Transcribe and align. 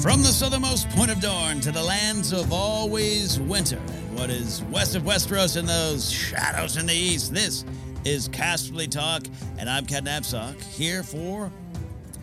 From 0.00 0.22
the 0.22 0.28
southernmost 0.28 0.88
point 0.90 1.10
of 1.10 1.20
Dorne 1.20 1.60
to 1.60 1.72
the 1.72 1.82
lands 1.82 2.32
of 2.32 2.52
always 2.52 3.40
winter, 3.40 3.78
and 3.78 4.18
what 4.18 4.30
is 4.30 4.62
west 4.64 4.94
of 4.94 5.02
Westeros 5.02 5.56
and 5.56 5.66
those 5.66 6.10
shadows 6.10 6.76
in 6.76 6.86
the 6.86 6.94
east, 6.94 7.32
this 7.32 7.64
is 8.04 8.28
Casterly 8.28 8.88
Talk, 8.88 9.24
and 9.58 9.68
I'm 9.68 9.86
Ken 9.86 10.04
Napzok, 10.04 10.62
here 10.62 11.02
for 11.02 11.50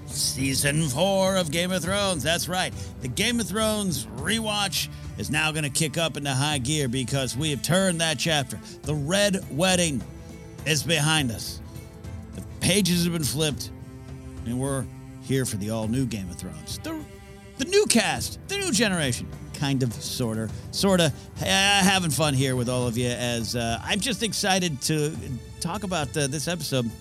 season 0.05 0.88
four 0.88 1.36
of 1.36 1.51
Game 1.51 1.71
of 1.71 1.83
Thrones. 1.83 2.23
That's 2.23 2.47
right, 2.47 2.73
the 3.01 3.07
Game 3.07 3.39
of 3.39 3.47
Thrones 3.47 4.05
rewatch 4.18 4.87
is 5.18 5.32
now 5.32 5.51
going 5.51 5.64
to 5.64 5.69
kick 5.69 5.97
up 5.97 6.15
into 6.15 6.32
high 6.32 6.60
gear 6.60 6.87
because 6.87 7.36
we 7.36 7.50
have 7.50 7.64
turned 7.64 8.00
that 8.01 8.19
chapter. 8.19 8.60
The 8.83 8.96
Red 8.96 9.43
Wedding 9.51 10.01
is 10.65 10.83
behind 10.83 11.32
us. 11.32 11.60
The 12.36 12.43
pages 12.61 13.04
have 13.04 13.14
been 13.14 13.24
flipped, 13.24 13.71
and 14.46 14.60
we're 14.60 14.86
here 15.24 15.46
for 15.46 15.57
the 15.57 15.71
all 15.71 15.87
new 15.87 16.05
Game 16.05 16.29
of 16.29 16.37
Thrones. 16.37 16.78
The, 16.78 17.04
the 17.57 17.66
new 17.66 17.86
cast, 17.86 18.39
the 18.48 18.57
new 18.57 18.71
generation. 18.71 19.28
Kind 19.54 19.84
of, 19.84 19.93
sort 19.93 20.38
of, 20.39 20.52
sort 20.71 21.00
of 21.00 21.14
uh, 21.39 21.46
having 21.46 22.10
fun 22.10 22.34
here 22.34 22.56
with 22.57 22.68
all 22.68 22.86
of 22.86 22.98
you 22.98 23.07
as 23.07 23.56
uh, 23.56 23.79
I'm 23.82 24.00
just 24.00 24.21
excited 24.21 24.82
to 24.82 25.16
talk 25.62 25.84
about 25.84 26.18
uh, 26.18 26.28
this 26.28 26.50
episode 26.50 26.92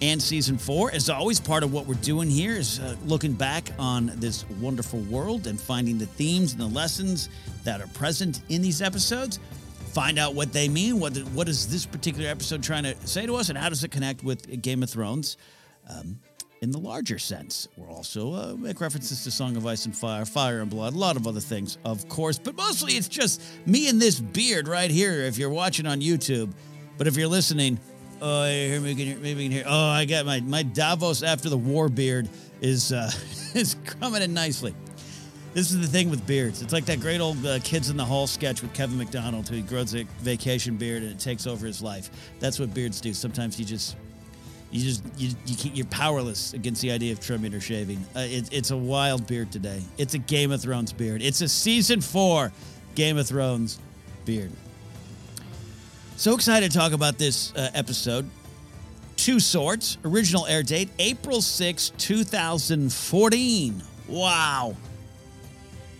and 0.00 0.22
season 0.22 0.56
four. 0.56 0.90
As 0.92 1.10
always, 1.10 1.40
part 1.40 1.62
of 1.62 1.72
what 1.72 1.86
we're 1.86 1.94
doing 1.94 2.30
here 2.30 2.52
is 2.52 2.78
uh, 2.78 2.96
looking 3.04 3.32
back 3.32 3.70
on 3.78 4.12
this 4.16 4.48
wonderful 4.60 5.00
world 5.00 5.46
and 5.46 5.60
finding 5.60 5.98
the 5.98 6.06
themes 6.06 6.52
and 6.52 6.60
the 6.60 6.66
lessons 6.66 7.28
that 7.64 7.80
are 7.80 7.88
present 7.88 8.40
in 8.48 8.62
these 8.62 8.80
episodes. 8.80 9.38
Find 9.92 10.18
out 10.18 10.34
what 10.34 10.52
they 10.52 10.68
mean. 10.68 11.00
What 11.00 11.16
what 11.34 11.48
is 11.48 11.68
this 11.68 11.86
particular 11.86 12.28
episode 12.28 12.62
trying 12.62 12.84
to 12.84 12.94
say 13.06 13.26
to 13.26 13.34
us, 13.36 13.48
and 13.48 13.58
how 13.58 13.68
does 13.68 13.84
it 13.84 13.90
connect 13.90 14.22
with 14.22 14.62
Game 14.62 14.82
of 14.82 14.90
Thrones? 14.90 15.36
Um, 15.88 16.18
in 16.66 16.72
the 16.72 16.78
larger 16.78 17.16
sense, 17.16 17.68
we'll 17.76 17.94
also 17.94 18.34
uh, 18.34 18.56
make 18.58 18.80
references 18.80 19.22
to 19.22 19.30
Song 19.30 19.56
of 19.56 19.64
Ice 19.64 19.86
and 19.86 19.96
Fire, 19.96 20.24
Fire 20.24 20.62
and 20.62 20.68
Blood, 20.68 20.94
a 20.94 20.98
lot 20.98 21.14
of 21.14 21.28
other 21.28 21.38
things, 21.38 21.78
of 21.84 22.08
course. 22.08 22.40
But 22.40 22.56
mostly, 22.56 22.94
it's 22.94 23.06
just 23.06 23.40
me 23.66 23.88
and 23.88 24.02
this 24.02 24.18
beard 24.18 24.66
right 24.66 24.90
here. 24.90 25.12
If 25.22 25.38
you're 25.38 25.48
watching 25.48 25.86
on 25.86 26.00
YouTube, 26.00 26.52
but 26.98 27.06
if 27.06 27.16
you're 27.16 27.28
listening, 27.28 27.78
Oh, 28.20 28.46
here 28.46 28.80
we 28.80 28.94
can 28.94 29.06
hear, 29.06 29.18
maybe 29.18 29.34
we 29.34 29.42
can 29.44 29.52
hear. 29.52 29.64
Oh, 29.66 29.88
I 29.88 30.06
got 30.06 30.24
my 30.24 30.40
my 30.40 30.62
Davos 30.62 31.22
after 31.22 31.50
the 31.50 31.58
war 31.58 31.90
beard 31.90 32.28
is 32.62 32.90
uh, 32.90 33.10
is 33.54 33.76
coming 33.84 34.22
in 34.22 34.32
nicely. 34.32 34.74
This 35.52 35.70
is 35.70 35.80
the 35.80 35.86
thing 35.86 36.08
with 36.08 36.26
beards. 36.26 36.62
It's 36.62 36.72
like 36.72 36.86
that 36.86 37.00
great 37.00 37.20
old 37.20 37.44
uh, 37.44 37.58
Kids 37.60 37.90
in 37.90 37.96
the 37.98 38.04
Hall 38.04 38.26
sketch 38.26 38.62
with 38.62 38.72
Kevin 38.72 38.96
McDonald, 38.96 39.48
who 39.48 39.60
grows 39.62 39.94
a 39.94 40.04
vacation 40.20 40.76
beard 40.76 41.02
and 41.02 41.12
it 41.12 41.18
takes 41.18 41.46
over 41.46 41.66
his 41.66 41.82
life. 41.82 42.10
That's 42.40 42.58
what 42.58 42.72
beards 42.72 43.00
do. 43.00 43.12
Sometimes 43.12 43.58
you 43.60 43.66
just 43.66 43.96
you 44.70 44.82
just 44.82 45.02
you, 45.16 45.30
you 45.46 45.70
you're 45.74 45.86
powerless 45.86 46.52
against 46.52 46.82
the 46.82 46.90
idea 46.90 47.12
of 47.12 47.20
trimming 47.20 47.54
or 47.54 47.60
shaving. 47.60 47.98
Uh, 48.14 48.20
it, 48.20 48.52
it's 48.52 48.70
a 48.70 48.76
wild 48.76 49.26
beard 49.26 49.50
today. 49.52 49.82
It's 49.98 50.14
a 50.14 50.18
Game 50.18 50.50
of 50.50 50.60
Thrones 50.60 50.92
beard. 50.92 51.22
It's 51.22 51.40
a 51.40 51.48
season 51.48 52.00
four 52.00 52.52
Game 52.94 53.16
of 53.18 53.26
Thrones 53.26 53.78
beard. 54.24 54.50
So 56.16 56.34
excited 56.34 56.72
to 56.72 56.78
talk 56.78 56.92
about 56.92 57.18
this 57.18 57.54
uh, 57.54 57.70
episode. 57.74 58.28
Two 59.16 59.40
Swords, 59.40 59.98
original 60.04 60.46
air 60.46 60.62
date 60.62 60.90
April 60.98 61.40
6, 61.40 61.90
2014. 61.98 63.82
Wow. 64.08 64.76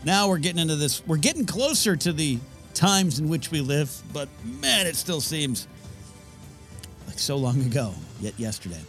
Now 0.04 0.28
we're 0.28 0.38
getting 0.38 0.60
into 0.60 0.76
this. 0.76 1.06
We're 1.06 1.16
getting 1.16 1.46
closer 1.46 1.96
to 1.96 2.12
the 2.12 2.38
times 2.74 3.18
in 3.18 3.28
which 3.28 3.50
we 3.50 3.60
live, 3.60 3.90
but 4.12 4.28
man, 4.44 4.86
it 4.86 4.96
still 4.96 5.20
seems 5.20 5.66
so 7.18 7.36
long 7.36 7.60
ago, 7.62 7.94
yet 8.20 8.38
yesterday 8.38 8.80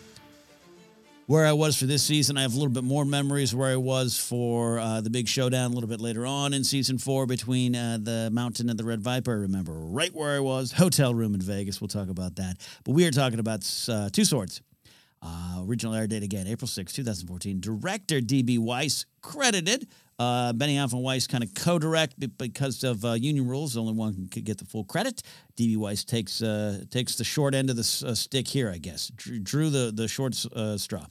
where 1.28 1.46
I 1.46 1.52
was 1.52 1.78
for 1.78 1.86
this 1.86 2.04
season. 2.04 2.38
I 2.38 2.42
have 2.42 2.54
a 2.54 2.58
little 2.58 2.72
bit 2.72 2.86
more 2.86 3.04
memories 3.04 3.54
where 3.54 3.70
I 3.70 3.76
was 3.76 4.18
for 4.18 4.80
uh, 4.80 5.02
the 5.02 5.10
big 5.10 5.28
showdown 5.28 5.72
a 5.72 5.74
little 5.74 5.90
bit 5.90 6.00
later 6.00 6.26
on 6.26 6.54
in 6.54 6.64
season 6.64 6.98
four 6.98 7.26
between 7.26 7.76
uh, 7.76 8.00
the 8.02 8.30
Mountain 8.32 8.70
and 8.70 8.80
the 8.80 8.86
Red 8.86 9.02
Viper. 9.02 9.32
I 9.32 9.36
remember 9.36 9.74
right 9.74 10.14
where 10.14 10.36
I 10.38 10.40
was, 10.40 10.72
hotel 10.72 11.14
room 11.14 11.36
in 11.36 11.42
Vegas. 11.42 11.82
We'll 11.82 11.90
talk 11.90 12.10
about 12.10 12.38
that. 12.38 12.56
But 12.86 12.94
we 12.94 13.06
are 13.06 13.12
talking 13.12 13.40
about 13.40 13.70
uh, 13.90 14.10
Two 14.10 14.24
Swords. 14.24 14.62
Uh, 15.22 15.62
original 15.64 15.94
air 15.94 16.08
date 16.08 16.24
again, 16.24 16.48
April 16.48 16.68
6, 16.68 16.94
2014. 16.94 17.60
Director 17.60 18.22
D.B. 18.22 18.58
Weiss 18.58 19.06
credited. 19.22 19.88
Uh, 20.20 20.52
Benioff 20.54 20.94
and 20.94 21.04
Weiss 21.04 21.28
kind 21.28 21.44
of 21.44 21.54
co-direct 21.54 22.16
because 22.38 22.84
of 22.84 23.06
uh, 23.06 23.14
union 23.14 23.48
rules. 23.48 23.78
Only 23.78 23.94
one 23.94 24.28
could 24.30 24.46
get 24.46 24.58
the 24.58 24.66
full 24.66 24.84
credit. 24.84 25.22
D.B. 25.56 25.78
Weiss 25.78 26.04
takes 26.04 26.42
uh, 26.42 26.82
takes 26.90 27.16
the 27.16 27.24
short 27.24 27.54
end 27.54 27.70
of 27.70 27.76
the 27.76 28.06
uh, 28.08 28.14
stick 28.16 28.48
here, 28.48 28.72
I 28.72 28.78
guess. 28.80 29.12
Drew, 29.16 29.40
drew 29.40 29.70
the 29.70 29.92
the 29.94 30.08
short 30.08 30.44
uh, 30.56 30.78
straw. 30.78 31.06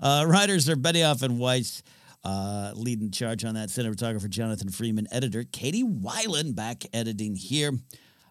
Uh, 0.00 0.24
writers 0.28 0.68
are 0.68 0.76
Benioff 0.76 1.22
and 1.22 1.38
Weiss. 1.38 1.82
leading 2.74 3.10
charge 3.10 3.44
on 3.44 3.54
that. 3.54 3.68
Cinematographer 3.68 4.28
Jonathan 4.30 4.70
Freeman. 4.70 5.08
Editor 5.10 5.44
Katie 5.44 5.84
Weiland 5.84 6.54
back 6.54 6.84
editing 6.92 7.34
here. 7.34 7.72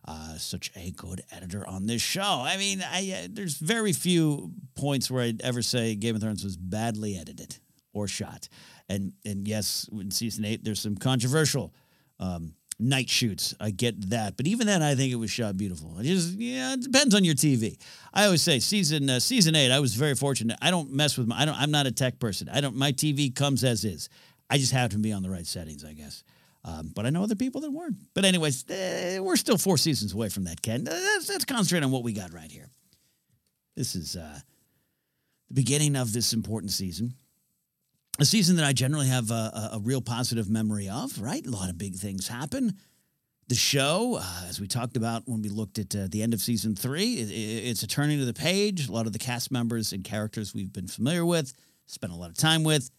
Uh, 0.04 0.36
such 0.36 0.72
a 0.76 0.90
good 0.92 1.22
editor 1.32 1.68
on 1.68 1.86
this 1.86 2.02
show. 2.02 2.42
I 2.44 2.58
mean, 2.58 2.84
I, 2.84 3.24
uh, 3.24 3.28
there's 3.30 3.58
very 3.58 3.94
few 3.94 4.52
points 4.74 5.12
where 5.12 5.22
I'd 5.22 5.42
ever 5.42 5.62
say 5.62 5.94
Game 5.94 6.16
of 6.16 6.22
Thrones 6.22 6.44
was 6.44 6.58
badly 6.58 7.18
edited 7.18 7.58
or 7.94 8.08
shot. 8.08 8.50
And 8.90 9.14
and 9.26 9.48
yes, 9.48 9.88
in 9.92 10.12
season 10.12 10.44
eight, 10.44 10.64
there's 10.64 10.80
some 10.80 10.96
controversial 10.96 11.74
um, 12.20 12.56
night 12.80 13.10
shoots. 13.10 13.54
I 13.60 13.72
get 13.72 14.10
that, 14.10 14.38
but 14.38 14.48
even 14.48 14.68
then, 14.68 14.82
I 14.82 14.96
think 14.96 15.14
it 15.14 15.18
was 15.18 15.30
shot 15.32 15.56
beautiful. 15.56 15.98
It 16.00 16.04
just 16.04 16.38
yeah, 16.38 16.74
it 16.74 16.82
depends 16.82 17.16
on 17.16 17.24
your 17.24 17.36
TV. 17.36 17.78
I 18.14 18.26
always 18.26 18.42
say 18.42 18.60
season 18.60 19.10
uh, 19.10 19.20
season 19.20 19.56
eight. 19.56 19.72
I 19.72 19.80
was 19.80 19.96
very 19.96 20.16
fortunate. 20.16 20.58
I 20.62 20.72
don't 20.72 20.92
mess 20.92 21.18
with 21.18 21.28
my. 21.28 21.42
I 21.42 21.46
don't. 21.46 21.56
I'm 21.56 21.72
not 21.72 21.86
a 21.86 21.92
tech 21.92 22.20
person. 22.20 22.50
I 22.50 22.60
don't. 22.60 22.76
My 22.76 22.92
TV 22.92 23.34
comes 23.34 23.64
as 23.64 23.86
is. 23.86 24.10
I 24.50 24.58
just 24.58 24.74
happen 24.74 24.98
to 24.98 24.98
be 24.98 25.14
on 25.14 25.24
the 25.24 25.30
right 25.30 25.48
settings, 25.48 25.86
I 25.86 25.94
guess. 25.94 26.24
Um, 26.64 26.92
but 26.94 27.06
I 27.06 27.10
know 27.10 27.24
other 27.24 27.36
people 27.36 27.62
that 27.62 27.72
weren't. 27.72 27.98
But 28.14 28.26
anyways, 28.26 28.70
uh, 28.70 29.20
we're 29.22 29.36
still 29.36 29.58
four 29.58 29.78
seasons 29.78 30.14
away 30.14 30.30
from 30.30 30.44
that, 30.44 30.62
Ken. 30.62 30.88
Uh, 30.88 30.92
let's, 30.92 31.30
let's 31.30 31.46
concentrate 31.46 31.84
on 31.84 31.92
what 31.92 32.04
we 32.04 32.14
got 32.14 32.34
right 32.34 32.52
here. 32.52 32.70
This 33.76 33.96
is 33.96 34.16
uh, 34.16 34.40
the 35.48 35.54
beginning 35.56 35.96
of 35.96 36.14
this 36.14 36.34
important 36.34 36.72
season. 36.72 37.16
A 38.20 38.26
season 38.26 38.58
that 38.58 38.66
I 38.66 38.74
generally 38.74 39.08
have 39.08 39.32
a, 39.32 39.34
a, 39.34 39.70
a, 39.74 39.80
real 39.80 40.02
positive 40.02 40.50
memory 40.50 40.90
of, 40.90 41.20
right? 41.20 41.44
A 41.46 41.50
lot 41.50 41.70
of 41.70 41.78
big 41.78 41.96
things 41.96 42.28
happen. 42.28 42.78
The 43.48 43.56
show, 43.56 44.20
uh, 44.22 44.46
as 44.48 44.60
we 44.62 44.68
talked 44.68 44.98
about 44.98 45.24
when 45.26 45.42
we 45.42 45.50
looked 45.50 45.80
at 45.80 45.96
uh, 45.96 46.08
the 46.10 46.22
end 46.22 46.34
of 46.34 46.42
season 46.42 46.76
three, 46.76 47.16
it, 47.16 47.32
it, 47.32 47.70
it's 47.70 47.84
a 47.84 47.88
turning 47.88 48.20
of 48.20 48.28
the 48.28 48.34
page. 48.34 48.88
A 48.88 48.92
lot 48.92 49.08
of 49.08 49.14
the 49.14 49.20
cast 49.20 49.52
members 49.52 49.94
and 49.94 50.04
characters 50.04 50.54
we've 50.54 50.72
been 50.72 50.88
familiar 50.88 51.26
with, 51.26 51.54
spent 51.88 52.14
a 52.14 52.16
lot 52.16 52.30
of 52.30 52.38
time 52.38 52.64
with. 52.64 52.92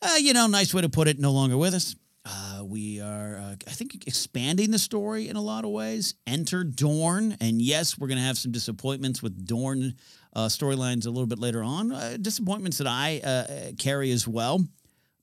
Uh, 0.00 0.14
you 0.18 0.32
know, 0.32 0.46
nice 0.46 0.72
way 0.72 0.82
to 0.82 0.88
put 0.88 1.08
it, 1.08 1.18
no 1.18 1.32
longer 1.32 1.58
with 1.58 1.74
us. 1.74 1.94
Uh, 2.30 2.62
we 2.62 3.00
are, 3.00 3.38
uh, 3.38 3.56
I 3.66 3.70
think, 3.70 4.06
expanding 4.06 4.70
the 4.70 4.78
story 4.78 5.28
in 5.28 5.36
a 5.36 5.40
lot 5.40 5.64
of 5.64 5.70
ways. 5.70 6.14
Enter 6.26 6.62
Dorne, 6.62 7.36
and 7.40 7.62
yes, 7.62 7.98
we're 7.98 8.08
going 8.08 8.18
to 8.18 8.24
have 8.24 8.36
some 8.36 8.52
disappointments 8.52 9.22
with 9.22 9.46
Dorne 9.46 9.94
uh, 10.34 10.46
storylines 10.46 11.06
a 11.06 11.10
little 11.10 11.26
bit 11.26 11.38
later 11.38 11.62
on. 11.62 11.90
Uh, 11.90 12.18
disappointments 12.20 12.78
that 12.78 12.86
I 12.86 13.20
uh, 13.24 13.72
carry 13.78 14.10
as 14.10 14.28
well, 14.28 14.60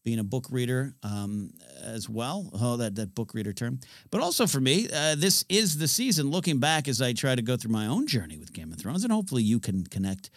being 0.03 0.17
a 0.17 0.23
book 0.23 0.47
reader 0.49 0.95
um, 1.03 1.51
as 1.83 2.09
well. 2.09 2.49
Oh, 2.59 2.77
that 2.77 2.95
that 2.95 3.13
book 3.13 3.35
reader 3.35 3.53
term. 3.53 3.79
But 4.09 4.21
also 4.21 4.47
for 4.47 4.59
me, 4.59 4.87
uh, 4.91 5.13
this 5.15 5.45
is 5.47 5.77
the 5.77 5.87
season. 5.87 6.31
Looking 6.31 6.59
back 6.59 6.87
as 6.87 7.03
I 7.03 7.13
try 7.13 7.35
to 7.35 7.43
go 7.43 7.55
through 7.55 7.71
my 7.71 7.85
own 7.85 8.07
journey 8.07 8.37
with 8.37 8.51
Game 8.51 8.71
of 8.71 8.79
Thrones, 8.79 9.03
and 9.03 9.13
hopefully 9.13 9.43
you 9.43 9.59
can 9.59 9.83
connect 9.85 10.31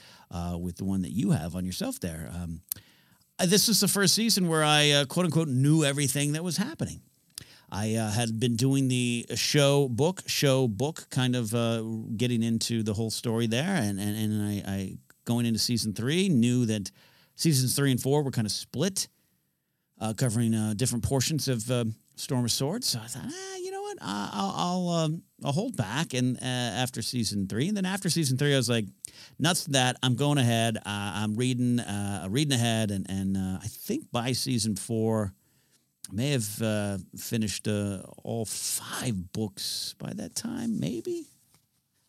with 0.60 0.76
the 0.76 0.84
one 0.84 1.00
that 1.00 1.12
you 1.12 1.30
have 1.30 1.56
on 1.56 1.64
yourself 1.64 1.98
there. 1.98 2.30
Um, 2.34 2.60
this 3.46 3.68
was 3.68 3.80
the 3.80 3.88
first 3.88 4.14
season 4.14 4.48
where 4.48 4.64
I 4.64 4.90
uh, 4.90 5.04
quote 5.04 5.26
unquote 5.26 5.48
knew 5.48 5.84
everything 5.84 6.32
that 6.32 6.44
was 6.44 6.56
happening. 6.56 7.00
I 7.70 7.96
uh, 7.96 8.10
had 8.10 8.40
been 8.40 8.56
doing 8.56 8.88
the 8.88 9.26
show 9.34 9.88
book, 9.88 10.22
show 10.26 10.66
book, 10.66 11.06
kind 11.10 11.36
of 11.36 11.54
uh, 11.54 11.82
getting 12.16 12.42
into 12.42 12.82
the 12.82 12.94
whole 12.94 13.10
story 13.10 13.46
there, 13.46 13.76
and 13.76 14.00
and, 14.00 14.16
and 14.16 14.42
I, 14.42 14.62
I, 14.66 14.96
going 15.24 15.44
into 15.44 15.58
season 15.58 15.92
three 15.92 16.28
knew 16.28 16.64
that 16.66 16.90
seasons 17.36 17.76
three 17.76 17.90
and 17.90 18.00
four 18.00 18.22
were 18.22 18.30
kind 18.30 18.46
of 18.46 18.52
split, 18.52 19.08
uh, 20.00 20.14
covering 20.14 20.54
uh, 20.54 20.72
different 20.74 21.04
portions 21.04 21.46
of 21.46 21.70
Storm 22.16 22.44
of 22.44 22.50
Swords. 22.50 22.88
So 22.88 23.00
I 23.00 23.06
thought, 23.06 23.26
ah, 23.26 23.56
you 23.56 23.70
know 23.70 23.82
what, 23.82 23.98
I'll 24.00 24.54
I'll, 24.56 24.88
um, 24.88 25.22
I'll 25.44 25.52
hold 25.52 25.76
back, 25.76 26.14
and 26.14 26.42
after 26.42 27.00
season 27.00 27.46
three, 27.46 27.68
and 27.68 27.76
then 27.76 27.86
after 27.86 28.10
season 28.10 28.36
three, 28.38 28.54
I 28.54 28.56
was 28.56 28.68
like, 28.68 28.86
nuts 29.38 29.64
to 29.64 29.70
that. 29.72 29.96
I'm 30.02 30.16
going 30.16 30.38
ahead. 30.38 30.78
Uh, 30.78 30.80
I'm 30.86 31.36
reading, 31.36 31.78
uh, 31.80 32.26
reading 32.28 32.52
ahead, 32.54 32.90
and 32.90 33.06
and 33.08 33.36
uh, 33.36 33.58
I 33.62 33.66
think 33.68 34.10
by 34.10 34.32
season 34.32 34.74
four, 34.74 35.32
I 36.10 36.14
may 36.14 36.30
have 36.30 36.62
uh, 36.62 36.98
finished 37.16 37.68
uh, 37.68 38.02
all 38.24 38.44
five 38.46 39.32
books 39.32 39.94
by 39.98 40.12
that 40.14 40.34
time. 40.34 40.80
Maybe 40.80 41.26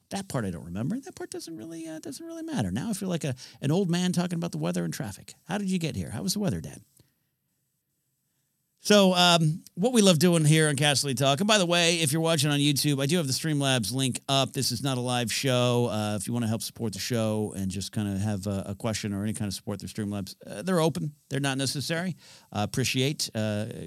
that 0.10 0.28
part 0.28 0.46
I 0.46 0.50
don't 0.50 0.66
remember. 0.66 1.00
That 1.00 1.16
part 1.16 1.30
doesn't 1.30 1.56
really 1.56 1.88
uh, 1.88 2.00
doesn't 2.00 2.26
really 2.26 2.44
matter. 2.44 2.72
Now 2.72 2.90
I 2.90 2.94
feel 2.94 3.10
like 3.10 3.24
a 3.24 3.36
an 3.62 3.72
old 3.72 3.90
man 3.90 4.12
talking 4.12 4.38
about 4.38 4.52
the 4.52 4.58
weather 4.58 4.84
and 4.84 4.94
traffic. 4.94 5.34
How 5.48 5.58
did 5.58 5.70
you 5.70 5.80
get 5.80 5.96
here? 5.96 6.10
How 6.10 6.24
was 6.24 6.34
the 6.34 6.40
weather, 6.40 6.62
Dad? 6.62 6.82
So, 8.90 9.14
um, 9.14 9.62
what 9.76 9.94
we 9.94 10.02
love 10.02 10.18
doing 10.18 10.44
here 10.44 10.68
on 10.68 10.76
Casterly 10.76 11.16
Talk, 11.16 11.42
and 11.42 11.48
by 11.48 11.60
the 11.60 11.66
way, 11.68 11.98
if 11.98 12.12
you're 12.12 12.24
watching 12.24 12.50
on 12.50 12.58
YouTube, 12.58 13.00
I 13.00 13.06
do 13.06 13.18
have 13.18 13.28
the 13.28 13.34
Streamlabs 13.34 13.94
link 13.94 14.20
up. 14.28 14.52
This 14.52 14.72
is 14.72 14.82
not 14.82 14.98
a 14.98 15.00
live 15.00 15.32
show. 15.32 15.90
Uh, 15.92 16.16
if 16.16 16.26
you 16.26 16.34
want 16.34 16.42
to 16.42 16.50
help 16.50 16.64
support 16.64 16.94
the 16.94 17.00
show 17.00 17.54
and 17.56 17.70
just 17.70 17.92
kind 17.92 18.12
of 18.12 18.20
have 18.20 18.48
a, 18.48 18.64
a, 18.70 18.74
question 18.74 19.14
or 19.14 19.22
any 19.22 19.34
kind 19.34 19.48
of 19.48 19.54
support 19.54 19.80
through 19.80 19.90
Streamlabs, 19.90 20.34
uh, 20.48 20.64
they're 20.64 20.80
open. 20.80 21.14
They're 21.30 21.40
not 21.40 21.60
necessary. 21.60 22.16
Uh, 22.52 22.62
appreciate 22.68 23.30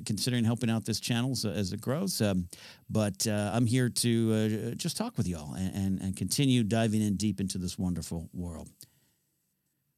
considering 0.06 0.44
helping 0.44 0.70
out 0.70 0.84
this 0.84 1.00
channel 1.00 1.32
as, 1.32 1.44
as 1.46 1.72
it 1.72 1.80
grows. 1.80 2.22
Um, 2.22 2.46
but 2.88 3.26
uh, 3.26 3.50
I'm 3.52 3.66
here 3.66 3.88
to 3.88 4.70
uh, 4.70 4.74
just 4.76 4.96
talk 4.96 5.16
with 5.18 5.26
y'all 5.26 5.54
and, 5.54 5.74
and, 5.74 6.00
and 6.00 6.16
continue 6.16 6.62
diving 6.62 7.02
in 7.02 7.16
deep 7.16 7.40
into 7.40 7.58
this 7.58 7.76
wonderful 7.76 8.30
world. 8.32 8.68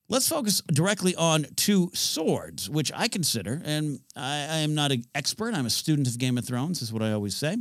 Let's 0.09 0.29
focus 0.29 0.61
directly 0.67 1.15
on 1.15 1.47
two 1.57 1.91
swords, 1.95 2.69
which 2.69 2.93
I 2.95 3.09
consider, 3.09 3.63
and 3.65 4.01
I, 4.15 4.35
I, 4.35 4.57
am 4.59 4.75
not 4.75 4.93
an 4.93 5.05
expert, 5.15 5.55
I'm 5.55 5.65
a 5.65 5.71
student 5.71 6.07
of 6.07 6.19
Game 6.19 6.37
of 6.37 6.45
Thrones, 6.45 6.83
is 6.83 6.93
what 6.93 7.03
I 7.03 7.13
always 7.13 7.35
say. 7.35 7.57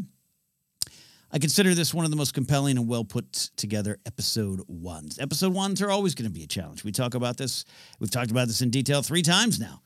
I 1.32 1.40
consider 1.40 1.74
this 1.74 1.94
one 1.94 2.04
of 2.04 2.12
the 2.12 2.18
most 2.18 2.34
compelling 2.34 2.78
and 2.78 2.88
well 2.88 3.06
put 3.06 3.32
together 3.56 3.98
episode 4.06 4.62
ones. 4.68 5.20
Episode 5.20 5.54
ones 5.54 5.82
are 5.82 5.90
always 5.90 6.16
going 6.16 6.30
to 6.30 6.34
be 6.34 6.44
a 6.44 6.48
challenge. 6.48 6.84
We 6.84 6.92
talk 6.92 7.16
about 7.16 7.38
this, 7.38 7.64
we've 8.00 8.12
talked 8.12 8.30
about 8.30 8.48
this 8.48 8.62
in 8.62 8.70
detail 8.70 9.02
three 9.02 9.24
times 9.24 9.58
now. 9.58 9.82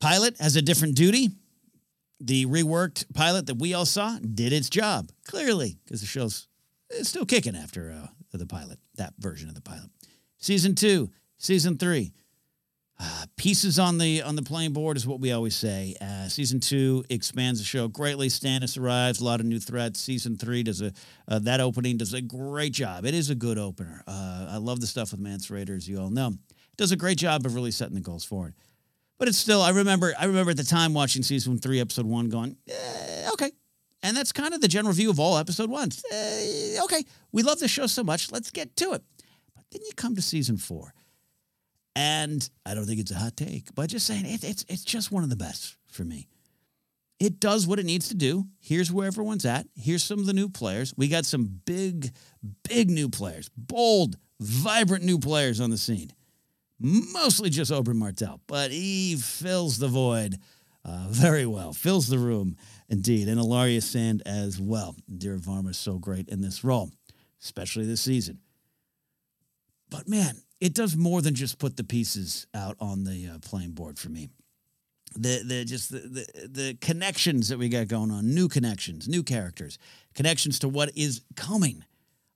Pilot 0.00 0.38
has 0.40 0.56
a 0.56 0.62
different 0.62 0.96
duty. 0.96 1.28
The 2.20 2.46
reworked 2.46 3.12
pilot 3.12 3.46
that 3.46 3.58
we 3.58 3.74
all 3.74 3.86
saw 3.86 4.18
did 4.18 4.54
its 4.54 4.70
job, 4.70 5.10
clearly, 5.26 5.76
because 5.84 6.00
the 6.00 6.06
show's 6.06 6.48
it's 6.88 7.10
still 7.10 7.26
kicking 7.26 7.56
after 7.56 7.90
uh, 7.90 8.06
the 8.32 8.46
pilot, 8.46 8.78
that 8.96 9.12
version 9.18 9.48
of 9.48 9.54
the 9.54 9.60
pilot. 9.60 9.90
Season 10.38 10.74
two, 10.74 11.10
Season 11.44 11.76
three. 11.76 12.10
Uh, 12.98 13.26
pieces 13.36 13.78
on 13.78 13.98
the 13.98 14.22
on 14.22 14.34
the 14.34 14.42
playing 14.42 14.72
board 14.72 14.96
is 14.96 15.06
what 15.06 15.20
we 15.20 15.30
always 15.30 15.54
say. 15.54 15.94
Uh, 16.00 16.26
season 16.26 16.58
two 16.58 17.04
expands 17.10 17.58
the 17.58 17.66
show 17.66 17.86
greatly. 17.86 18.28
Stannis 18.28 18.80
arrives, 18.80 19.20
a 19.20 19.24
lot 19.24 19.40
of 19.40 19.46
new 19.46 19.60
threats. 19.60 20.00
Season 20.00 20.38
three 20.38 20.62
does 20.62 20.80
a 20.80 20.90
uh, 21.28 21.38
that 21.40 21.60
opening 21.60 21.98
does 21.98 22.14
a 22.14 22.22
great 22.22 22.72
job. 22.72 23.04
It 23.04 23.12
is 23.12 23.28
a 23.28 23.34
good 23.34 23.58
opener. 23.58 24.02
Uh, 24.06 24.46
I 24.52 24.56
love 24.56 24.80
the 24.80 24.86
stuff 24.86 25.10
with 25.10 25.20
Mance 25.20 25.48
Rayder, 25.48 25.76
as 25.76 25.86
you 25.86 26.00
all 26.00 26.08
know. 26.08 26.28
It 26.28 26.76
does 26.78 26.92
a 26.92 26.96
great 26.96 27.18
job 27.18 27.44
of 27.44 27.54
really 27.54 27.72
setting 27.72 27.94
the 27.94 28.00
goals 28.00 28.24
forward. 28.24 28.54
But 29.18 29.28
it's 29.28 29.36
still, 29.36 29.60
I 29.60 29.70
remember, 29.70 30.14
I 30.18 30.24
remember 30.24 30.52
at 30.52 30.56
the 30.56 30.64
time 30.64 30.94
watching 30.94 31.22
season 31.22 31.58
three, 31.58 31.78
episode 31.78 32.06
one, 32.06 32.30
going, 32.30 32.56
eh, 32.68 33.28
okay, 33.34 33.50
and 34.02 34.16
that's 34.16 34.32
kind 34.32 34.54
of 34.54 34.62
the 34.62 34.68
general 34.68 34.94
view 34.94 35.10
of 35.10 35.20
all 35.20 35.36
episode 35.36 35.68
ones. 35.68 36.02
Uh, 36.10 36.84
okay, 36.84 37.04
we 37.32 37.42
love 37.42 37.58
the 37.58 37.68
show 37.68 37.86
so 37.86 38.02
much, 38.02 38.32
let's 38.32 38.50
get 38.50 38.74
to 38.76 38.94
it. 38.94 39.02
But 39.54 39.64
then 39.70 39.82
you 39.84 39.92
come 39.94 40.14
to 40.16 40.22
season 40.22 40.56
four, 40.56 40.94
and 41.96 42.48
I 42.66 42.74
don't 42.74 42.86
think 42.86 43.00
it's 43.00 43.10
a 43.10 43.16
hot 43.16 43.36
take, 43.36 43.74
but 43.74 43.90
just 43.90 44.06
saying 44.06 44.26
it, 44.26 44.44
it's 44.44 44.64
it's 44.68 44.84
just 44.84 45.12
one 45.12 45.22
of 45.24 45.30
the 45.30 45.36
best 45.36 45.76
for 45.88 46.04
me. 46.04 46.28
It 47.20 47.40
does 47.40 47.66
what 47.66 47.78
it 47.78 47.86
needs 47.86 48.08
to 48.08 48.14
do. 48.14 48.46
Here's 48.60 48.92
where 48.92 49.06
everyone's 49.06 49.44
at. 49.44 49.66
Here's 49.76 50.02
some 50.02 50.18
of 50.18 50.26
the 50.26 50.32
new 50.32 50.48
players. 50.48 50.92
We 50.96 51.08
got 51.08 51.24
some 51.24 51.60
big, 51.64 52.10
big 52.68 52.90
new 52.90 53.08
players, 53.08 53.48
bold, 53.56 54.16
vibrant 54.40 55.04
new 55.04 55.18
players 55.18 55.60
on 55.60 55.70
the 55.70 55.78
scene. 55.78 56.10
Mostly 56.80 57.50
just 57.50 57.70
Oberyn 57.70 57.96
Martell, 57.96 58.40
but 58.46 58.72
he 58.72 59.16
fills 59.16 59.78
the 59.78 59.88
void 59.88 60.36
uh, 60.84 61.06
very 61.08 61.46
well, 61.46 61.72
fills 61.72 62.08
the 62.08 62.18
room 62.18 62.56
indeed. 62.88 63.28
And 63.28 63.40
Ellaria 63.40 63.82
Sand 63.82 64.22
as 64.26 64.60
well. 64.60 64.96
Indira 65.10 65.40
Varma 65.40 65.70
is 65.70 65.78
so 65.78 65.98
great 65.98 66.28
in 66.28 66.40
this 66.40 66.64
role, 66.64 66.90
especially 67.40 67.86
this 67.86 68.02
season. 68.02 68.40
But 69.88 70.08
man, 70.08 70.42
it 70.64 70.72
does 70.72 70.96
more 70.96 71.20
than 71.20 71.34
just 71.34 71.58
put 71.58 71.76
the 71.76 71.84
pieces 71.84 72.46
out 72.54 72.74
on 72.80 73.04
the 73.04 73.28
uh, 73.28 73.38
playing 73.40 73.72
board 73.72 73.98
for 73.98 74.08
me. 74.08 74.30
The 75.14 75.42
the 75.46 75.64
just 75.66 75.92
the, 75.92 75.98
the 75.98 76.48
the 76.48 76.78
connections 76.80 77.50
that 77.50 77.58
we 77.58 77.68
got 77.68 77.86
going 77.88 78.10
on, 78.10 78.34
new 78.34 78.48
connections, 78.48 79.06
new 79.06 79.22
characters, 79.22 79.78
connections 80.14 80.58
to 80.60 80.68
what 80.68 80.90
is 80.96 81.20
coming. 81.36 81.84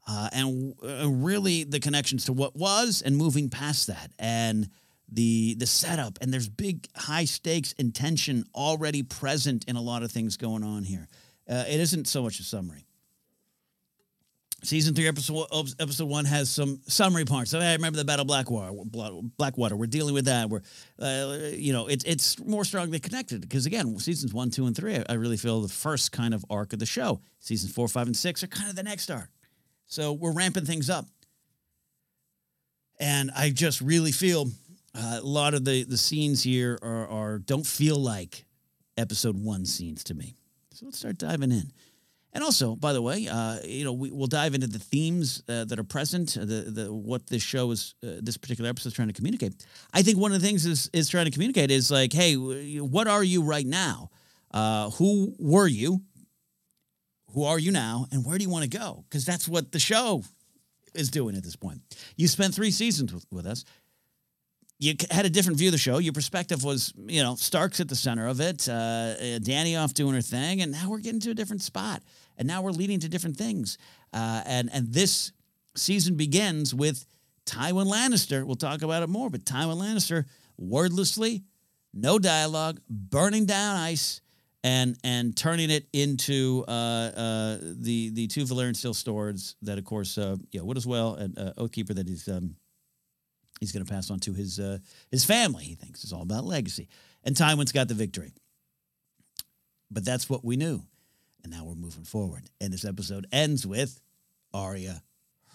Uh, 0.07 0.29
and 0.33 0.75
uh, 0.83 1.09
really 1.09 1.65
the 1.65 1.81
connections 1.81 2.25
to 2.27 2.33
what 2.33 2.57
was 2.57 3.03
and 3.03 3.17
moving 3.17 3.51
past 3.51 3.89
that 3.89 4.11
and 4.19 4.71
the 5.11 5.55
the 5.57 5.67
setup 5.67 6.19
and 6.23 6.33
there's 6.33 6.49
big 6.49 6.87
high 6.97 7.27
stakes 7.27 7.75
and 7.79 7.95
tension 7.95 8.45
already 8.55 9.03
present 9.03 9.67
in 9.69 9.77
a 9.77 9.83
lot 9.83 10.03
of 10.03 10.11
things 10.11 10.39
going 10.39 10.65
on 10.65 10.83
here 10.83 11.09
uh, 11.47 11.65
it 11.69 11.79
isn't 11.79 12.09
so 12.09 12.23
much 12.23 12.41
a 12.41 12.43
summary 12.43 12.88
Season 14.65 14.93
three, 14.93 15.07
episode 15.07 15.47
episode 15.79 16.09
one 16.09 16.25
has 16.25 16.51
some 16.51 16.81
summary 16.89 17.25
parts. 17.25 17.53
So 17.53 17.61
I 17.61 17.75
remember 17.75 17.97
the 17.97 18.05
Battle 18.05 18.23
of 18.23 18.27
Blackwater. 18.27 18.73
Blackwater. 19.37 19.77
We're 19.77 19.87
dealing 19.87 20.15
with 20.15 20.25
that. 20.25 20.51
We're, 20.51 20.63
uh, 20.99 21.51
you 21.53 21.73
know, 21.73 21.87
it's 21.87 22.03
it's 22.05 22.41
more 22.41 22.65
strongly 22.65 22.99
connected 22.99 23.43
because 23.43 23.67
again, 23.67 23.97
seasons 24.01 24.35
one, 24.35 24.51
two, 24.51 24.67
and 24.67 24.75
three, 24.75 25.01
I 25.09 25.13
really 25.13 25.37
feel 25.37 25.61
the 25.61 25.69
first 25.69 26.11
kind 26.11 26.35
of 26.35 26.45
arc 26.51 26.73
of 26.73 26.81
the 26.81 26.87
show. 26.87 27.21
Seasons 27.39 27.73
four, 27.73 27.87
five, 27.87 28.09
and 28.09 28.17
six 28.17 28.43
are 28.43 28.49
kind 28.49 28.69
of 28.69 28.75
the 28.75 28.83
next 28.83 29.09
arc. 29.13 29.31
So 29.87 30.13
we're 30.13 30.33
ramping 30.33 30.65
things 30.65 30.91
up, 30.91 31.07
and 32.99 33.31
I 33.37 33.51
just 33.51 33.81
really 33.81 34.13
feel 34.13 34.51
uh, 34.93 35.21
a 35.23 35.27
lot 35.27 35.55
of 35.55 35.65
the 35.65 35.85
the 35.85 35.97
scenes 35.97 36.43
here 36.43 36.81
are, 36.83 37.07
are 37.07 37.39
don't 37.39 37.67
feel 37.67 37.97
like 37.97 38.45
episode 38.97 39.37
one 39.37 39.65
scenes 39.65 40.03
to 40.05 40.15
me. 40.15 40.35
So 40.73 40.87
let's 40.87 40.99
start 40.99 41.17
diving 41.17 41.53
in. 41.53 41.73
And 42.33 42.45
also, 42.45 42.77
by 42.77 42.93
the 42.93 43.01
way, 43.01 43.27
uh, 43.27 43.59
you 43.65 43.85
know, 43.85 43.93
we, 43.93 44.11
will 44.11 44.27
dive 44.27 44.55
into 44.55 44.67
the 44.67 44.79
themes 44.79 45.43
uh, 45.49 45.65
that 45.65 45.79
are 45.79 45.85
present, 45.85 46.37
uh, 46.37 46.45
the, 46.45 46.63
the 46.69 46.93
what 46.93 47.27
this 47.27 47.43
show 47.43 47.71
is, 47.71 47.95
uh, 48.03 48.21
this 48.21 48.37
particular 48.37 48.69
episode 48.69 48.91
is 48.91 48.95
trying 48.95 49.09
to 49.09 49.15
communicate. 49.15 49.65
I 49.95 50.03
think 50.03 50.19
one 50.19 50.33
of 50.33 50.41
the 50.41 50.47
things 50.47 50.67
is 50.67 50.91
is 50.93 51.09
trying 51.09 51.25
to 51.25 51.31
communicate 51.31 51.71
is 51.71 51.91
like, 51.91 52.13
hey, 52.13 52.35
what 52.35 53.09
are 53.09 53.25
you 53.25 53.43
right 53.43 53.67
now? 53.67 54.11
Uh, 54.51 54.91
who 54.91 55.35
were 55.39 55.67
you? 55.67 56.03
Who 57.33 57.45
are 57.45 57.59
you 57.59 57.73
now? 57.73 58.07
And 58.13 58.25
where 58.25 58.39
do 58.39 58.45
you 58.45 58.51
want 58.51 58.71
to 58.71 58.79
go? 58.79 59.05
Because 59.09 59.25
that's 59.25 59.49
what 59.49 59.73
the 59.73 59.79
show 59.79 60.23
is 60.95 61.11
doing 61.11 61.37
at 61.37 61.43
this 61.43 61.57
point. 61.57 61.81
You 62.17 62.29
spent 62.29 62.55
three 62.55 62.71
seasons 62.71 63.13
with, 63.13 63.27
with 63.31 63.47
us 63.47 63.65
you 64.79 64.95
had 65.11 65.27
a 65.27 65.31
different 65.31 65.59
view 65.59 65.69
of 65.69 65.73
the 65.73 65.79
show. 65.79 65.99
Your 65.99 66.13
perspective 66.13 66.63
was, 66.63 66.93
you 67.07 67.23
know, 67.23 67.35
Stark's 67.35 67.81
at 67.81 67.89
the 67.89 67.97
center 67.97 68.29
of 68.29 68.41
it, 68.41 68.69
uh, 68.69 69.17
Dany 69.41 69.81
off 69.81 69.93
doing 69.93 70.15
her 70.15 70.21
thing, 70.21 70.63
and 70.63 70.71
now 70.71 70.89
we're 70.89 71.01
getting 71.01 71.21
to 71.21 71.31
a 71.31 71.35
different 71.35 71.63
spot, 71.63 72.03
and 72.37 72.47
now 72.47 72.63
we're 72.63 72.71
leading 72.71 73.01
to 73.01 73.09
different 73.09 73.37
things. 73.37 73.77
Uh, 74.13 74.43
and 74.47 74.71
and 74.73 74.93
this 74.93 75.33
season 75.77 76.15
begins 76.17 76.75
with 76.75 77.05
Tywin 77.45 77.87
Lannister. 77.87 78.45
We'll 78.45 78.57
talk 78.57 78.83
about 78.83 79.03
it 79.03 79.09
more, 79.09 79.31
but 79.31 79.45
Tywin 79.45 79.81
Lannister, 79.81 80.27
wordlessly, 80.57 81.43
no 81.93 82.19
dialogue, 82.21 82.81
burning 82.89 83.47
down 83.47 83.77
ice, 83.77 84.21
and 84.63 84.97
and 85.03 85.37
turning 85.37 85.71
it 85.71 85.89
into 85.93 86.65
uh, 86.69 86.71
uh, 86.71 87.59
the 87.61 88.11
the 88.11 88.29
two 88.29 88.45
Valyrian 88.45 88.77
steel 88.77 88.95
swords 88.95 89.57
that, 89.63 89.77
of 89.79 89.85
course, 89.85 90.19
uh, 90.19 90.37
yeah, 90.53 90.61
Wood 90.61 90.77
as 90.77 90.87
well, 90.87 91.15
and 91.15 91.37
uh, 91.37 91.53
Oathkeeper 91.59 91.97
that 91.97 92.07
he's. 92.09 92.29
Um, 92.29 92.55
he's 93.59 93.73
going 93.73 93.85
to 93.85 93.93
pass 93.93 94.11
on 94.11 94.21
to 94.21 94.33
his 94.35 94.59
uh, 94.59 94.79
his 95.11 95.25
family. 95.25 95.65
He 95.65 95.75
thinks 95.75 96.05
it's 96.05 96.13
all 96.13 96.23
about 96.23 96.45
legacy. 96.45 96.89
And 97.25 97.37
Tywin's 97.37 97.73
got 97.73 97.89
the 97.89 97.95
victory. 97.95 98.33
But 99.91 100.05
that's 100.05 100.29
what 100.29 100.45
we 100.45 100.57
knew. 100.57 100.83
And 101.43 101.53
now 101.53 101.65
we're 101.65 101.75
moving 101.75 102.05
forward. 102.05 102.45
And 102.61 102.73
this 102.73 102.85
episode 102.85 103.27
ends 103.33 103.67
with 103.67 104.01
Arya, 104.53 105.03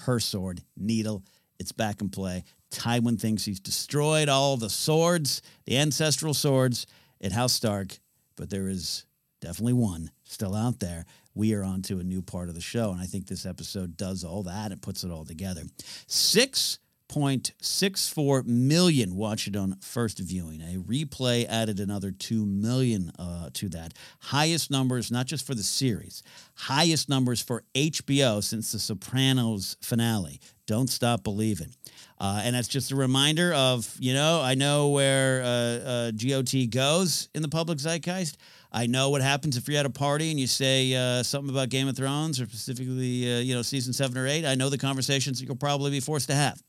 her 0.06 0.20
sword, 0.20 0.62
needle. 0.78 1.24
It's 1.60 1.72
back 1.72 2.02
in 2.02 2.10
play. 2.10 2.44
Tywin 2.72 3.20
thinks 3.20 3.46
he's 3.46 3.60
destroyed 3.60 4.28
all 4.28 4.58
the 4.58 4.70
swords, 4.70 5.42
the 5.66 5.78
ancestral 5.78 6.34
swords 6.34 6.88
at 7.22 7.32
House 7.32 7.54
Stark, 7.54 8.00
but 8.36 8.50
there 8.50 8.68
is 8.68 9.06
definitely 9.40 9.74
one 9.74 10.12
still 10.24 10.56
out 10.56 10.80
there. 10.80 11.06
We 11.36 11.54
are 11.54 11.64
on 11.64 11.82
to 11.84 12.00
a 12.00 12.04
new 12.04 12.22
part 12.22 12.50
of 12.50 12.56
the 12.56 12.62
show, 12.62 12.92
and 12.92 13.00
I 13.00 13.06
think 13.06 13.28
this 13.28 13.46
episode 13.46 13.98
does 13.98 14.24
all 14.24 14.44
that. 14.44 14.72
It 14.72 14.82
puts 14.82 15.04
it 15.04 15.12
all 15.12 15.26
together. 15.26 15.64
Six 16.08 16.80
6.64 17.14 18.46
million 18.46 19.16
watched 19.16 19.48
it 19.48 19.56
on 19.56 19.78
first 19.82 20.20
viewing. 20.20 20.62
A 20.62 20.78
replay 20.78 21.46
added 21.48 21.80
another 21.80 22.12
2 22.12 22.46
million 22.46 23.12
uh, 23.20 23.50
to 23.54 23.70
that. 23.70 23.94
Highest 24.20 24.72
numbers, 24.72 25.12
not 25.12 25.26
just 25.26 25.46
for 25.46 25.54
the 25.54 25.64
series, 25.64 26.24
highest 26.56 27.10
numbers 27.10 27.42
for 27.42 27.64
HBO 27.76 28.44
since 28.44 28.72
The 28.72 28.80
Sopranos 28.80 29.78
finale. 29.82 30.40
Don't 30.66 30.90
stop 30.90 31.24
believing. 31.24 31.76
Uh, 32.20 32.42
and 32.44 32.56
that's 32.56 32.68
just 32.68 32.92
a 32.92 32.96
reminder 32.96 33.54
of, 33.54 33.96
you 34.00 34.14
know, 34.14 34.42
I 34.42 34.56
know 34.56 34.90
where 34.90 35.42
uh, 35.44 35.46
uh 35.46 36.12
GOT 36.12 36.70
goes 36.70 37.30
in 37.36 37.42
the 37.42 37.50
public 37.50 37.80
zeitgeist. 37.80 38.38
I 38.72 38.88
know 38.88 39.12
what 39.12 39.22
happens 39.22 39.56
if 39.56 39.68
you're 39.68 39.80
at 39.80 39.86
a 39.86 39.92
party 39.92 40.32
and 40.32 40.40
you 40.40 40.48
say 40.48 40.96
uh, 40.96 41.22
something 41.22 41.54
about 41.54 41.70
Game 41.70 41.88
of 41.88 41.96
Thrones 41.96 42.42
or 42.42 42.46
specifically, 42.46 43.32
uh, 43.32 43.40
you 43.40 43.54
know, 43.54 43.62
season 43.62 43.94
seven 43.94 44.18
or 44.18 44.26
eight. 44.26 44.46
I 44.46 44.56
know 44.56 44.70
the 44.70 44.80
conversations 44.80 45.40
that 45.40 45.46
you'll 45.46 45.56
probably 45.56 45.92
be 45.92 46.00
forced 46.00 46.30
to 46.30 46.36
have. 46.36 46.60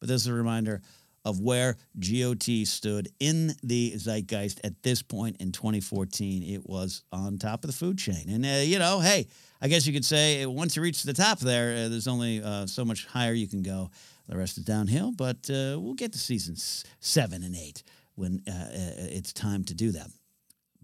But 0.00 0.08
this 0.08 0.22
is 0.22 0.28
a 0.28 0.32
reminder 0.32 0.80
of 1.24 1.40
where 1.40 1.76
GOT 1.98 2.64
stood 2.64 3.08
in 3.20 3.52
the 3.62 3.92
zeitgeist 3.96 4.60
at 4.64 4.82
this 4.82 5.02
point 5.02 5.36
in 5.40 5.52
2014. 5.52 6.42
It 6.42 6.66
was 6.66 7.02
on 7.12 7.38
top 7.38 7.64
of 7.64 7.68
the 7.68 7.76
food 7.76 7.98
chain. 7.98 8.28
And, 8.28 8.46
uh, 8.46 8.62
you 8.64 8.78
know, 8.78 9.00
hey, 9.00 9.26
I 9.60 9.68
guess 9.68 9.86
you 9.86 9.92
could 9.92 10.04
say 10.04 10.46
once 10.46 10.76
you 10.76 10.82
reach 10.82 11.02
the 11.02 11.12
top 11.12 11.38
there, 11.40 11.72
uh, 11.72 11.88
there's 11.88 12.08
only 12.08 12.42
uh, 12.42 12.66
so 12.66 12.84
much 12.84 13.06
higher 13.06 13.32
you 13.32 13.48
can 13.48 13.62
go. 13.62 13.90
The 14.28 14.36
rest 14.36 14.58
is 14.58 14.64
downhill, 14.64 15.12
but 15.12 15.50
uh, 15.50 15.80
we'll 15.80 15.94
get 15.94 16.12
to 16.12 16.18
seasons 16.18 16.84
seven 17.00 17.42
and 17.42 17.56
eight 17.56 17.82
when 18.14 18.42
uh, 18.46 18.50
uh, 18.50 18.94
it's 19.10 19.32
time 19.32 19.64
to 19.64 19.74
do 19.74 19.90
that. 19.92 20.08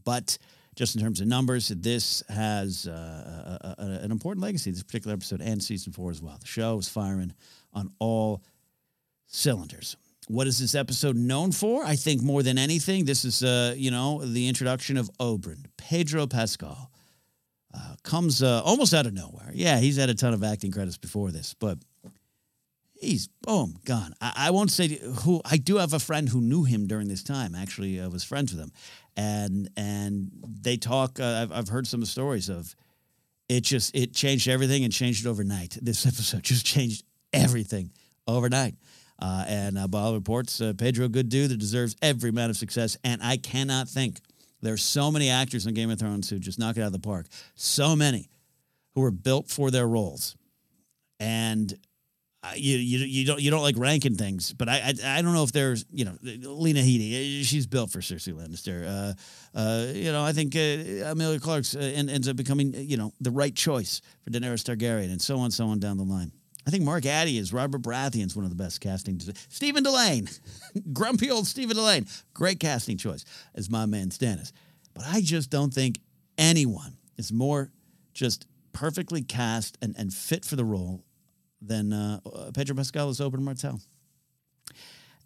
But 0.04 0.38
just 0.76 0.97
in 0.97 1.02
terms 1.02 1.21
of 1.21 1.26
numbers, 1.26 1.68
this 1.68 2.23
has 2.28 2.87
a, 2.87 3.76
a, 3.78 3.83
an 4.02 4.11
important 4.11 4.42
legacy, 4.42 4.71
this 4.71 4.83
particular 4.83 5.14
episode 5.14 5.40
and 5.40 5.62
season 5.62 5.92
four 5.92 6.11
as 6.11 6.21
well. 6.21 6.37
The 6.40 6.47
show 6.47 6.78
is 6.78 6.88
firing 6.88 7.33
on 7.73 7.90
all 7.99 8.42
cylinders. 9.35 9.97
What 10.29 10.47
is 10.47 10.59
this 10.59 10.75
episode 10.75 11.17
known 11.17 11.53
for? 11.53 11.85
I 11.85 11.97
think 11.97 12.23
more 12.23 12.43
than 12.43 12.57
anything, 12.57 13.05
this 13.05 13.25
is, 13.25 13.43
uh, 13.43 13.75
you 13.76 13.91
know, 13.91 14.25
the 14.25 14.49
introduction 14.49 14.97
of 14.97 15.11
Oberyn, 15.21 15.67
Pedro 15.76 16.26
Pascal. 16.26 16.91
Uh, 17.76 17.97
comes 18.05 18.41
uh, 18.41 18.62
almost 18.64 18.95
out 18.95 19.05
of 19.05 19.12
nowhere. 19.12 19.50
Yeah, 19.53 19.81
he's 19.81 19.97
had 19.97 20.09
a 20.09 20.14
ton 20.14 20.33
of 20.33 20.45
acting 20.45 20.71
credits 20.71 20.97
before 20.97 21.33
this, 21.33 21.55
but 21.55 21.76
he's 22.95 23.29
boom 23.43 23.81
gone. 23.85 24.14
I, 24.21 24.33
I, 24.37 24.50
won't 24.53 24.71
say 24.71 25.00
who. 25.25 25.41
I 25.45 25.57
do 25.57 25.79
have 25.79 25.93
a 25.93 25.99
friend 25.99 26.29
who 26.29 26.41
knew 26.41 26.62
him 26.62 26.87
during 26.87 27.09
this 27.09 27.25
time. 27.25 27.57
Actually, 27.57 28.00
I 28.00 28.07
was 28.07 28.23
friends 28.23 28.55
with 28.55 28.62
him, 28.62 28.71
and 29.17 29.69
and 29.76 30.31
they 30.62 30.76
talk. 30.76 31.19
Uh, 31.19 31.43
I've 31.43 31.53
I've 31.53 31.69
heard 31.69 31.88
some 31.88 32.05
stories 32.05 32.49
of 32.49 32.76
it. 33.49 33.62
Just 33.62 33.93
it 33.93 34.14
changed 34.14 34.47
everything 34.47 34.85
and 34.85 34.93
changed 34.93 35.26
it 35.26 35.29
overnight. 35.29 35.76
This 35.83 36.07
episode 36.11 36.45
just 36.45 36.64
changed 36.64 37.03
everything 37.33 37.91
overnight. 38.29 38.76
Uh, 39.18 39.44
and 39.47 39.78
uh, 39.78 39.87
by 39.87 40.00
all 40.00 40.14
reports, 40.14 40.61
uh, 40.61 40.73
Pedro, 40.76 41.09
good 41.09 41.28
dude 41.28 41.50
that 41.50 41.59
deserves 41.59 41.97
every 42.02 42.30
amount 42.30 42.50
of 42.50 42.56
success. 42.56 42.97
And 43.04 43.23
I 43.23 43.37
cannot 43.37 43.88
think 43.88 44.18
there's 44.61 44.83
so 44.83 45.11
many 45.11 45.30
actors 45.30 45.66
in 45.66 45.75
Game 45.75 45.90
of 45.90 45.99
Thrones 45.99 46.28
who 46.30 46.38
just 46.38 46.59
knock 46.59 46.76
it 46.76 46.80
out 46.80 46.87
of 46.87 46.92
the 46.92 46.99
park. 46.99 47.26
So 47.54 47.94
many 47.94 48.28
who 48.94 49.02
were 49.02 49.11
built 49.11 49.49
for 49.49 49.71
their 49.71 49.87
roles, 49.87 50.37
and 51.21 51.73
uh, 52.42 52.52
you 52.56 52.76
you 52.76 52.99
you 52.99 53.25
don't 53.26 53.40
you 53.40 53.50
don't 53.50 53.62
like 53.62 53.76
ranking 53.78 54.16
things, 54.16 54.52
but 54.52 54.68
I 54.68 54.94
I, 55.04 55.18
I 55.18 55.23
don't 55.23 55.35
know 55.35 55.44
if 55.44 55.52
there's 55.52 55.85
you 55.92 56.04
know 56.04 56.16
Lena 56.23 56.80
Headey, 56.80 57.40
uh, 57.40 57.44
she's 57.44 57.66
built 57.66 57.90
for 57.90 58.00
Cersei 58.00 58.33
Lannister. 58.33 58.87
Uh, 58.87 59.59
uh, 59.59 59.92
you 59.92 60.12
know 60.12 60.23
I 60.23 60.33
think 60.33 60.56
uh, 60.56 61.11
Emilia 61.11 61.40
Clarke's 61.40 61.75
uh, 61.75 61.80
ends 61.80 62.28
up 62.28 62.37
becoming 62.37 62.75
you 62.75 62.97
know 62.97 63.12
the 63.21 63.30
right 63.30 63.54
choice 63.54 64.00
for 64.23 64.30
Daenerys 64.30 64.64
Targaryen, 64.64 65.11
and 65.11 65.21
so 65.21 65.38
on 65.38 65.50
so 65.50 65.66
on 65.66 65.78
down 65.78 65.97
the 65.97 66.04
line. 66.04 66.33
I 66.66 66.71
think 66.71 66.85
Mark 66.85 67.04
Addy 67.04 67.37
is 67.37 67.52
Robert 67.52 67.83
Baratheon's 67.83 68.35
one 68.35 68.44
of 68.44 68.50
the 68.50 68.56
best 68.56 68.80
casting. 68.80 69.21
Stephen 69.49 69.85
Dillane, 69.85 70.38
grumpy 70.92 71.30
old 71.30 71.47
Stephen 71.47 71.76
Dillane, 71.76 72.11
great 72.33 72.59
casting 72.59 72.97
choice 72.97 73.25
as 73.54 73.71
my 73.71 73.87
man 73.87 74.09
Stannis. 74.09 74.52
But 74.94 75.04
I 75.06 75.21
just 75.21 75.50
don't 75.50 75.75
think 75.75 76.00
anyone 76.38 76.97
is 77.16 77.33
more 77.33 77.71
just 78.14 78.47
perfectly 78.73 79.23
cast 79.23 79.76
and, 79.83 79.94
and 79.99 80.12
fit 80.12 80.44
for 80.44 80.56
the 80.56 80.64
role 80.64 81.04
than 81.61 81.92
uh, 81.92 82.21
Pedro 82.54 82.76
Pascal 82.76 83.09
as 83.09 83.21
Oberyn 83.21 83.40
Martell. 83.40 83.80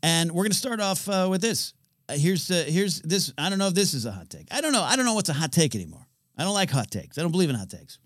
And 0.02 0.33
we're 0.33 0.45
going 0.45 0.52
to 0.52 0.59
start 0.59 0.80
off 0.80 1.09
uh, 1.09 1.28
with 1.30 1.40
this. 1.40 1.75
Uh, 2.09 2.14
here's 2.14 2.50
uh, 2.50 2.64
here's 2.66 3.00
this. 3.02 3.33
I 3.37 3.50
don't 3.50 3.59
know 3.59 3.66
if 3.66 3.75
this 3.75 3.95
is 3.95 4.07
a 4.07 4.12
hot 4.12 4.30
take. 4.30 4.49
I 4.50 4.61
don't 4.61 4.73
know. 4.73 4.83
I 4.83 4.97
don't 4.97 5.04
know 5.04 5.14
what's 5.14 5.28
a 5.28 5.35
hot 5.35 5.52
take 5.52 5.75
anymore. 5.75 6.07
I 6.37 6.45
don't 6.45 6.54
like 6.54 6.71
hot 6.71 6.90
takes. 6.90 7.18
I 7.18 7.23
don't 7.23 7.33
believe 7.33 7.50
in 7.50 7.57
hot 7.57 7.68
takes. 7.68 7.99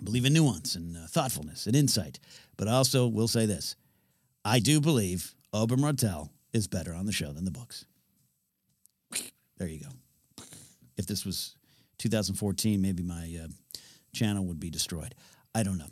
I 0.00 0.04
believe 0.04 0.24
in 0.24 0.32
nuance 0.32 0.74
and 0.76 0.96
uh, 0.96 1.06
thoughtfulness 1.06 1.66
and 1.66 1.76
insight. 1.76 2.18
But 2.56 2.68
I 2.68 2.72
also 2.72 3.06
will 3.06 3.28
say 3.28 3.46
this 3.46 3.76
I 4.44 4.58
do 4.58 4.80
believe 4.80 5.34
Oberyn 5.52 5.80
Martell 5.80 6.30
is 6.52 6.66
better 6.66 6.94
on 6.94 7.06
the 7.06 7.12
show 7.12 7.32
than 7.32 7.44
the 7.44 7.50
books. 7.50 7.84
There 9.58 9.68
you 9.68 9.80
go. 9.80 10.44
If 10.96 11.06
this 11.06 11.26
was 11.26 11.54
2014, 11.98 12.80
maybe 12.80 13.02
my 13.02 13.38
uh, 13.44 13.48
channel 14.14 14.46
would 14.46 14.58
be 14.58 14.70
destroyed. 14.70 15.14
I 15.54 15.62
don't 15.62 15.76
know. 15.76 15.90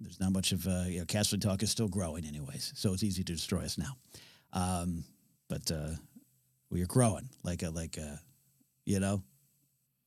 There's 0.00 0.20
not 0.20 0.32
much 0.32 0.52
of 0.52 0.66
uh, 0.66 0.84
you 0.86 1.00
know, 1.00 1.04
Talk 1.04 1.62
is 1.62 1.70
still 1.70 1.88
growing, 1.88 2.24
anyways, 2.24 2.72
so 2.74 2.92
it's 2.92 3.02
easy 3.02 3.22
to 3.24 3.32
destroy 3.32 3.60
us 3.60 3.78
now. 3.78 3.96
Um, 4.52 5.04
but 5.48 5.70
uh, 5.70 5.90
we 6.70 6.82
are 6.82 6.86
growing 6.86 7.28
like 7.42 7.62
a 7.62 7.70
like 7.70 7.98
a, 7.98 8.20
you 8.86 9.00
know, 9.00 9.22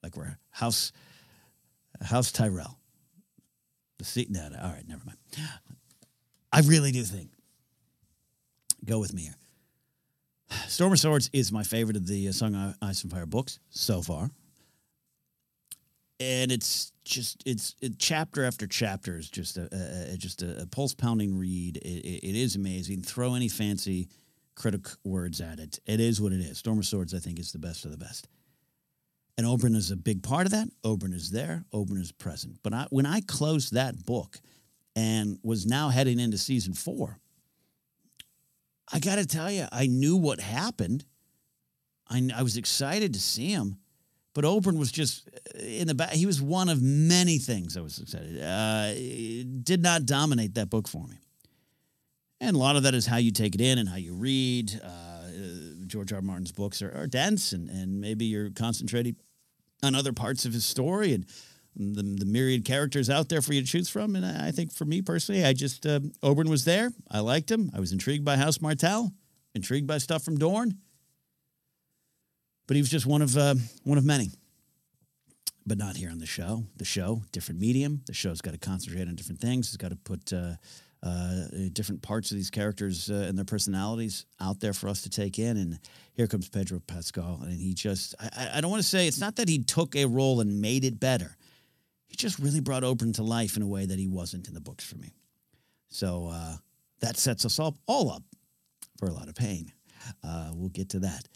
like 0.02 0.18
we're 0.18 0.38
house 0.50 0.92
house 2.02 2.32
Tyrell. 2.32 2.77
The 3.98 4.06
seat. 4.06 4.30
No, 4.30 4.48
no, 4.50 4.60
all 4.60 4.72
right, 4.72 4.88
never 4.88 5.02
mind. 5.06 5.18
I 6.52 6.62
really 6.62 6.92
do 6.92 7.04
think. 7.04 7.32
Go 8.86 9.00
with 9.00 9.14
me 9.14 9.24
here. 9.24 9.36
Storm 10.68 10.94
of 10.94 11.00
Swords 11.00 11.30
is 11.34 11.52
my 11.52 11.64
favorite 11.64 11.98
of 11.98 12.08
the 12.08 12.30
uh, 12.30 12.32
Song 12.32 12.56
of 12.56 12.76
Ice 12.82 13.04
and 13.04 13.12
Fire 13.12 13.26
books 13.26 13.60
so 13.70 14.02
far, 14.02 14.30
and 16.20 16.52
it's 16.52 16.94
just 17.04 17.44
it's 17.46 17.76
it, 17.82 18.00
chapter 18.00 18.46
after 18.46 18.66
chapter 18.66 19.18
is 19.18 19.30
just 19.30 19.58
a, 19.58 19.68
a 20.14 20.18
just 20.18 20.42
a, 20.42 20.62
a 20.62 20.66
pulse 20.66 20.94
pounding 20.94 21.38
read. 21.38 21.78
It, 21.78 22.06
it, 22.06 22.28
it 22.30 22.36
is 22.36 22.56
amazing. 22.56 23.02
Throw 23.02 23.34
any 23.34 23.50
fancy 23.50 24.10
critic 24.56 24.88
words 25.04 25.42
at 25.42 25.60
it. 25.60 25.80
It 25.86 26.00
is 26.00 26.22
what 26.22 26.32
it 26.32 26.40
is. 26.40 26.60
Storm 26.60 26.80
of 26.80 26.86
Swords, 26.86 27.14
I 27.14 27.20
think, 27.20 27.40
is 27.40 27.52
the 27.52 27.60
best 27.60 27.86
of 27.86 27.92
the 27.92 27.98
best. 27.98 28.28
And 29.38 29.46
Oberyn 29.46 29.76
is 29.76 29.92
a 29.92 29.96
big 29.96 30.24
part 30.24 30.48
of 30.48 30.52
that. 30.52 30.68
Oberyn 30.84 31.14
is 31.14 31.30
there. 31.30 31.64
Oberyn 31.72 32.02
is 32.02 32.12
present. 32.12 32.58
But 32.64 32.74
I, 32.74 32.88
when 32.90 33.06
I 33.06 33.22
closed 33.22 33.74
that 33.74 34.06
book 34.06 34.40
and 34.96 35.38
was 35.44 35.68
now 35.68 35.90
heading 35.90 36.20
into 36.20 36.40
season 36.40 36.74
four, 36.74 37.20
I 38.92 39.00
got 39.00 39.18
to 39.18 39.26
tell 39.26 39.52
you, 39.52 39.68
I 39.72 39.86
knew 39.86 40.16
what 40.16 40.40
happened. 40.40 41.06
I, 42.10 42.30
I 42.36 42.42
was 42.42 42.58
excited 42.58 43.14
to 43.14 43.20
see 43.20 43.50
him, 43.50 43.78
but 44.34 44.44
Oberyn 44.44 44.80
was 44.80 44.92
just 44.92 45.30
uh, 45.56 45.60
in 45.60 45.88
the 45.88 45.94
back. 45.94 46.12
He 46.12 46.26
was 46.26 46.42
one 46.42 46.70
of 46.70 46.82
many 46.82 47.38
things 47.38 47.78
I 47.78 47.82
was 47.82 48.00
excited. 48.00 48.42
Uh, 48.42 48.94
did 49.62 49.84
not 49.84 50.06
dominate 50.06 50.56
that 50.56 50.70
book 50.70 50.88
for 50.88 51.06
me. 51.06 51.18
And 52.40 52.56
a 52.56 52.60
lot 52.60 52.76
of 52.76 52.84
that 52.84 52.94
is 52.96 53.06
how 53.06 53.18
you 53.18 53.32
take 53.32 53.56
it 53.56 53.62
in 53.62 53.78
and 53.78 53.90
how 53.90 53.98
you 53.98 54.14
read. 54.14 54.80
Uh, 54.84 55.18
George 55.86 56.12
R. 56.12 56.18
R. 56.18 56.22
Martin's 56.22 56.52
books 56.52 56.82
are, 56.82 56.92
are 56.96 57.08
dense, 57.08 57.52
and, 57.52 57.70
and 57.70 58.00
maybe 58.00 58.26
you're 58.26 58.50
concentrating 58.50 59.16
on 59.84 59.96
other 59.96 60.14
parts 60.14 60.46
of 60.46 60.54
his 60.54 60.66
story 60.66 61.14
and 61.14 61.26
the, 61.76 62.04
the 62.04 62.26
myriad 62.26 62.66
characters 62.66 63.10
out 63.10 63.30
there 63.30 63.42
for 63.42 63.54
you 63.54 63.62
to 63.62 63.68
choose 63.68 63.90
from. 63.90 64.16
And 64.16 64.26
I, 64.26 64.52
think 64.52 64.72
for 64.72 64.86
me 64.86 65.02
personally, 65.02 65.46
I 65.46 65.54
just, 65.54 65.86
uh, 65.86 66.00
Oberyn 66.24 66.50
was 66.50 66.66
there. 66.66 66.92
I 67.10 67.20
liked 67.20 67.52
him. 67.52 67.70
I 67.74 67.80
was 67.80 67.92
intrigued 67.92 68.26
by 68.26 68.38
House 68.38 68.60
Martell, 68.62 69.12
intrigued 69.54 69.88
by 69.88 70.00
stuff 70.00 70.24
from 70.24 70.38
Dorne. 70.38 70.78
But 72.68 72.76
he 72.76 72.82
was 72.82 72.90
just 72.90 73.06
one 73.06 73.22
of, 73.22 73.38
uh, 73.38 73.56
one 73.84 73.98
of 73.98 74.06
many. 74.06 74.32
But 75.66 75.78
not 75.78 75.98
here 75.98 76.10
on 76.10 76.20
the 76.20 76.26
show. 76.26 76.64
The 76.78 76.86
show, 76.86 77.22
different 77.32 77.60
medium. 77.60 78.02
The 78.06 78.14
show's 78.14 78.42
got 78.42 78.52
to 78.52 78.58
concentrate 78.58 79.08
on 79.08 79.16
different 79.16 79.42
things. 79.42 79.68
It's 79.68 79.78
got 79.78 79.90
to 79.90 79.98
put 79.98 80.34
uh, 80.34 80.54
different 81.74 82.02
parts 82.02 82.32
of 82.32 82.38
these 82.38 82.50
characters 82.50 83.10
uh, 83.10 83.26
and 83.28 83.38
their 83.38 83.46
personalities 83.46 84.26
out 84.42 84.60
there 84.60 84.74
for 84.74 84.90
us 84.90 85.04
to 85.04 85.10
take 85.10 85.40
in. 85.40 85.58
And 85.58 85.80
here 86.14 86.28
comes 86.28 86.50
Pedro 86.50 86.80
Pascal, 86.80 87.40
and 87.44 87.60
he 87.60 87.74
just, 87.74 88.16
I, 88.20 88.62
don't 88.62 88.72
want 88.72 88.82
to 88.82 88.88
say, 88.88 89.08
it's 89.08 89.20
not 89.20 89.36
that 89.38 89.48
he 89.48 89.64
took 89.64 89.96
a 89.96 90.06
role 90.06 90.42
and 90.42 90.62
made 90.62 90.84
it 90.84 91.00
better. 91.00 91.36
He 92.08 92.16
just 92.16 92.40
really 92.40 92.62
brought 92.62 92.84
Oberyn 92.84 93.14
to 93.16 93.24
life 93.24 93.58
in 93.58 93.64
a 93.64 93.68
way 93.68 93.86
that 93.86 94.00
he 94.00 94.08
wasn't 94.08 94.48
in 94.48 94.54
the 94.54 94.62
books 94.62 94.86
for 94.86 94.98
me. 94.98 95.14
So 95.90 96.30
uh, 96.32 96.56
that 97.02 97.18
sets 97.18 97.46
us 97.46 97.60
all, 97.60 97.78
all 97.86 98.12
up 98.12 98.24
for 98.98 99.08
a 99.08 99.14
lot 99.14 99.28
of 99.28 99.36
pain. 99.36 99.72
Uh, 100.24 100.52
we'll 100.54 100.70
get 100.70 100.90
to 100.90 101.00
that. 101.00 101.28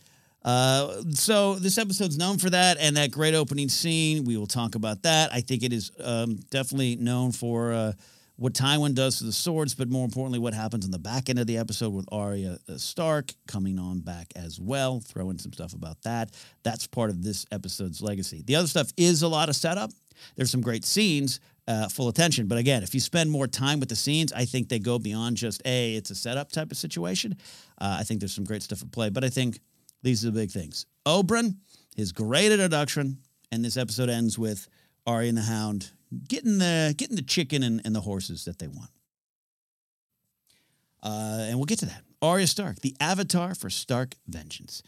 Uh, 0.43 1.03
so 1.11 1.55
this 1.55 1.77
episode's 1.77 2.17
known 2.17 2.39
for 2.39 2.49
that 2.49 2.77
and 2.79 2.97
that 2.97 3.11
great 3.11 3.35
opening 3.35 3.69
scene. 3.69 4.23
We 4.23 4.37
will 4.37 4.47
talk 4.47 4.75
about 4.75 5.03
that. 5.03 5.31
I 5.31 5.41
think 5.41 5.63
it 5.63 5.71
is 5.71 5.91
um, 6.03 6.37
definitely 6.49 6.95
known 6.95 7.31
for 7.31 7.73
uh, 7.73 7.93
what 8.41 8.53
Tywin 8.53 8.95
does 8.95 9.19
to 9.19 9.23
the 9.23 9.31
swords, 9.31 9.75
but 9.75 9.87
more 9.87 10.03
importantly, 10.03 10.39
what 10.39 10.55
happens 10.55 10.83
in 10.83 10.89
the 10.89 10.97
back 10.97 11.29
end 11.29 11.37
of 11.37 11.45
the 11.45 11.59
episode 11.59 11.93
with 11.93 12.07
Arya 12.11 12.57
uh, 12.67 12.75
Stark 12.75 13.33
coming 13.47 13.77
on 13.77 13.99
back 13.99 14.33
as 14.35 14.59
well. 14.59 14.99
Throw 14.99 15.29
in 15.29 15.37
some 15.37 15.53
stuff 15.53 15.73
about 15.73 16.01
that. 16.05 16.31
That's 16.63 16.87
part 16.87 17.11
of 17.11 17.21
this 17.21 17.45
episode's 17.51 18.01
legacy. 18.01 18.41
The 18.43 18.55
other 18.55 18.65
stuff 18.67 18.91
is 18.97 19.21
a 19.21 19.27
lot 19.27 19.47
of 19.47 19.55
setup. 19.55 19.91
There's 20.35 20.49
some 20.49 20.61
great 20.61 20.85
scenes, 20.85 21.39
uh, 21.67 21.87
full 21.89 22.07
attention. 22.07 22.47
But 22.47 22.57
again, 22.57 22.81
if 22.81 22.95
you 22.95 22.99
spend 22.99 23.29
more 23.29 23.45
time 23.45 23.79
with 23.79 23.89
the 23.89 23.95
scenes, 23.95 24.33
I 24.33 24.45
think 24.45 24.69
they 24.69 24.79
go 24.79 24.97
beyond 24.97 25.37
just 25.37 25.61
a 25.63 25.93
it's 25.93 26.09
a 26.09 26.15
setup 26.15 26.51
type 26.51 26.71
of 26.71 26.77
situation. 26.77 27.37
Uh, 27.79 27.97
I 27.99 28.03
think 28.03 28.21
there's 28.21 28.33
some 28.33 28.43
great 28.43 28.63
stuff 28.63 28.81
at 28.81 28.91
play. 28.91 29.11
But 29.11 29.23
I 29.23 29.29
think 29.29 29.59
these 30.01 30.25
are 30.25 30.31
the 30.31 30.39
big 30.39 30.49
things. 30.49 30.87
Oberyn, 31.05 31.57
his 31.95 32.11
great 32.11 32.51
introduction, 32.51 33.19
and 33.51 33.63
this 33.63 33.77
episode 33.77 34.09
ends 34.09 34.39
with 34.39 34.67
Arya 35.05 35.29
and 35.29 35.37
the 35.37 35.43
Hound 35.43 35.91
getting 36.27 36.57
the 36.57 36.93
getting 36.97 37.15
the 37.15 37.21
chicken 37.21 37.63
and, 37.63 37.81
and 37.85 37.95
the 37.95 38.01
horses 38.01 38.45
that 38.45 38.59
they 38.59 38.67
want. 38.67 38.91
Uh, 41.03 41.45
and 41.47 41.57
we'll 41.57 41.65
get 41.65 41.79
to 41.79 41.85
that. 41.85 42.03
Arya 42.21 42.45
Stark, 42.45 42.79
the 42.81 42.95
avatar 42.99 43.55
for 43.55 43.69
Stark 43.69 44.15
vengeance. 44.27 44.83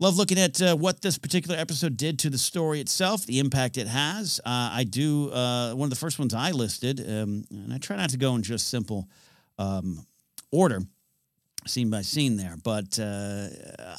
Love 0.00 0.16
looking 0.16 0.38
at 0.38 0.60
uh, 0.60 0.74
what 0.74 1.02
this 1.02 1.16
particular 1.16 1.56
episode 1.56 1.96
did 1.96 2.18
to 2.18 2.30
the 2.30 2.38
story 2.38 2.80
itself, 2.80 3.24
the 3.24 3.38
impact 3.38 3.76
it 3.76 3.86
has. 3.86 4.40
Uh, 4.44 4.70
I 4.72 4.84
do 4.84 5.30
uh, 5.30 5.74
one 5.74 5.86
of 5.86 5.90
the 5.90 5.96
first 5.96 6.18
ones 6.18 6.34
I 6.34 6.50
listed, 6.50 6.98
um, 7.00 7.44
and 7.50 7.72
I 7.72 7.78
try 7.78 7.96
not 7.96 8.10
to 8.10 8.16
go 8.16 8.34
in 8.34 8.42
just 8.42 8.68
simple 8.68 9.08
um, 9.58 10.04
order, 10.50 10.80
scene 11.66 11.90
by 11.90 12.02
scene 12.02 12.36
there. 12.36 12.56
But 12.64 12.98
uh, 12.98 13.48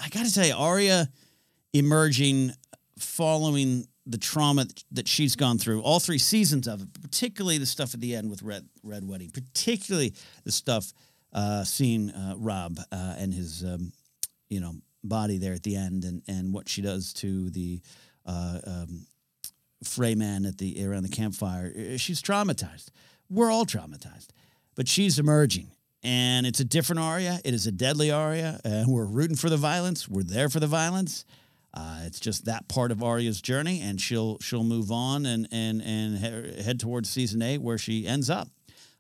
I 0.03 0.09
got 0.09 0.25
to 0.25 0.33
tell 0.33 0.45
you, 0.45 0.55
Arya 0.55 1.09
emerging 1.71 2.51
following 2.97 3.87
the 4.05 4.17
trauma 4.17 4.65
that 4.91 5.07
she's 5.07 5.35
gone 5.35 5.57
through, 5.57 5.81
all 5.81 5.99
three 5.99 6.17
seasons 6.17 6.67
of 6.67 6.81
it, 6.81 7.01
particularly 7.01 7.57
the 7.57 7.65
stuff 7.65 7.93
at 7.93 8.01
the 8.01 8.15
end 8.15 8.29
with 8.29 8.41
Red 8.41 8.67
Red 8.83 9.07
Wedding, 9.07 9.31
particularly 9.31 10.13
the 10.43 10.51
stuff 10.51 10.93
uh, 11.31 11.63
seeing 11.63 12.11
uh, 12.11 12.35
Robb 12.37 12.79
uh, 12.91 13.15
and 13.17 13.33
his, 13.33 13.63
um, 13.63 13.91
you 14.49 14.59
know, 14.59 14.73
body 15.03 15.37
there 15.37 15.53
at 15.53 15.63
the 15.63 15.75
end, 15.75 16.03
and 16.03 16.21
and 16.27 16.53
what 16.53 16.67
she 16.69 16.81
does 16.81 17.13
to 17.13 17.49
the 17.51 17.81
uh, 18.25 18.59
um, 18.65 19.05
Frey 19.83 20.15
man 20.15 20.45
at 20.45 20.57
the 20.57 20.85
around 20.85 21.03
the 21.03 21.09
campfire. 21.09 21.97
She's 21.97 22.21
traumatized. 22.21 22.89
We're 23.29 23.51
all 23.51 23.65
traumatized, 23.65 24.27
but 24.75 24.87
she's 24.87 25.17
emerging, 25.17 25.71
and 26.03 26.45
it's 26.45 26.59
a 26.59 26.65
different 26.65 26.99
Arya. 26.99 27.39
It 27.45 27.53
is 27.53 27.67
a 27.67 27.71
deadly 27.71 28.11
Arya. 28.11 28.59
and 28.65 28.91
we're 28.91 29.05
rooting 29.05 29.37
for 29.37 29.49
the 29.49 29.57
violence. 29.57 30.09
We're 30.09 30.23
there 30.23 30.49
for 30.49 30.59
the 30.59 30.67
violence. 30.67 31.23
Uh, 31.73 32.01
it's 32.03 32.19
just 32.19 32.45
that 32.45 32.67
part 32.67 32.91
of 32.91 33.01
Arya's 33.01 33.41
journey, 33.41 33.81
and 33.81 33.99
she'll 33.99 34.37
she'll 34.39 34.63
move 34.63 34.91
on 34.91 35.25
and 35.25 35.47
and 35.51 35.81
and 35.81 36.17
head 36.17 36.79
towards 36.79 37.09
season 37.09 37.41
eight, 37.41 37.61
where 37.61 37.77
she 37.77 38.05
ends 38.05 38.29
up 38.29 38.49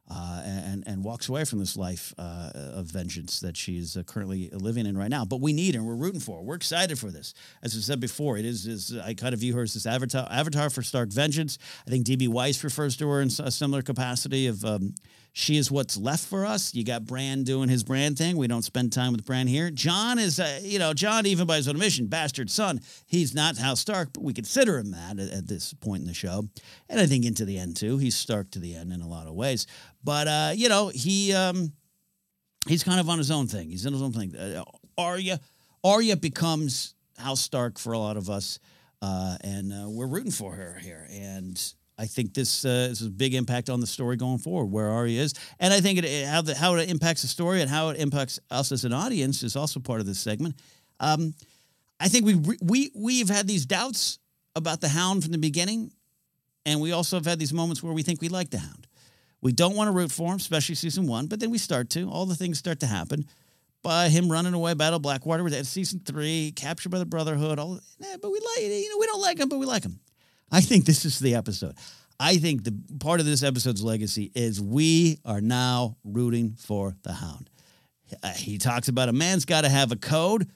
uh, 0.09 0.41
and 0.45 0.83
and 0.85 1.03
walks 1.03 1.29
away 1.29 1.45
from 1.45 1.59
this 1.59 1.77
life 1.77 2.13
uh, 2.17 2.51
of 2.53 2.85
vengeance 2.87 3.39
that 3.39 3.55
she's 3.55 3.95
uh, 3.95 4.03
currently 4.03 4.49
living 4.51 4.85
in 4.85 4.97
right 4.97 5.09
now. 5.09 5.23
But 5.23 5.39
we 5.39 5.53
need 5.53 5.75
her. 5.75 5.83
We're 5.83 5.95
rooting 5.95 6.19
for 6.19 6.37
her. 6.37 6.43
We're 6.43 6.55
excited 6.55 6.99
for 6.99 7.09
this. 7.09 7.33
As 7.61 7.75
I 7.75 7.79
said 7.79 7.99
before, 7.99 8.37
it 8.37 8.45
is, 8.45 8.65
is 8.67 8.97
I 8.97 9.13
kind 9.13 9.33
of 9.33 9.39
view 9.39 9.55
her 9.55 9.63
as 9.63 9.73
this 9.73 9.85
avatar 9.85 10.27
avatar 10.29 10.69
for 10.69 10.83
Stark 10.83 11.09
vengeance. 11.09 11.57
I 11.87 11.89
think 11.89 12.05
DB 12.05 12.27
Weiss 12.27 12.63
refers 12.63 12.97
to 12.97 13.07
her 13.07 13.21
in 13.21 13.29
a 13.39 13.51
similar 13.51 13.81
capacity 13.81 14.47
of. 14.47 14.63
Um, 14.65 14.95
she 15.35 15.57
is 15.57 15.71
what's 15.71 15.97
left 15.97 16.25
for 16.27 16.45
us. 16.45 16.75
You 16.75 16.83
got 16.83 17.05
Bran 17.05 17.43
doing 17.43 17.67
his 17.67 17.83
Bran 17.83 18.13
thing. 18.13 18.37
We 18.37 18.45
don't 18.45 18.61
spend 18.61 18.93
time 18.93 19.13
with 19.13 19.25
Bran 19.25 19.47
here. 19.47 19.71
Jon 19.71 20.19
is, 20.19 20.39
uh, 20.39 20.59
you 20.61 20.77
know, 20.77 20.93
Jon, 20.93 21.25
even 21.25 21.47
by 21.47 21.55
his 21.55 21.67
own 21.67 21.75
admission, 21.75 22.05
bastard 22.05 22.51
son. 22.51 22.79
He's 23.07 23.33
not 23.33 23.57
House 23.57 23.79
Stark, 23.79 24.13
but 24.13 24.21
we 24.21 24.31
consider 24.33 24.77
him 24.77 24.91
that 24.91 25.17
at, 25.17 25.31
at, 25.31 25.47
this 25.47 25.73
point 25.73 26.01
in 26.01 26.07
the 26.07 26.13
show. 26.13 26.47
And 26.87 26.99
I 26.99 27.07
think 27.07 27.25
into 27.25 27.45
the 27.45 27.57
end, 27.57 27.75
too. 27.75 27.97
He's 27.97 28.15
Stark 28.15 28.51
to 28.51 28.59
the 28.59 28.75
end 28.75 28.93
in 28.93 29.01
a 29.01 29.07
lot 29.07 29.25
of 29.25 29.33
ways. 29.33 29.65
But, 30.03 30.27
uh, 30.27 30.51
you 30.53 30.69
know, 30.69 30.89
he 30.89 31.33
um, 31.33 31.73
he's 32.67 32.83
kind 32.83 32.99
of 32.99 33.09
on 33.09 33.17
his 33.17 33.31
own 33.31 33.47
thing. 33.47 33.71
He's 33.71 33.87
in 33.87 33.93
his 33.93 34.03
own 34.03 34.13
thing. 34.13 34.35
Uh, 34.35 34.63
Arya, 34.99 35.39
Arya 35.83 36.15
becomes 36.15 36.93
House 37.17 37.41
Stark 37.41 37.79
for 37.79 37.93
a 37.93 37.99
lot 37.99 38.17
of 38.17 38.29
us. 38.29 38.59
Uh, 39.01 39.35
and 39.41 39.73
uh, 39.73 39.89
we're 39.89 40.07
rooting 40.07 40.31
for 40.31 40.53
her 40.53 40.77
here. 40.79 41.07
And 41.11 41.59
I 41.97 42.05
think 42.05 42.33
this, 42.33 42.65
uh, 42.65 42.87
is 42.91 43.03
a 43.03 43.09
big 43.09 43.35
impact 43.35 43.69
on 43.69 43.79
the 43.79 43.87
story 43.87 44.15
going 44.15 44.39
forward, 44.39 44.71
where 44.71 44.89
Arya 44.89 45.21
is, 45.21 45.33
and 45.59 45.73
I 45.73 45.79
think 45.79 45.99
it, 46.03 46.27
how 46.27 46.41
the, 46.41 46.55
how 46.55 46.75
it 46.75 46.89
impacts 46.89 47.21
the 47.21 47.27
story 47.27 47.61
and 47.61 47.69
how 47.69 47.89
it 47.89 47.99
impacts 47.99 48.39
us 48.49 48.71
as 48.71 48.83
an 48.83 48.93
audience 48.93 49.43
is 49.43 49.55
also 49.55 49.79
part 49.79 49.99
of 49.99 50.05
this 50.05 50.19
segment. 50.19 50.55
Um, 50.99 51.33
I 51.99 52.07
think 52.07 52.25
we 52.25 52.35
we 52.61 52.91
we've 52.95 53.29
had 53.29 53.47
these 53.47 53.65
doubts 53.65 54.19
about 54.55 54.81
the 54.81 54.89
Hound 54.89 55.23
from 55.23 55.31
the 55.31 55.37
beginning, 55.37 55.91
and 56.65 56.81
we 56.81 56.91
also 56.91 57.15
have 57.17 57.25
had 57.25 57.39
these 57.39 57.53
moments 57.53 57.83
where 57.83 57.93
we 57.93 58.03
think 58.03 58.21
we 58.21 58.29
like 58.29 58.49
the 58.49 58.59
Hound. 58.59 58.87
We 59.41 59.51
don't 59.51 59.75
want 59.75 59.89
to 59.89 59.91
root 59.91 60.11
for 60.11 60.31
him, 60.31 60.37
especially 60.37 60.75
season 60.75 61.05
one, 61.05 61.27
but 61.27 61.39
then 61.39 61.51
we 61.51 61.57
start 61.57 61.89
to. 61.91 62.09
All 62.09 62.25
the 62.25 62.35
things 62.35 62.57
start 62.57 62.79
to 62.79 62.87
happen. 62.87 63.25
By 63.83 64.07
him 64.07 64.31
running 64.31 64.53
away, 64.53 64.73
Battle 64.73 64.99
Blackwater, 64.99 65.43
with 65.43 65.67
season 65.67 65.99
three, 66.05 66.53
captured 66.55 66.89
by 66.89 66.99
the 66.99 67.05
Brotherhood. 67.05 67.59
All, 67.59 67.75
eh, 67.75 68.17
but 68.21 68.31
we 68.31 68.39
like, 68.39 68.63
you 68.63 68.89
know, 68.89 68.97
we 68.97 69.05
don't 69.05 69.21
like 69.21 69.37
him, 69.37 69.49
but 69.49 69.59
we 69.59 69.65
like 69.65 69.83
him. 69.83 69.99
I 70.53 70.61
think 70.61 70.85
this 70.85 71.03
is 71.03 71.17
the 71.17 71.33
episode. 71.33 71.75
I 72.19 72.37
think 72.37 72.63
the 72.63 72.77
part 72.99 73.19
of 73.19 73.25
this 73.25 73.41
episode's 73.41 73.83
legacy 73.83 74.31
is 74.35 74.61
we 74.61 75.17
are 75.25 75.41
now 75.41 75.97
rooting 76.03 76.55
for 76.59 76.95
the 77.01 77.11
hound. 77.11 77.49
Uh, 78.21 78.29
he 78.33 78.59
talks 78.59 78.87
about 78.87 79.09
a 79.09 79.13
man's 79.13 79.45
got 79.45 79.61
to 79.61 79.69
have 79.69 79.91
a 79.91 79.95
code. 79.95 80.47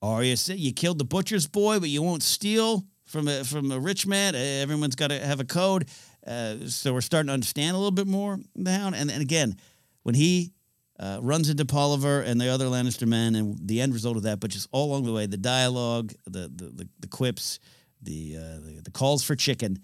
Arya 0.00 0.38
said, 0.38 0.58
You 0.58 0.72
killed 0.72 0.98
the 0.98 1.04
butcher's 1.04 1.46
boy, 1.46 1.78
but 1.80 1.90
you 1.90 2.00
won't 2.00 2.22
steal 2.22 2.86
from 3.04 3.28
a, 3.28 3.44
from 3.44 3.70
a 3.70 3.78
rich 3.78 4.06
man. 4.06 4.34
Uh, 4.34 4.38
everyone's 4.38 4.96
got 4.96 5.08
to 5.08 5.18
have 5.18 5.38
a 5.38 5.44
code. 5.44 5.86
Uh, 6.26 6.66
so 6.66 6.94
we're 6.94 7.02
starting 7.02 7.26
to 7.26 7.34
understand 7.34 7.74
a 7.74 7.78
little 7.78 7.90
bit 7.90 8.06
more 8.06 8.38
the 8.56 8.72
hound. 8.72 8.94
And, 8.94 9.10
and 9.10 9.20
again, 9.20 9.56
when 10.02 10.14
he 10.14 10.54
uh, 10.98 11.18
runs 11.20 11.50
into 11.50 11.66
Polliver 11.66 12.24
and 12.24 12.40
the 12.40 12.48
other 12.48 12.66
Lannister 12.66 13.06
men, 13.06 13.34
and 13.34 13.58
the 13.68 13.82
end 13.82 13.92
result 13.92 14.16
of 14.16 14.22
that, 14.22 14.40
but 14.40 14.50
just 14.50 14.66
all 14.72 14.90
along 14.90 15.04
the 15.04 15.12
way, 15.12 15.26
the 15.26 15.36
dialogue, 15.36 16.14
the 16.24 16.50
the, 16.54 16.64
the, 16.64 16.88
the 17.00 17.08
quips, 17.08 17.60
the, 18.02 18.36
uh, 18.36 18.60
the, 18.60 18.80
the 18.84 18.90
calls 18.90 19.24
for 19.24 19.36
chicken. 19.36 19.78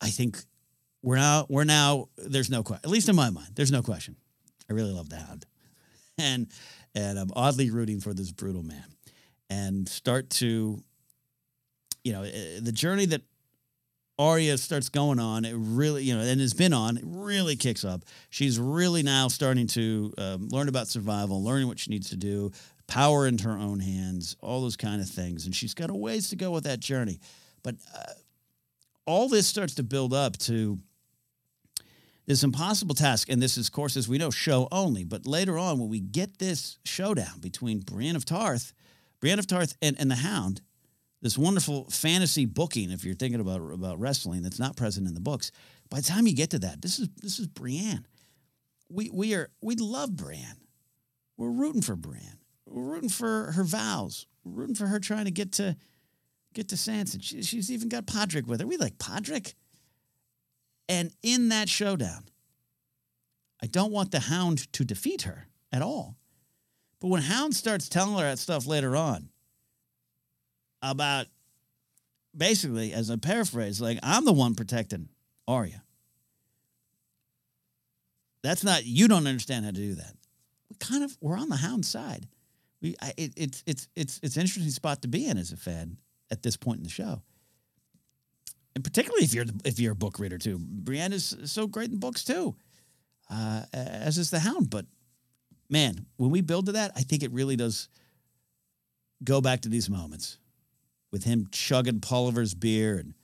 I 0.00 0.08
think 0.10 0.38
we're 1.04 1.16
now 1.16 1.46
we're 1.48 1.64
now 1.64 2.08
there's 2.16 2.50
no 2.50 2.62
question. 2.62 2.80
At 2.84 2.90
least 2.90 3.08
in 3.08 3.16
my 3.16 3.30
mind, 3.30 3.50
there's 3.54 3.70
no 3.70 3.82
question. 3.82 4.16
I 4.68 4.72
really 4.72 4.92
love 4.92 5.10
the 5.10 5.16
Hound, 5.16 5.44
and 6.18 6.48
and 6.94 7.18
I'm 7.18 7.30
oddly 7.36 7.70
rooting 7.70 8.00
for 8.00 8.14
this 8.14 8.32
brutal 8.32 8.62
man, 8.62 8.84
and 9.50 9.88
start 9.88 10.30
to, 10.30 10.82
you 12.04 12.12
know, 12.12 12.22
eh, 12.22 12.60
the 12.60 12.72
journey 12.72 13.04
that 13.06 13.20
Arya 14.18 14.56
starts 14.56 14.88
going 14.88 15.18
on, 15.18 15.44
it 15.44 15.54
really, 15.56 16.04
you 16.04 16.14
know, 16.14 16.22
and 16.22 16.40
has 16.40 16.54
been 16.54 16.72
on, 16.72 16.96
it 16.96 17.04
really 17.04 17.56
kicks 17.56 17.84
up. 17.84 18.04
She's 18.30 18.58
really 18.58 19.02
now 19.02 19.28
starting 19.28 19.66
to 19.68 20.14
um, 20.16 20.48
learn 20.48 20.68
about 20.68 20.86
survival, 20.86 21.42
learning 21.42 21.66
what 21.66 21.80
she 21.80 21.90
needs 21.90 22.10
to 22.10 22.16
do, 22.16 22.52
power 22.86 23.26
into 23.26 23.44
her 23.44 23.56
own 23.56 23.80
hands, 23.80 24.36
all 24.40 24.60
those 24.60 24.76
kind 24.76 25.00
of 25.00 25.08
things. 25.08 25.46
And 25.46 25.54
she's 25.54 25.74
got 25.74 25.90
a 25.90 25.94
ways 25.94 26.28
to 26.30 26.36
go 26.36 26.50
with 26.50 26.64
that 26.64 26.80
journey. 26.80 27.20
But 27.62 27.76
uh, 27.94 28.12
all 29.06 29.28
this 29.28 29.46
starts 29.46 29.74
to 29.76 29.82
build 29.82 30.12
up 30.12 30.36
to 30.38 30.78
this 32.26 32.42
impossible 32.42 32.94
task. 32.94 33.28
And 33.28 33.42
this 33.42 33.56
is, 33.56 33.68
of 33.68 33.72
course, 33.72 33.96
as 33.96 34.08
we 34.08 34.18
know, 34.18 34.30
show 34.30 34.68
only. 34.72 35.04
But 35.04 35.26
later 35.26 35.58
on, 35.58 35.78
when 35.78 35.88
we 35.88 36.00
get 36.00 36.38
this 36.38 36.78
showdown 36.84 37.40
between 37.40 37.80
Brienne 37.80 38.16
of 38.16 38.24
Tarth, 38.24 38.72
Brienne 39.20 39.38
of 39.38 39.46
Tarth 39.46 39.76
and, 39.82 39.96
and 39.98 40.10
the 40.10 40.16
Hound, 40.16 40.60
this 41.22 41.38
wonderful 41.38 41.88
fantasy 41.90 42.44
booking, 42.44 42.90
if 42.90 43.04
you're 43.04 43.14
thinking 43.14 43.40
about, 43.40 43.60
about 43.72 43.98
wrestling 43.98 44.42
that's 44.42 44.58
not 44.58 44.76
present 44.76 45.08
in 45.08 45.14
the 45.14 45.20
books, 45.20 45.50
by 45.90 45.98
the 45.98 46.06
time 46.06 46.26
you 46.26 46.34
get 46.34 46.50
to 46.50 46.58
that, 46.60 46.82
this 46.82 46.98
is 46.98 47.08
this 47.22 47.38
is 47.38 47.46
Brienne. 47.46 48.06
We 48.90 49.10
we 49.12 49.34
are 49.34 49.50
we 49.62 49.76
love 49.76 50.16
Brienne. 50.16 50.60
We're 51.36 51.50
rooting 51.50 51.82
for 51.82 51.96
Brienne. 51.96 52.38
We're 52.66 52.82
rooting 52.82 53.08
for 53.08 53.52
her 53.52 53.64
vows. 53.64 54.26
We're 54.44 54.60
rooting 54.60 54.74
for 54.74 54.86
her 54.86 54.98
trying 54.98 55.26
to 55.26 55.30
get 55.30 55.52
to 55.52 55.76
get 56.54 56.68
to 56.68 56.76
Sansa. 56.76 57.22
She, 57.22 57.42
she's 57.42 57.70
even 57.70 57.88
got 57.88 58.06
Podrick 58.06 58.46
with 58.46 58.60
her. 58.60 58.66
We 58.66 58.76
like 58.76 58.98
Podrick. 58.98 59.54
And 60.88 61.10
in 61.22 61.48
that 61.48 61.68
showdown, 61.68 62.24
I 63.62 63.66
don't 63.66 63.92
want 63.92 64.10
the 64.10 64.20
Hound 64.20 64.72
to 64.74 64.84
defeat 64.84 65.22
her 65.22 65.48
at 65.72 65.82
all. 65.82 66.16
But 67.00 67.08
when 67.08 67.22
Hound 67.22 67.54
starts 67.54 67.88
telling 67.88 68.16
her 68.16 68.24
that 68.24 68.38
stuff 68.38 68.66
later 68.66 68.96
on 68.96 69.30
about 70.82 71.26
basically, 72.36 72.92
as 72.92 73.10
a 73.10 73.18
paraphrase, 73.18 73.80
like 73.80 73.98
I'm 74.02 74.24
the 74.24 74.32
one 74.32 74.54
protecting 74.54 75.08
Arya. 75.48 75.82
That's 78.42 78.64
not 78.64 78.84
you 78.84 79.08
don't 79.08 79.26
understand 79.26 79.64
how 79.64 79.70
to 79.70 79.76
do 79.76 79.94
that. 79.94 80.14
We 80.68 80.76
kind 80.78 81.02
of 81.02 81.16
we're 81.20 81.38
on 81.38 81.48
the 81.48 81.56
Hound 81.56 81.86
side 81.86 82.28
we 82.84 82.94
I, 83.00 83.14
it, 83.16 83.32
it's 83.36 83.64
it's 83.66 83.88
it's 83.96 84.20
it's 84.22 84.36
an 84.36 84.42
interesting 84.42 84.70
spot 84.70 85.02
to 85.02 85.08
be 85.08 85.26
in 85.26 85.38
as 85.38 85.50
a 85.50 85.56
fan 85.56 85.96
at 86.30 86.42
this 86.42 86.56
point 86.56 86.78
in 86.78 86.84
the 86.84 86.90
show. 86.90 87.22
And 88.74 88.84
particularly 88.84 89.24
if 89.24 89.34
you're 89.34 89.46
if 89.64 89.80
you're 89.80 89.92
a 89.92 89.96
book 89.96 90.18
reader 90.18 90.38
too, 90.38 90.58
Brienne 90.60 91.12
is 91.12 91.34
so 91.46 91.66
great 91.66 91.90
in 91.90 91.98
books 91.98 92.24
too, 92.24 92.54
uh, 93.30 93.62
as 93.72 94.18
is 94.18 94.30
the 94.30 94.38
Hound. 94.38 94.68
But 94.70 94.84
man, 95.70 96.06
when 96.16 96.30
we 96.30 96.42
build 96.42 96.66
to 96.66 96.72
that, 96.72 96.92
I 96.94 97.00
think 97.00 97.22
it 97.22 97.32
really 97.32 97.56
does 97.56 97.88
go 99.24 99.40
back 99.40 99.62
to 99.62 99.68
these 99.68 99.88
moments 99.88 100.38
with 101.10 101.24
him 101.24 101.48
chugging 101.50 102.00
Polliver's 102.00 102.54
beer 102.54 102.98
and 102.98 103.14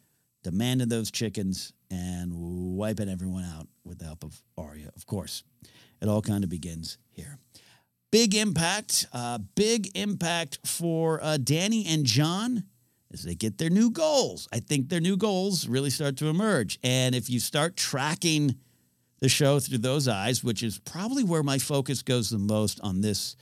demanding 0.43 0.89
those 0.89 1.11
chickens 1.11 1.75
and 1.91 2.33
wiping 2.77 3.11
everyone 3.11 3.45
out 3.45 3.69
with 3.85 3.99
the 3.99 4.07
help 4.07 4.25
of 4.25 4.41
Arya. 4.57 4.91
Of 4.97 5.05
course, 5.05 5.43
it 6.01 6.09
all 6.09 6.23
kind 6.23 6.45
of 6.45 6.49
begins 6.49 6.97
here. 7.11 7.37
Big 8.11 8.35
impact, 8.35 9.07
uh, 9.13 9.39
big 9.55 9.97
impact 9.97 10.59
for 10.65 11.23
uh, 11.23 11.39
Dany 11.41 11.87
and 11.87 12.05
Jon 12.05 12.65
as 13.13 13.23
they 13.23 13.35
get 13.35 13.59
their 13.59 13.71
new 13.71 13.91
goals. 13.91 14.49
I 14.53 14.61
think 14.61 14.89
their 14.89 15.01
new 15.01 15.17
goals 15.17 15.69
really 15.69 15.91
start 15.91 16.17
to 16.19 16.27
emerge. 16.27 16.79
And 16.83 17.15
if 17.15 17.31
you 17.31 17.41
start 17.41 17.77
tracking 17.77 18.57
the 19.21 19.29
show 19.29 19.61
through 19.61 19.79
those 19.79 20.09
eyes, 20.09 20.43
which 20.43 20.63
is 20.63 20.79
probably 20.79 21.25
where 21.25 21.43
my 21.43 21.59
focus 21.59 22.03
goes 22.03 22.31
the 22.31 22.39
most 22.39 22.81
on 22.81 23.01
this 23.01 23.37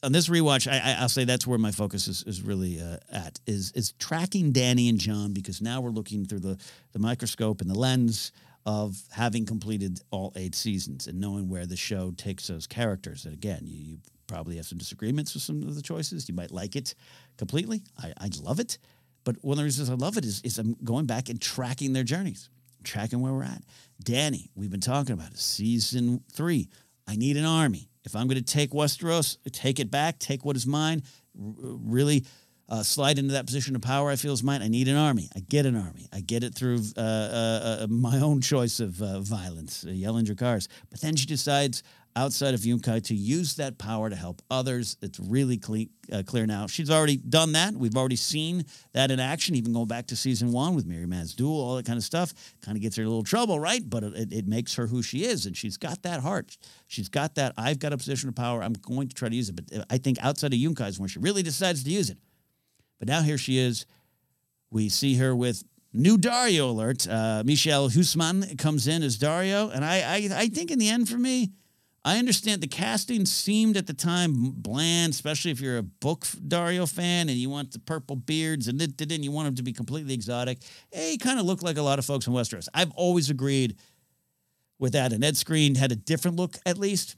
on 0.00 0.12
this 0.12 0.28
rewatch, 0.28 0.70
I, 0.70 1.02
will 1.02 1.08
say 1.08 1.24
that's 1.24 1.44
where 1.44 1.58
my 1.58 1.72
focus 1.72 2.06
is, 2.06 2.22
is 2.22 2.40
really 2.40 2.80
uh, 2.80 2.98
at 3.10 3.40
is 3.46 3.72
is 3.72 3.92
tracking 3.98 4.52
Dany 4.52 4.88
and 4.88 4.98
Jon 4.98 5.32
because 5.32 5.60
now 5.60 5.80
we're 5.80 5.90
looking 5.90 6.24
through 6.24 6.40
the 6.40 6.58
the 6.92 7.00
microscope 7.00 7.60
and 7.60 7.68
the 7.68 7.78
lens 7.78 8.32
of 8.68 9.00
having 9.12 9.46
completed 9.46 9.98
all 10.10 10.30
eight 10.36 10.54
seasons 10.54 11.06
and 11.06 11.18
knowing 11.18 11.48
where 11.48 11.64
the 11.64 11.74
show 11.74 12.10
takes 12.10 12.48
those 12.48 12.66
characters. 12.66 13.24
And 13.24 13.32
again, 13.32 13.62
you, 13.64 13.78
you 13.82 13.98
probably 14.26 14.56
have 14.56 14.66
some 14.66 14.76
disagreements 14.76 15.32
with 15.32 15.42
some 15.42 15.62
of 15.62 15.74
the 15.74 15.80
choices. 15.80 16.28
You 16.28 16.34
might 16.34 16.50
like 16.50 16.76
it 16.76 16.94
completely. 17.38 17.82
I, 17.96 18.12
I 18.20 18.28
love 18.42 18.60
it. 18.60 18.76
But 19.24 19.36
one 19.40 19.54
of 19.54 19.56
the 19.56 19.64
reasons 19.64 19.88
I 19.88 19.94
love 19.94 20.18
it 20.18 20.24
is, 20.26 20.42
is 20.42 20.58
I'm 20.58 20.76
going 20.84 21.06
back 21.06 21.30
and 21.30 21.40
tracking 21.40 21.94
their 21.94 22.04
journeys, 22.04 22.50
tracking 22.84 23.22
where 23.22 23.32
we're 23.32 23.44
at. 23.44 23.62
Dany, 24.04 24.50
we've 24.54 24.70
been 24.70 24.80
talking 24.80 25.14
about 25.14 25.30
it. 25.30 25.38
Season 25.38 26.22
three, 26.30 26.68
I 27.06 27.16
need 27.16 27.38
an 27.38 27.46
army. 27.46 27.88
If 28.04 28.14
I'm 28.14 28.28
going 28.28 28.36
to 28.36 28.52
take 28.52 28.72
Westeros, 28.72 29.38
take 29.50 29.80
it 29.80 29.90
back, 29.90 30.18
take 30.18 30.44
what 30.44 30.56
is 30.56 30.66
mine, 30.66 31.02
r- 31.34 31.54
really 31.56 32.26
uh, 32.68 32.82
slide 32.82 33.18
into 33.18 33.32
that 33.32 33.46
position 33.46 33.74
of 33.74 33.82
power 33.82 34.10
I 34.10 34.16
feel 34.16 34.32
is 34.32 34.42
mine. 34.42 34.62
I 34.62 34.68
need 34.68 34.88
an 34.88 34.96
army. 34.96 35.28
I 35.34 35.40
get 35.40 35.66
an 35.66 35.76
army. 35.76 36.08
I 36.12 36.20
get 36.20 36.44
it 36.44 36.54
through 36.54 36.80
uh, 36.96 37.00
uh, 37.00 37.78
uh 37.80 37.86
my 37.88 38.18
own 38.20 38.40
choice 38.40 38.80
of 38.80 39.00
uh, 39.00 39.20
violence, 39.20 39.84
uh, 39.86 39.90
yelling 39.90 40.26
your 40.26 40.36
cars. 40.36 40.68
But 40.90 41.00
then 41.00 41.16
she 41.16 41.26
decides, 41.26 41.82
outside 42.18 42.52
of 42.52 42.60
Yunkai 42.60 43.02
to 43.04 43.14
use 43.14 43.54
that 43.56 43.78
power 43.78 44.10
to 44.10 44.16
help 44.16 44.42
others. 44.50 44.96
It's 45.02 45.20
really 45.20 45.56
clear, 45.56 45.86
clear 46.26 46.46
now. 46.46 46.66
She's 46.66 46.90
already 46.90 47.16
done 47.16 47.52
that. 47.52 47.74
We've 47.74 47.96
already 47.96 48.16
seen 48.16 48.64
that 48.92 49.12
in 49.12 49.20
action, 49.20 49.54
even 49.54 49.72
going 49.72 49.86
back 49.86 50.08
to 50.08 50.16
season 50.16 50.50
one 50.50 50.74
with 50.74 50.88
Mirri 50.88 51.06
Maz 51.06 51.36
Duur, 51.36 51.48
all 51.48 51.76
that 51.76 51.86
kind 51.86 51.96
of 51.96 52.02
stuff. 52.02 52.34
Kind 52.60 52.76
of 52.76 52.82
gets 52.82 52.96
her 52.96 53.02
in 53.02 53.06
a 53.06 53.10
little 53.10 53.22
trouble, 53.22 53.60
right? 53.60 53.82
But 53.88 54.02
it, 54.02 54.32
it 54.32 54.48
makes 54.48 54.74
her 54.74 54.88
who 54.88 55.00
she 55.00 55.24
is, 55.24 55.46
and 55.46 55.56
she's 55.56 55.76
got 55.76 56.02
that 56.02 56.20
heart. 56.20 56.58
She's 56.88 57.08
got 57.08 57.36
that. 57.36 57.54
I've 57.56 57.78
got 57.78 57.92
a 57.92 57.96
position 57.96 58.28
of 58.28 58.34
power. 58.34 58.62
I'm 58.62 58.72
going 58.72 59.08
to 59.08 59.14
try 59.14 59.28
to 59.28 59.36
use 59.36 59.48
it. 59.48 59.54
But 59.54 59.86
I 59.88 59.98
think 59.98 60.18
outside 60.20 60.52
of 60.52 60.58
Yunkai 60.58 60.88
is 60.88 60.98
when 60.98 61.08
she 61.08 61.20
really 61.20 61.44
decides 61.44 61.84
to 61.84 61.90
use 61.90 62.10
it. 62.10 62.18
But 62.98 63.08
now 63.08 63.22
here 63.22 63.38
she 63.38 63.58
is. 63.58 63.86
We 64.70 64.88
see 64.88 65.16
her 65.16 65.34
with 65.34 65.64
new 65.92 66.18
Daario 66.18 66.70
alert. 66.70 67.06
Uh, 67.08 67.42
Michiel 67.44 67.90
Huisman 67.90 68.58
comes 68.58 68.86
in 68.86 69.02
as 69.02 69.18
Daario. 69.18 69.74
and 69.74 69.84
I, 69.84 69.96
I, 70.00 70.28
I 70.32 70.48
think 70.48 70.70
in 70.70 70.78
the 70.78 70.88
end 70.88 71.08
for 71.08 71.18
me 71.18 71.52
I 72.08 72.18
understand 72.18 72.62
the 72.62 72.68
casting 72.68 73.26
seemed 73.26 73.76
at 73.76 73.86
the 73.86 73.92
time 73.92 74.52
bland, 74.56 75.12
especially 75.12 75.50
if 75.50 75.60
you're 75.60 75.76
a 75.76 75.82
book 75.82 76.20
Daario 76.26 76.90
fan 76.90 77.28
and 77.28 77.36
you 77.36 77.50
want 77.50 77.72
the 77.72 77.78
purple 77.80 78.16
beards 78.16 78.66
and 78.66 78.80
then 78.80 79.22
you 79.22 79.30
want 79.30 79.48
him 79.48 79.54
to 79.56 79.62
be 79.62 79.74
completely 79.74 80.14
exotic. 80.14 80.56
Hey, 80.90 81.10
he 81.10 81.18
kind 81.18 81.38
of 81.38 81.44
looked 81.44 81.62
like 81.62 81.76
a 81.76 81.82
lot 81.82 81.98
of 81.98 82.06
folks 82.06 82.26
in 82.26 82.32
Westeros. 82.32 82.66
I've 82.72 82.92
always 82.92 83.28
agreed 83.28 83.76
with 84.78 84.94
that. 84.94 85.12
And 85.12 85.22
Ed 85.22 85.34
Skrein 85.34 85.76
had 85.76 85.92
a 85.92 85.96
different 85.96 86.38
look, 86.38 86.56
at 86.64 86.78
least. 86.78 87.16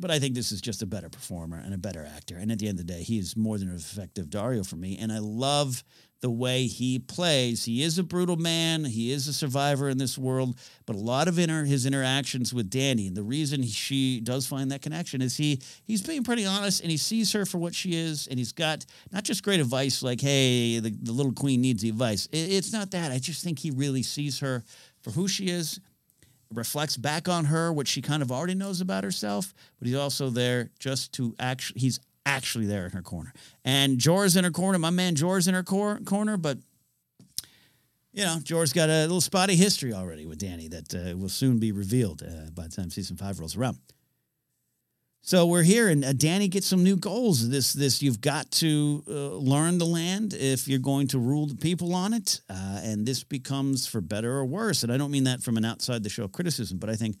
But 0.00 0.10
I 0.10 0.18
think 0.18 0.34
this 0.34 0.50
is 0.50 0.60
just 0.60 0.82
a 0.82 0.86
better 0.86 1.08
performer 1.08 1.58
and 1.62 1.74
a 1.74 1.78
better 1.78 2.04
actor. 2.16 2.36
And 2.36 2.50
at 2.50 2.58
the 2.58 2.68
end 2.68 2.80
of 2.80 2.86
the 2.86 2.92
day, 2.92 3.02
he 3.02 3.18
is 3.18 3.36
more 3.36 3.58
than 3.58 3.68
an 3.68 3.76
effective 3.76 4.26
Daario 4.26 4.66
for 4.66 4.76
me. 4.76 4.96
And 4.98 5.12
I 5.12 5.18
love 5.18 5.84
the 6.20 6.30
way 6.30 6.66
he 6.66 6.98
plays. 6.98 7.64
He 7.64 7.82
is 7.82 7.98
a 7.98 8.02
brutal 8.02 8.36
man. 8.36 8.84
He 8.84 9.10
is 9.10 9.26
a 9.26 9.32
survivor 9.32 9.88
in 9.88 9.98
this 9.98 10.18
world, 10.18 10.58
but 10.86 10.96
a 10.96 10.98
lot 10.98 11.28
of 11.28 11.36
his 11.36 11.86
interactions 11.86 12.52
with 12.52 12.70
Dany, 12.70 13.08
and 13.08 13.16
the 13.16 13.22
reason 13.22 13.62
she 13.64 14.20
does 14.20 14.46
find 14.46 14.70
that 14.70 14.82
connection 14.82 15.22
is 15.22 15.36
he 15.36 15.60
he's 15.84 16.02
being 16.02 16.22
pretty 16.22 16.44
honest, 16.44 16.82
and 16.82 16.90
he 16.90 16.96
sees 16.96 17.32
her 17.32 17.46
for 17.46 17.58
what 17.58 17.74
she 17.74 17.94
is, 17.94 18.26
and 18.26 18.38
he's 18.38 18.52
got 18.52 18.84
not 19.12 19.24
just 19.24 19.42
great 19.42 19.60
advice 19.60 20.02
like, 20.02 20.20
"Hey, 20.20 20.78
the, 20.78 20.90
the 20.90 21.12
little 21.12 21.32
queen 21.32 21.62
needs 21.62 21.82
the 21.82 21.88
advice." 21.88 22.26
It, 22.26 22.52
it's 22.52 22.72
not 22.72 22.90
that. 22.90 23.10
I 23.12 23.18
just 23.18 23.42
think 23.42 23.58
he 23.58 23.70
really 23.70 24.02
sees 24.02 24.40
her 24.40 24.62
for 25.02 25.10
who 25.12 25.26
she 25.26 25.46
is. 25.46 25.80
Reflects 26.52 26.96
back 26.96 27.28
on 27.28 27.44
her 27.46 27.72
what 27.72 27.86
she 27.86 28.02
kind 28.02 28.22
of 28.22 28.32
already 28.32 28.54
knows 28.54 28.80
about 28.80 29.04
herself, 29.04 29.54
but 29.78 29.86
he's 29.86 29.96
also 29.96 30.30
there 30.30 30.70
just 30.78 31.12
to 31.14 31.34
actually. 31.38 31.80
He's 31.80 32.00
actually 32.26 32.66
there 32.66 32.84
in 32.84 32.92
her 32.92 33.02
corner. 33.02 33.32
And 33.64 33.98
Jorah's 33.98 34.36
in 34.36 34.44
her 34.44 34.50
corner. 34.50 34.78
My 34.78 34.90
man 34.90 35.14
Jorah's 35.14 35.48
in 35.48 35.54
her 35.54 35.62
cor- 35.62 36.00
corner, 36.04 36.36
but 36.36 36.58
you 38.12 38.24
know, 38.24 38.38
Jor's 38.42 38.72
got 38.72 38.88
a 38.88 39.02
little 39.02 39.20
spotty 39.20 39.54
history 39.54 39.92
already 39.92 40.26
with 40.26 40.40
Dany 40.40 40.68
that 40.70 40.94
uh, 40.94 41.16
will 41.16 41.28
soon 41.28 41.58
be 41.58 41.72
revealed 41.72 42.22
uh, 42.22 42.50
by 42.50 42.64
the 42.64 42.68
time 42.70 42.90
season 42.90 43.16
five 43.16 43.38
rolls 43.38 43.56
around. 43.56 43.78
So 45.22 45.44
we're 45.44 45.62
here, 45.62 45.88
and 45.88 46.02
uh, 46.02 46.12
Dany 46.12 46.48
gets 46.48 46.66
some 46.66 46.82
new 46.82 46.96
goals. 46.96 47.50
This, 47.50 47.74
this 47.74 48.02
you've 48.02 48.22
got 48.22 48.50
to 48.52 49.04
uh, 49.06 49.12
learn 49.36 49.76
the 49.76 49.84
land 49.84 50.32
if 50.32 50.66
you're 50.66 50.78
going 50.78 51.08
to 51.08 51.18
rule 51.18 51.46
the 51.46 51.56
people 51.56 51.94
on 51.94 52.14
it, 52.14 52.40
uh, 52.48 52.80
and 52.82 53.06
this 53.06 53.22
becomes 53.22 53.86
for 53.86 54.00
better 54.00 54.32
or 54.32 54.46
worse. 54.46 54.82
And 54.82 54.90
I 54.90 54.96
don't 54.96 55.10
mean 55.10 55.24
that 55.24 55.42
from 55.42 55.58
an 55.58 55.64
outside 55.64 56.02
the 56.02 56.08
show 56.08 56.26
criticism, 56.26 56.78
but 56.78 56.88
I 56.88 56.96
think 56.96 57.16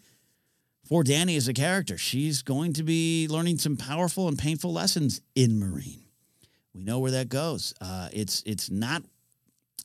for 0.88 1.04
Dany 1.04 1.36
as 1.36 1.46
a 1.46 1.52
character. 1.52 1.98
She's 1.98 2.42
going 2.42 2.72
to 2.72 2.82
be 2.82 3.28
learning 3.28 3.58
some 3.58 3.76
powerful 3.76 4.28
and 4.28 4.38
painful 4.38 4.72
lessons 4.72 5.20
in 5.34 5.60
Meereen. 5.60 6.00
We 6.74 6.82
know 6.82 7.00
where 7.00 7.12
that 7.12 7.28
goes. 7.28 7.74
Uh, 7.82 8.08
it's 8.12 8.42
it's 8.46 8.70
not 8.70 9.02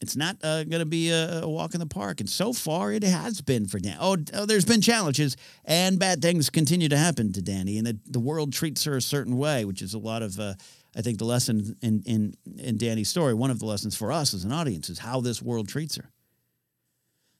it's 0.01 0.15
not 0.15 0.38
uh, 0.43 0.63
going 0.63 0.79
to 0.79 0.86
be 0.86 1.10
a, 1.10 1.41
a, 1.41 1.49
walk 1.49 1.73
in 1.73 1.79
the 1.79 1.86
park, 1.86 2.19
and 2.19 2.29
so 2.29 2.53
far 2.53 2.91
it 2.91 3.03
has 3.03 3.41
been 3.41 3.67
for 3.67 3.79
Dany. 3.79 3.97
Oh, 3.99 4.17
oh, 4.34 4.45
there's 4.45 4.65
been 4.65 4.81
challenges, 4.81 5.38
and 5.63 5.99
bad 5.99 6.21
things 6.21 6.49
continue 6.49 6.89
to 6.89 6.97
happen 6.97 7.34
to 7.34 7.41
Dany. 7.41 7.77
and 7.77 7.88
the, 7.88 7.99
the 8.05 8.19
world 8.19 8.53
treats 8.53 8.84
her 8.86 8.97
a 8.97 9.01
certain 9.01 9.38
way, 9.38 9.65
which 9.65 9.81
is 9.81 9.93
a 9.93 9.99
lot 9.99 10.21
of. 10.21 10.39
Uh, 10.39 10.53
I 10.97 11.01
think 11.01 11.17
the 11.17 11.25
lesson 11.25 11.75
in, 11.81 12.03
in 12.05 12.36
in 12.58 12.77
Dany's 12.77 13.10
story, 13.10 13.34
one 13.34 13.51
of 13.51 13.60
the 13.60 13.65
lessons 13.65 13.97
for 13.97 14.12
us 14.12 14.34
as 14.34 14.45
an 14.45 14.53
audience, 14.53 14.89
is 14.89 14.99
how 14.99 15.19
this 15.19 15.41
world 15.41 15.67
treats 15.67 15.97
her 15.97 16.10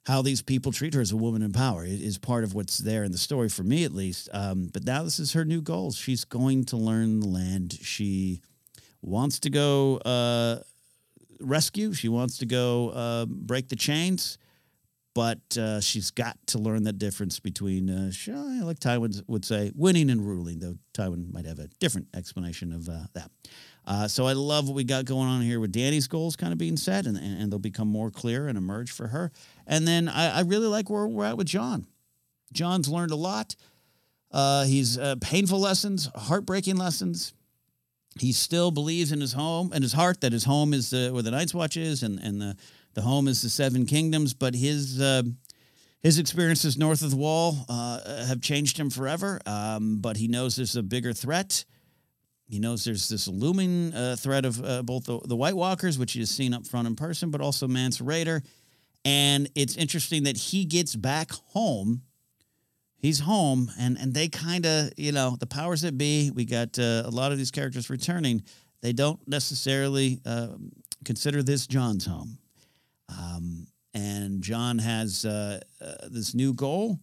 how 0.06 0.22
these 0.22 0.42
people 0.42 0.72
treat 0.72 0.94
her 0.94 1.02
as 1.02 1.12
a 1.12 1.18
woman 1.18 1.42
in 1.42 1.52
power 1.52 1.84
is 1.84 2.18
part 2.18 2.44
of 2.44 2.54
what's 2.54 2.78
there 2.78 3.04
in 3.04 3.12
the 3.12 3.18
story 3.18 3.50
for 3.50 3.64
me 3.64 3.84
at 3.84 3.92
least 3.92 4.30
um, 4.34 4.70
but 4.72 4.84
now 4.86 5.04
this 5.04 5.20
is 5.20 5.34
her 5.34 5.44
new 5.44 5.62
goal 5.62 5.92
she's 5.92 6.26
going 6.26 6.64
to 6.64 6.78
learn 6.78 7.20
the 7.20 7.28
land 7.28 7.74
she 7.82 8.42
wants 9.02 9.40
to 9.40 9.50
go 9.50 9.98
uh, 9.98 10.60
rescue 11.40 11.94
she 11.94 12.10
wants 12.10 12.38
to 12.38 12.46
go 12.46 12.90
uh, 12.90 13.26
break 13.26 13.70
the 13.70 13.76
chains 13.76 14.38
but 15.16 15.58
uh, 15.58 15.80
she's 15.80 16.12
got 16.12 16.38
to 16.48 16.60
learn 16.60 16.84
the 16.84 16.92
difference 16.92 17.40
between, 17.40 17.90
uh, 17.90 18.12
like 18.66 18.80
Tywin 18.80 19.24
would 19.28 19.46
say, 19.46 19.72
winning 19.74 20.10
and 20.10 20.28
ruling, 20.28 20.60
though 20.60 20.76
Tywin 20.94 21.34
might 21.34 21.46
have 21.46 21.58
a 21.58 21.70
different 21.80 22.10
explanation 22.14 22.74
of 22.74 22.90
uh, 22.90 23.06
that. 23.14 23.32
Uh, 23.88 24.08
so 24.10 24.28
I 24.28 24.34
love 24.34 24.68
what 24.68 24.76
we 24.76 24.84
got 24.84 25.06
going 25.06 25.30
on 25.30 25.42
here 25.42 25.62
with 25.62 25.72
Dany's 25.72 26.08
goals 26.08 26.36
kind 26.36 26.52
of 26.52 26.60
being 26.60 26.76
set, 26.76 27.06
and, 27.06 27.18
and, 27.18 27.50
they'll 27.50 27.60
become 27.60 27.88
more 27.88 28.12
clear 28.12 28.48
and 28.48 28.58
emerge 28.58 28.92
for 28.92 29.08
her. 29.08 29.32
And 29.66 29.88
then 29.88 30.10
I, 30.10 30.40
I 30.40 30.42
really 30.42 30.68
like 30.68 30.90
where 30.90 31.08
we're 31.08 31.26
at 31.26 31.38
with 31.38 31.48
Jon. 31.48 31.88
Jon's 32.52 32.90
learned 32.90 33.12
a 33.12 33.16
lot. 33.16 33.56
Uh, 34.32 34.66
he's 34.66 35.00
painful 35.22 35.60
lessons, 35.60 36.10
heartbreaking 36.14 36.76
lessons. 36.76 37.34
He 38.20 38.32
still 38.32 38.72
believes 38.72 39.12
in 39.12 39.20
his 39.20 39.34
home 39.34 39.72
and 39.74 39.84
his 39.84 39.94
heart 39.94 40.22
that 40.22 40.32
his 40.32 40.46
home 40.46 40.74
is 40.74 40.92
where 40.92 41.22
the 41.22 41.32
Night's 41.32 41.54
Watch 41.54 41.78
is, 41.78 42.04
and 42.04 42.20
and 42.20 42.42
the 42.42 42.56
the 42.94 43.02
home 43.02 43.28
is 43.28 43.42
the 43.42 43.50
Seven 43.50 43.86
Kingdoms. 43.86 44.34
But 44.34 44.56
his 44.56 45.02
uh, 45.02 45.24
his 46.06 46.20
experiences 46.20 46.78
north 46.78 47.02
of 47.02 47.10
the 47.10 47.18
Wall 47.18 47.66
uh, 47.68 48.26
have 48.26 48.40
changed 48.40 48.78
him 48.78 48.92
forever. 48.92 49.42
Um, 49.46 49.98
but 50.02 50.18
he 50.18 50.28
knows 50.28 50.56
there's 50.56 50.76
a 50.76 50.84
bigger 50.84 51.14
threat. 51.14 51.66
He 52.48 52.60
knows 52.60 52.86
there's 52.86 53.10
this 53.10 53.28
looming 53.28 53.92
uh, 53.92 54.16
threat 54.16 54.46
of 54.46 54.64
uh, 54.64 54.84
both 54.84 55.06
the, 55.06 55.20
the, 55.26 55.36
White 55.36 55.56
Walkers, 55.56 55.98
which 55.98 56.14
he 56.14 56.20
has 56.20 56.30
seen 56.30 56.54
up 56.54 56.68
front 56.68 56.88
in 56.88 56.96
person, 56.96 57.32
but 57.32 57.42
also 57.42 57.68
Mance 57.68 58.00
Rayder. 58.02 58.44
And 59.04 59.50
it's 59.56 59.76
interesting 59.78 60.24
that 60.24 60.38
he 60.38 60.64
gets 60.66 60.96
back 60.96 61.32
home. 61.32 62.04
He's 63.06 63.20
home, 63.20 63.72
and, 63.78 64.00
and 64.00 64.16
they 64.16 64.30
kind 64.30 64.66
of, 64.66 64.90
you 64.98 65.12
know, 65.12 65.36
the 65.40 65.46
powers 65.46 65.82
that 65.82 65.96
be, 65.96 66.32
we 66.34 66.44
got 66.44 66.80
uh, 66.80 67.04
a 67.06 67.12
lot 67.12 67.32
of 67.32 67.38
these 67.38 67.52
characters 67.52 67.88
returning. 67.88 68.42
They 68.82 68.94
don't 68.94 69.20
necessarily 69.28 70.22
uh, 70.26 70.56
consider 71.04 71.44
this 71.44 71.68
Jon's 71.68 72.08
home. 72.08 72.40
Um, 73.08 73.68
and 73.94 74.42
Jon 74.42 74.80
has 74.80 75.24
uh, 75.24 75.60
uh, 75.80 76.08
this 76.10 76.34
new 76.34 76.56
goal 76.56 77.00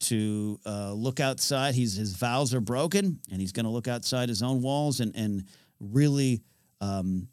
to 0.00 0.60
uh, 0.66 0.92
look 0.92 1.20
outside. 1.20 1.74
He's 1.74 1.96
his 1.96 2.12
vows 2.12 2.52
are 2.52 2.60
broken, 2.60 3.18
and 3.32 3.40
he's 3.40 3.52
going 3.52 3.64
to 3.64 3.72
look 3.72 3.88
outside 3.88 4.28
his 4.28 4.42
own 4.42 4.60
walls 4.60 5.00
and 5.00 5.16
and 5.16 5.44
really 5.80 6.42
um, 6.82 7.28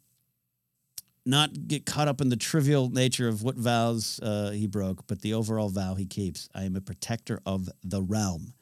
not 1.28 1.68
get 1.68 1.86
caught 1.86 2.08
up 2.08 2.20
in 2.20 2.28
the 2.28 2.36
trivial 2.36 2.88
nature 2.90 3.28
of 3.28 3.42
what 3.42 3.56
vows 3.56 4.18
uh, 4.22 4.50
he 4.50 4.66
broke, 4.66 5.06
but 5.06 5.20
the 5.20 5.34
overall 5.34 5.68
vow 5.68 5.94
he 5.94 6.06
keeps. 6.06 6.48
I 6.54 6.64
am 6.64 6.74
a 6.74 6.80
protector 6.80 7.40
of 7.46 7.68
the 7.84 8.02
realm, 8.02 8.54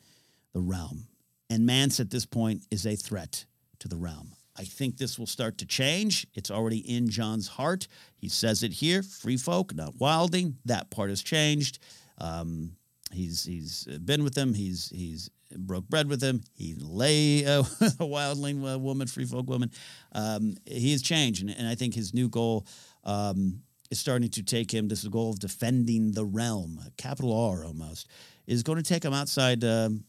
the 0.52 0.60
realm, 0.60 1.06
and 1.48 1.64
Mance 1.64 2.00
at 2.00 2.10
this 2.10 2.26
point 2.26 2.66
is 2.70 2.86
a 2.86 2.96
threat 2.96 3.44
to 3.78 3.88
the 3.88 3.96
realm. 3.96 4.32
I 4.58 4.64
think 4.64 4.96
this 4.96 5.18
will 5.18 5.26
start 5.26 5.58
to 5.58 5.66
change. 5.66 6.26
It's 6.34 6.50
already 6.50 6.78
in 6.78 7.08
Jon's 7.08 7.46
heart. 7.46 7.88
He 8.16 8.28
says 8.28 8.62
it 8.62 8.72
here: 8.72 9.02
free 9.02 9.36
folk, 9.36 9.74
not 9.74 9.94
wildling. 9.94 10.54
That 10.64 10.90
part 10.90 11.10
has 11.10 11.22
changed. 11.22 11.78
Um, 12.18 12.72
He's 13.12 13.44
he's 13.44 13.84
been 14.04 14.24
with 14.24 14.34
them. 14.34 14.54
He's 14.54 14.90
he's 14.94 15.30
broke 15.54 15.88
bread 15.88 16.08
with 16.08 16.22
him. 16.22 16.42
He 16.54 16.74
lay 16.78 17.42
a 17.44 17.62
wildling 18.00 18.80
woman, 18.80 19.06
free 19.06 19.24
folk 19.24 19.48
woman. 19.48 19.70
Um, 20.12 20.56
he 20.66 20.92
has 20.92 21.02
changed, 21.02 21.42
and, 21.42 21.50
and, 21.50 21.66
I 21.66 21.74
think 21.74 21.94
his 21.94 22.14
new 22.14 22.28
goal 22.28 22.66
um, 23.04 23.62
is 23.90 24.00
starting 24.00 24.30
to 24.30 24.42
take 24.42 24.72
him. 24.72 24.88
This 24.88 25.04
goal 25.04 25.30
of 25.30 25.38
defending 25.38 26.12
the 26.12 26.24
realm, 26.24 26.80
capital 26.96 27.38
R 27.38 27.64
almost, 27.64 28.08
is 28.46 28.62
going 28.62 28.78
to 28.78 28.84
take 28.84 29.04
him 29.04 29.12
outside 29.12 29.64
um, 29.64 30.04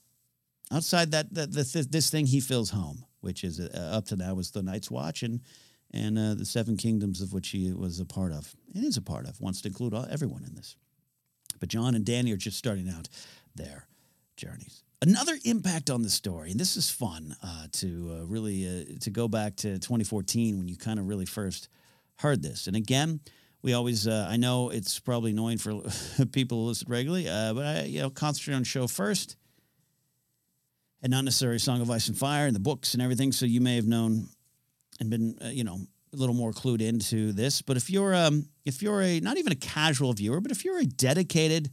outside 0.72 1.12
that, 1.12 1.34
that 1.34 1.52
this 1.52 2.10
thing 2.10 2.26
he 2.26 2.40
feels 2.40 2.70
home, 2.70 3.06
which 3.22 3.44
is 3.44 3.60
uh, 3.60 3.92
up 3.94 4.06
to 4.06 4.16
now 4.16 4.34
was 4.34 4.52
the 4.52 4.64
Night's 4.64 4.92
Watch 4.92 5.24
and 5.24 5.42
and 5.92 6.18
uh, 6.18 6.34
the 6.34 6.46
Seven 6.46 6.76
Kingdoms 6.76 7.22
of 7.22 7.32
which 7.32 7.50
he 7.50 7.72
was 7.72 8.00
a 8.00 8.06
part 8.06 8.34
of. 8.34 8.54
And 8.74 8.84
is 8.84 8.98
a 8.98 9.02
part 9.02 9.26
of. 9.26 9.40
Wants 9.40 9.62
to 9.62 9.70
include 9.70 9.94
all, 9.94 10.06
everyone 10.10 10.44
in 10.44 10.54
this. 10.54 10.76
But 11.60 11.70
Jon 11.70 11.96
and 11.96 12.06
Dany 12.06 12.34
are 12.34 12.38
just 12.38 12.58
starting 12.58 12.90
out 12.90 13.08
their 13.56 13.88
journeys. 14.36 14.84
Another 15.00 15.38
impact 15.46 15.92
on 15.92 16.02
the 16.02 16.10
story, 16.10 16.50
and 16.50 16.60
this 16.60 16.76
is 16.76 16.90
fun 16.90 17.36
uh, 17.44 17.68
to 17.74 18.18
uh, 18.18 18.26
really 18.26 18.68
uh, 18.68 18.98
to 19.02 19.12
go 19.12 19.28
back 19.28 19.56
to 19.58 19.74
2014 19.78 20.58
when 20.58 20.68
you 20.68 20.76
kind 20.76 20.98
of 20.98 21.08
really 21.08 21.28
first 21.28 21.70
heard 22.16 22.42
this. 22.42 22.66
And 22.66 22.76
again, 22.76 23.20
we 23.62 23.74
always 23.74 24.08
uh, 24.08 24.28
I 24.28 24.38
know 24.38 24.70
it's 24.70 25.00
probably 25.00 25.32
annoying 25.32 25.60
for 25.60 25.82
people 26.32 26.64
who 26.64 26.70
listen 26.70 26.88
regularly, 26.90 27.30
uh, 27.30 27.54
but 27.54 27.64
I 27.64 27.84
you 27.84 28.02
know 28.02 28.10
concentrate 28.10 28.56
on 28.56 28.64
show 28.64 28.88
first, 28.88 29.36
and 31.04 31.12
not 31.12 31.26
necessarily 31.26 31.60
Song 31.60 31.80
of 31.80 31.92
Ice 31.92 32.08
and 32.08 32.18
Fire 32.18 32.48
and 32.48 32.56
the 32.56 32.60
books 32.60 32.96
and 32.96 33.04
everything. 33.04 33.32
So 33.32 33.46
you 33.46 33.62
may 33.62 33.76
have 33.76 33.86
known 33.86 34.30
and 35.00 35.12
been 35.12 35.38
uh, 35.46 35.50
you 35.50 35.64
know 35.64 35.80
a 36.12 36.16
little 36.16 36.34
more 36.34 36.54
clued 36.54 36.82
into 36.82 37.34
this. 37.34 37.62
But 37.62 37.78
if 37.78 37.92
you're 37.92 38.16
um, 38.16 38.50
if 38.66 38.82
you're 38.82 39.04
a 39.04 39.20
not 39.20 39.38
even 39.38 39.52
a 39.52 39.58
casual 39.58 40.14
viewer, 40.14 40.42
but 40.42 40.50
if 40.50 40.66
you're 40.66 40.80
a 40.80 40.86
dedicated 40.86 41.70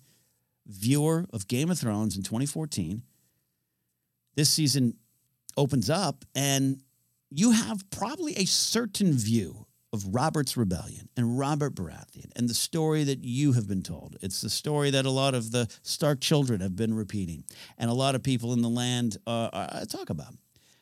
viewer 0.66 1.24
of 1.32 1.48
Game 1.48 1.70
of 1.70 1.78
Thrones 1.78 2.18
in 2.18 2.22
2014, 2.22 3.02
this 4.34 4.50
season 4.50 4.96
opens 5.56 5.90
up, 5.90 6.24
and 6.34 6.82
you 7.30 7.52
have 7.52 7.88
probably 7.90 8.34
a 8.36 8.44
certain 8.44 9.12
view 9.12 9.66
of 9.92 10.12
Robert's 10.12 10.56
rebellion 10.56 11.08
and 11.16 11.38
Robert 11.38 11.76
Baratheon 11.76 12.30
and 12.34 12.48
the 12.48 12.54
story 12.54 13.04
that 13.04 13.22
you 13.22 13.52
have 13.52 13.68
been 13.68 13.82
told. 13.82 14.16
It's 14.22 14.40
the 14.40 14.50
story 14.50 14.90
that 14.90 15.06
a 15.06 15.10
lot 15.10 15.34
of 15.34 15.52
the 15.52 15.68
Stark 15.82 16.20
children 16.20 16.60
have 16.60 16.74
been 16.74 16.94
repeating, 16.94 17.44
and 17.78 17.88
a 17.88 17.94
lot 17.94 18.16
of 18.16 18.22
people 18.24 18.52
in 18.52 18.60
the 18.60 18.68
land 18.68 19.16
uh, 19.26 19.50
uh, 19.52 19.84
talk 19.84 20.10
about. 20.10 20.34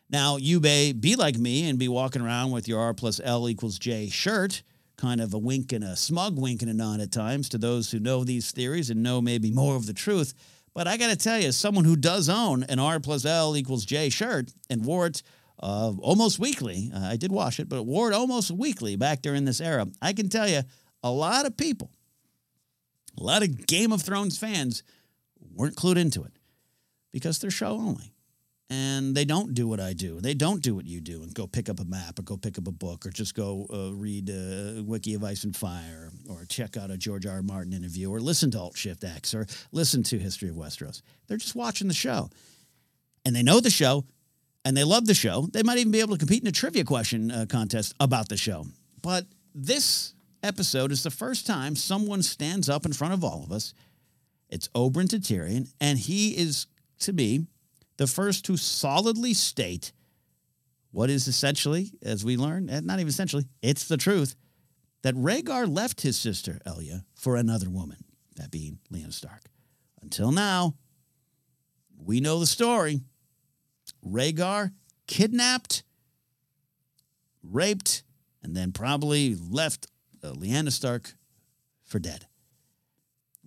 Now, 0.08 0.38
you 0.38 0.60
may 0.60 0.92
be 0.92 1.16
like 1.16 1.36
me 1.36 1.68
and 1.68 1.78
be 1.78 1.88
walking 1.88 2.22
around 2.22 2.52
with 2.52 2.68
your 2.68 2.80
R 2.80 2.94
plus 2.94 3.20
L 3.22 3.48
equals 3.48 3.78
J 3.78 4.08
shirt, 4.08 4.62
kind 4.96 5.20
of 5.20 5.34
a 5.34 5.38
wink 5.38 5.72
and 5.72 5.84
a 5.84 5.96
smug 5.96 6.38
wink 6.38 6.62
and 6.62 6.70
a 6.70 6.74
nod 6.74 7.00
at 7.00 7.12
times 7.12 7.48
to 7.50 7.58
those 7.58 7.90
who 7.90 7.98
know 7.98 8.24
these 8.24 8.50
theories 8.50 8.88
and 8.88 9.02
know 9.02 9.20
maybe 9.20 9.50
more 9.50 9.76
of 9.76 9.86
the 9.86 9.92
truth. 9.94 10.32
But 10.74 10.88
I 10.88 10.96
got 10.96 11.10
to 11.10 11.16
tell 11.16 11.38
you, 11.38 11.48
as 11.48 11.56
someone 11.56 11.84
who 11.84 11.96
does 11.96 12.28
own 12.28 12.62
an 12.64 12.78
R 12.78 12.98
plus 12.98 13.24
L 13.24 13.56
equals 13.56 13.84
J 13.84 14.08
shirt 14.08 14.52
and 14.70 14.84
wore 14.84 15.06
it 15.06 15.22
uh, 15.62 15.92
almost 16.00 16.38
weekly. 16.38 16.90
Uh, 16.94 17.00
I 17.00 17.16
did 17.16 17.30
wash 17.30 17.60
it, 17.60 17.68
but 17.68 17.84
wore 17.84 18.10
it 18.10 18.14
almost 18.14 18.50
weekly 18.50 18.96
back 18.96 19.22
during 19.22 19.44
this 19.44 19.60
era. 19.60 19.86
I 20.00 20.12
can 20.12 20.28
tell 20.28 20.48
you, 20.48 20.62
a 21.02 21.10
lot 21.10 21.46
of 21.46 21.56
people, 21.56 21.90
a 23.18 23.22
lot 23.22 23.42
of 23.42 23.66
Game 23.66 23.92
of 23.92 24.02
Thrones 24.02 24.38
fans 24.38 24.82
weren't 25.54 25.76
clued 25.76 25.96
into 25.96 26.22
it 26.24 26.32
because 27.12 27.38
they're 27.38 27.50
show 27.50 27.72
only. 27.72 28.11
And 28.72 29.14
they 29.14 29.26
don't 29.26 29.52
do 29.52 29.68
what 29.68 29.80
I 29.80 29.92
do. 29.92 30.18
They 30.18 30.32
don't 30.32 30.62
do 30.62 30.74
what 30.74 30.86
you 30.86 31.02
do 31.02 31.22
and 31.22 31.34
go 31.34 31.46
pick 31.46 31.68
up 31.68 31.78
a 31.78 31.84
map 31.84 32.18
or 32.18 32.22
go 32.22 32.38
pick 32.38 32.56
up 32.56 32.66
a 32.66 32.72
book 32.72 33.04
or 33.04 33.10
just 33.10 33.34
go 33.34 33.66
uh, 33.70 33.92
read 33.92 34.30
uh, 34.30 34.82
Wiki 34.82 35.12
of 35.12 35.22
Ice 35.22 35.44
and 35.44 35.54
Fire 35.54 36.10
or 36.30 36.46
check 36.46 36.78
out 36.78 36.90
a 36.90 36.96
George 36.96 37.26
R. 37.26 37.34
R. 37.34 37.42
Martin 37.42 37.74
interview 37.74 38.10
or 38.10 38.18
listen 38.18 38.50
to 38.52 38.58
Alt 38.58 38.78
Shift 38.78 39.04
X 39.04 39.34
or 39.34 39.46
listen 39.72 40.02
to 40.04 40.18
History 40.18 40.48
of 40.48 40.54
Westeros. 40.54 41.02
They're 41.26 41.36
just 41.36 41.54
watching 41.54 41.86
the 41.86 41.92
show. 41.92 42.30
And 43.26 43.36
they 43.36 43.42
know 43.42 43.60
the 43.60 43.68
show 43.68 44.06
and 44.64 44.74
they 44.74 44.84
love 44.84 45.04
the 45.04 45.12
show. 45.12 45.48
They 45.52 45.62
might 45.62 45.76
even 45.76 45.92
be 45.92 46.00
able 46.00 46.14
to 46.14 46.18
compete 46.18 46.40
in 46.40 46.48
a 46.48 46.52
trivia 46.52 46.84
question 46.84 47.30
uh, 47.30 47.44
contest 47.46 47.92
about 48.00 48.30
the 48.30 48.38
show. 48.38 48.64
But 49.02 49.26
this 49.54 50.14
episode 50.42 50.92
is 50.92 51.02
the 51.02 51.10
first 51.10 51.46
time 51.46 51.76
someone 51.76 52.22
stands 52.22 52.70
up 52.70 52.86
in 52.86 52.94
front 52.94 53.12
of 53.12 53.22
all 53.22 53.44
of 53.44 53.52
us. 53.52 53.74
It's 54.48 54.68
Oberyn 54.68 55.08
Tyrion, 55.08 55.70
and 55.78 55.98
he 55.98 56.30
is, 56.30 56.68
to 57.00 57.12
me, 57.12 57.46
the 57.96 58.06
first 58.06 58.44
to 58.46 58.56
solidly 58.56 59.34
state 59.34 59.92
what 60.92 61.08
is 61.08 61.26
essentially, 61.26 61.92
as 62.02 62.24
we 62.24 62.36
learn, 62.36 62.68
and 62.68 62.86
not 62.86 63.00
even 63.00 63.08
essentially, 63.08 63.46
it's 63.62 63.88
the 63.88 63.96
truth, 63.96 64.36
that 65.02 65.14
Rhaegar 65.14 65.66
left 65.66 66.02
his 66.02 66.18
sister 66.18 66.60
Elia 66.66 67.04
for 67.14 67.36
another 67.36 67.70
woman, 67.70 68.04
that 68.36 68.50
being 68.50 68.78
Lyanna 68.92 69.12
Stark. 69.12 69.42
Until 70.02 70.30
now, 70.30 70.74
we 71.96 72.20
know 72.20 72.38
the 72.38 72.46
story. 72.46 73.00
Rhaegar 74.06 74.72
kidnapped, 75.06 75.82
raped, 77.42 78.02
and 78.42 78.54
then 78.54 78.72
probably 78.72 79.34
left 79.34 79.86
uh, 80.22 80.32
Lyanna 80.32 80.72
Stark 80.72 81.14
for 81.84 81.98
dead. 81.98 82.26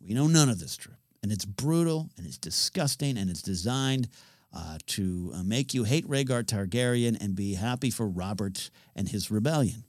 We 0.01 0.13
know 0.13 0.27
none 0.27 0.49
of 0.49 0.59
this 0.59 0.77
truth, 0.77 0.99
And 1.21 1.31
it's 1.31 1.45
brutal 1.45 2.09
and 2.17 2.25
it's 2.25 2.37
disgusting 2.37 3.17
and 3.17 3.29
it's 3.29 3.41
designed 3.41 4.07
uh, 4.55 4.77
to 4.87 5.31
uh, 5.35 5.43
make 5.43 5.73
you 5.73 5.83
hate 5.83 6.07
Rhaegar 6.07 6.43
Targaryen 6.43 7.21
and 7.21 7.35
be 7.35 7.55
happy 7.55 7.89
for 7.89 8.07
Robert 8.07 8.69
and 8.95 9.09
his 9.09 9.29
rebellion. 9.29 9.83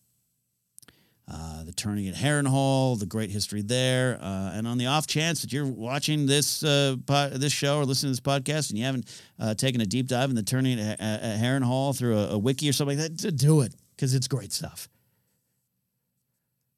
Uh, 1.29 1.65
the 1.65 1.73
tourney 1.73 2.09
at 2.09 2.15
Harrenhal, 2.15 2.99
the 3.01 3.07
great 3.07 3.31
history 3.31 3.61
there, 3.61 4.17
uh, 4.23 4.53
and 4.55 4.67
on 4.67 4.79
the 4.79 4.87
off 4.87 5.09
chance 5.09 5.43
that 5.43 5.53
you're 5.53 5.67
watching 5.67 6.27
this 6.27 6.63
uh, 6.63 6.95
po- 7.05 7.31
this 7.31 7.53
show 7.53 7.79
or 7.79 7.85
listening 7.85 8.15
to 8.15 8.21
this 8.21 8.33
podcast 8.33 8.71
and 8.71 8.79
you 8.79 8.85
haven't 8.85 9.23
uh, 9.41 9.53
taken 9.53 9.81
a 9.81 9.87
deep 9.87 10.07
dive 10.07 10.31
in 10.31 10.37
the 10.37 10.43
tourney 10.45 10.81
at, 10.81 11.01
at, 11.01 11.41
Harrenhal 11.41 11.99
through 11.99 12.17
a, 12.17 12.29
a, 12.31 12.39
wiki 12.39 12.69
or 12.69 12.73
something 12.73 12.97
like 12.97 13.17
that, 13.17 13.37
do 13.37 13.61
it 13.63 13.75
because 13.97 14.15
it's 14.15 14.29
great 14.29 14.53
stuff. 14.53 14.89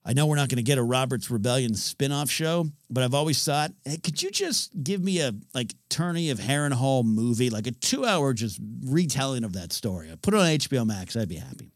I 0.09 0.15
know 0.15 0.27
we're 0.27 0.37
not 0.37 0.49
going 0.49 0.57
to 0.57 0.63
get 0.63 0.79
a 0.79 0.83
Robert's 0.83 1.31
Rebellion 1.31 1.75
spin-off 1.75 2.31
show, 2.31 2.67
but 2.89 3.05
I've 3.05 3.13
always 3.13 3.45
thought, 3.45 3.73
hey, 3.85 3.99
could 3.99 4.23
you 4.23 4.31
just 4.31 4.73
give 4.83 5.05
me 5.05 5.21
a 5.21 5.35
like 5.53 5.75
tourney 5.91 6.31
of 6.31 6.39
Harrenhal 6.39 7.05
movie, 7.05 7.51
like 7.51 7.67
a 7.67 7.73
two-hour 7.73 8.33
just 8.33 8.59
retelling 8.87 9.45
of 9.45 9.53
that 9.53 9.71
story? 9.71 10.11
I 10.11 10.15
put 10.15 10.33
it 10.33 10.41
on 10.41 10.47
HBO 10.47 10.87
Max, 10.87 11.15
I'd 11.15 11.29
be 11.29 11.37
happy. 11.37 11.73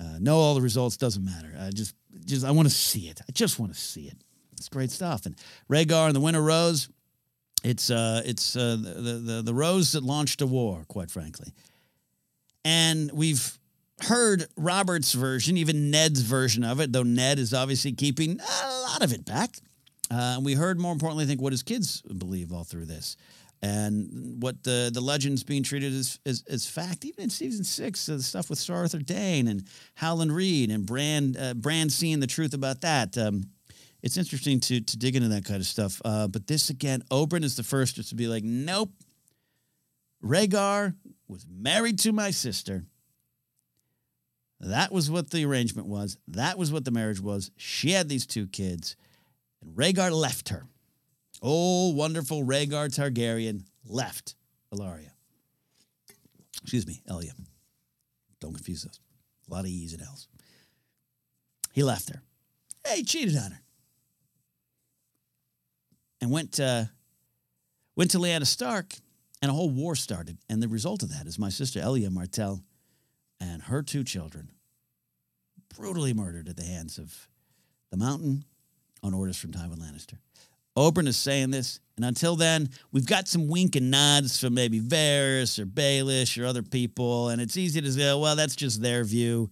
Uh, 0.00 0.18
know 0.18 0.36
all 0.36 0.56
the 0.56 0.60
results 0.60 0.96
doesn't 0.96 1.24
matter. 1.24 1.54
I 1.60 1.70
just, 1.70 1.94
just 2.24 2.44
I 2.44 2.50
want 2.50 2.66
to 2.66 2.74
see 2.74 3.08
it. 3.08 3.20
I 3.20 3.30
just 3.30 3.56
want 3.60 3.72
to 3.72 3.78
see 3.78 4.08
it. 4.08 4.16
It's 4.54 4.68
great 4.68 4.90
stuff. 4.90 5.24
And 5.24 5.36
Rhaegar 5.70 6.06
and 6.06 6.16
the 6.16 6.20
Winter 6.20 6.42
Rose, 6.42 6.88
it's 7.62 7.88
uh, 7.88 8.22
it's 8.24 8.56
uh, 8.56 8.76
the, 8.80 9.12
the 9.24 9.42
the 9.42 9.54
rose 9.54 9.92
that 9.92 10.02
launched 10.02 10.42
a 10.42 10.46
war, 10.46 10.84
quite 10.88 11.10
frankly. 11.10 11.52
And 12.64 13.12
we've 13.12 13.56
heard 14.04 14.46
Robert's 14.56 15.12
version, 15.12 15.56
even 15.56 15.90
Ned's 15.90 16.20
version 16.20 16.64
of 16.64 16.80
it, 16.80 16.92
though 16.92 17.02
Ned 17.02 17.38
is 17.38 17.54
obviously 17.54 17.92
keeping 17.92 18.40
a 18.40 18.68
lot 18.82 19.02
of 19.02 19.12
it 19.12 19.24
back. 19.24 19.56
Uh, 20.10 20.40
we 20.42 20.54
heard, 20.54 20.78
more 20.78 20.92
importantly, 20.92 21.24
I 21.24 21.26
think, 21.26 21.40
what 21.40 21.52
his 21.52 21.62
kids 21.62 22.02
believe 22.02 22.52
all 22.52 22.64
through 22.64 22.86
this 22.86 23.16
and 23.62 24.42
what 24.42 24.64
the 24.64 24.90
the 24.92 25.00
legends 25.00 25.44
being 25.44 25.62
treated 25.62 25.92
as, 25.92 26.18
as, 26.26 26.44
as 26.50 26.66
fact. 26.66 27.04
Even 27.04 27.24
in 27.24 27.30
season 27.30 27.64
six, 27.64 28.08
uh, 28.08 28.16
the 28.16 28.22
stuff 28.22 28.50
with 28.50 28.58
Sir 28.58 28.74
Arthur 28.74 28.98
Dayne 28.98 29.48
and 29.48 29.66
Howland 29.94 30.34
Reed 30.34 30.70
and 30.70 30.84
Brand 30.84 31.36
uh, 31.38 31.54
Bran 31.54 31.88
seeing 31.88 32.20
the 32.20 32.26
truth 32.26 32.54
about 32.54 32.80
that. 32.80 33.16
Um, 33.16 33.44
it's 34.02 34.16
interesting 34.16 34.58
to 34.60 34.80
to 34.80 34.98
dig 34.98 35.16
into 35.16 35.28
that 35.28 35.44
kind 35.44 35.60
of 35.60 35.66
stuff. 35.66 36.02
Uh, 36.04 36.26
but 36.26 36.46
this 36.46 36.70
again, 36.70 37.02
Oberyn 37.10 37.44
is 37.44 37.56
the 37.56 37.62
first 37.62 38.08
to 38.08 38.14
be 38.14 38.26
like, 38.26 38.44
nope. 38.44 38.90
Rhaegar 40.22 40.94
was 41.26 41.46
married 41.48 41.98
to 42.00 42.12
my 42.12 42.30
sister. 42.30 42.84
That 44.62 44.92
was 44.92 45.10
what 45.10 45.30
the 45.30 45.44
arrangement 45.44 45.88
was. 45.88 46.16
That 46.28 46.56
was 46.56 46.70
what 46.72 46.84
the 46.84 46.92
marriage 46.92 47.20
was. 47.20 47.50
She 47.56 47.90
had 47.90 48.08
these 48.08 48.26
two 48.26 48.46
kids, 48.46 48.96
and 49.60 49.76
Rhaegar 49.76 50.12
left 50.12 50.50
her. 50.50 50.66
Oh, 51.42 51.90
wonderful 51.90 52.44
Rhaegar 52.44 52.88
Targaryen 52.88 53.64
left 53.84 54.36
Ellaria. 54.72 55.10
Excuse 56.62 56.86
me, 56.86 57.02
Elia. 57.08 57.32
Don't 58.40 58.54
confuse 58.54 58.84
those. 58.84 59.00
A 59.50 59.52
lot 59.52 59.64
of 59.64 59.66
E's 59.66 59.94
and 59.94 60.02
L's. 60.02 60.28
He 61.72 61.82
left 61.82 62.10
her. 62.10 62.22
Hey, 62.86 62.98
he 62.98 63.02
cheated 63.02 63.36
on 63.36 63.50
her. 63.50 63.60
And 66.20 66.30
went, 66.30 66.52
to, 66.52 66.88
went 67.96 68.12
to 68.12 68.18
Lyanna 68.18 68.46
Stark, 68.46 68.94
and 69.40 69.50
a 69.50 69.54
whole 69.54 69.70
war 69.70 69.96
started. 69.96 70.38
And 70.48 70.62
the 70.62 70.68
result 70.68 71.02
of 71.02 71.10
that 71.10 71.26
is 71.26 71.36
my 71.36 71.48
sister 71.48 71.80
Elia 71.80 72.10
Martell 72.10 72.62
and 73.42 73.62
her 73.62 73.82
two 73.82 74.04
children 74.04 74.50
brutally 75.76 76.14
murdered 76.14 76.48
at 76.48 76.56
the 76.56 76.64
hands 76.64 76.96
of 76.96 77.28
the 77.90 77.96
Mountain 77.96 78.44
on 79.02 79.14
orders 79.14 79.36
from 79.36 79.50
Tywin 79.50 79.78
Lannister. 79.78 80.18
Oberyn 80.76 81.08
is 81.08 81.16
saying 81.16 81.50
this. 81.50 81.80
And 81.96 82.04
until 82.04 82.36
then, 82.36 82.70
we've 82.92 83.06
got 83.06 83.28
some 83.28 83.48
wink 83.48 83.76
and 83.76 83.90
nods 83.90 84.40
from 84.40 84.54
maybe 84.54 84.80
Varys 84.80 85.58
or 85.58 85.66
Baelish 85.66 86.40
or 86.42 86.46
other 86.46 86.62
people. 86.62 87.28
And 87.28 87.42
it's 87.42 87.56
easy 87.56 87.80
to 87.80 87.92
say, 87.92 88.14
well, 88.14 88.36
that's 88.36 88.56
just 88.56 88.80
their 88.80 89.04
view. 89.04 89.50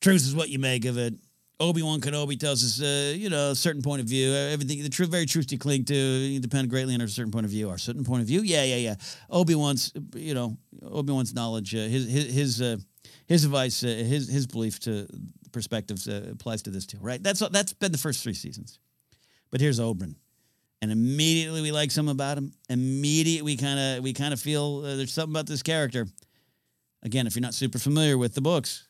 Truth 0.00 0.22
is 0.22 0.34
what 0.34 0.48
you 0.48 0.58
make 0.58 0.84
of 0.84 0.98
it. 0.98 1.14
Obi 1.58 1.82
Wan 1.82 2.00
Kenobi 2.00 2.38
tells 2.38 2.62
us, 2.62 2.82
uh, 2.82 3.14
you 3.16 3.30
know, 3.30 3.50
a 3.52 3.54
certain 3.54 3.80
point 3.80 4.02
of 4.02 4.06
view. 4.06 4.32
Everything, 4.32 4.82
the 4.82 4.90
truth, 4.90 5.08
very 5.08 5.24
truth 5.24 5.50
you 5.50 5.58
cling 5.58 5.84
to, 5.86 5.94
you 5.94 6.38
depend 6.38 6.68
greatly 6.68 6.94
on 6.94 7.00
a 7.00 7.08
certain 7.08 7.32
point 7.32 7.46
of 7.46 7.50
view. 7.50 7.70
Our 7.70 7.78
certain 7.78 8.04
point 8.04 8.20
of 8.20 8.26
view, 8.26 8.42
yeah, 8.42 8.64
yeah, 8.64 8.76
yeah. 8.76 8.94
Obi 9.30 9.54
Wan's, 9.54 9.92
you 10.14 10.34
know, 10.34 10.58
Obi 10.82 11.14
Wan's 11.14 11.32
knowledge, 11.32 11.74
uh, 11.74 11.78
his 11.78 12.10
his 12.10 12.34
his, 12.34 12.62
uh, 12.62 12.76
his 13.26 13.44
advice, 13.44 13.82
uh, 13.82 13.86
his 13.86 14.28
his 14.28 14.46
belief 14.46 14.78
to 14.80 15.06
perspectives 15.52 16.08
uh, 16.08 16.28
applies 16.30 16.62
to 16.62 16.70
this 16.70 16.86
too, 16.86 16.98
right? 17.00 17.22
That's 17.22 17.40
that's 17.50 17.72
been 17.72 17.92
the 17.92 17.98
first 17.98 18.22
three 18.22 18.34
seasons. 18.34 18.78
But 19.50 19.60
here's 19.60 19.80
Oberyn 19.80 20.16
and 20.82 20.92
immediately 20.92 21.62
we 21.62 21.72
like 21.72 21.90
something 21.90 22.12
about 22.12 22.38
him. 22.38 22.52
Immediately 22.68 23.42
we 23.42 23.56
kind 23.56 23.78
of 23.78 24.04
we 24.04 24.12
kind 24.12 24.32
of 24.32 24.40
feel 24.40 24.82
uh, 24.84 24.96
there's 24.96 25.12
something 25.12 25.32
about 25.32 25.46
this 25.46 25.62
character. 25.62 26.06
Again, 27.02 27.26
if 27.26 27.34
you're 27.36 27.42
not 27.42 27.54
super 27.54 27.78
familiar 27.78 28.18
with 28.18 28.34
the 28.34 28.40
books, 28.40 28.88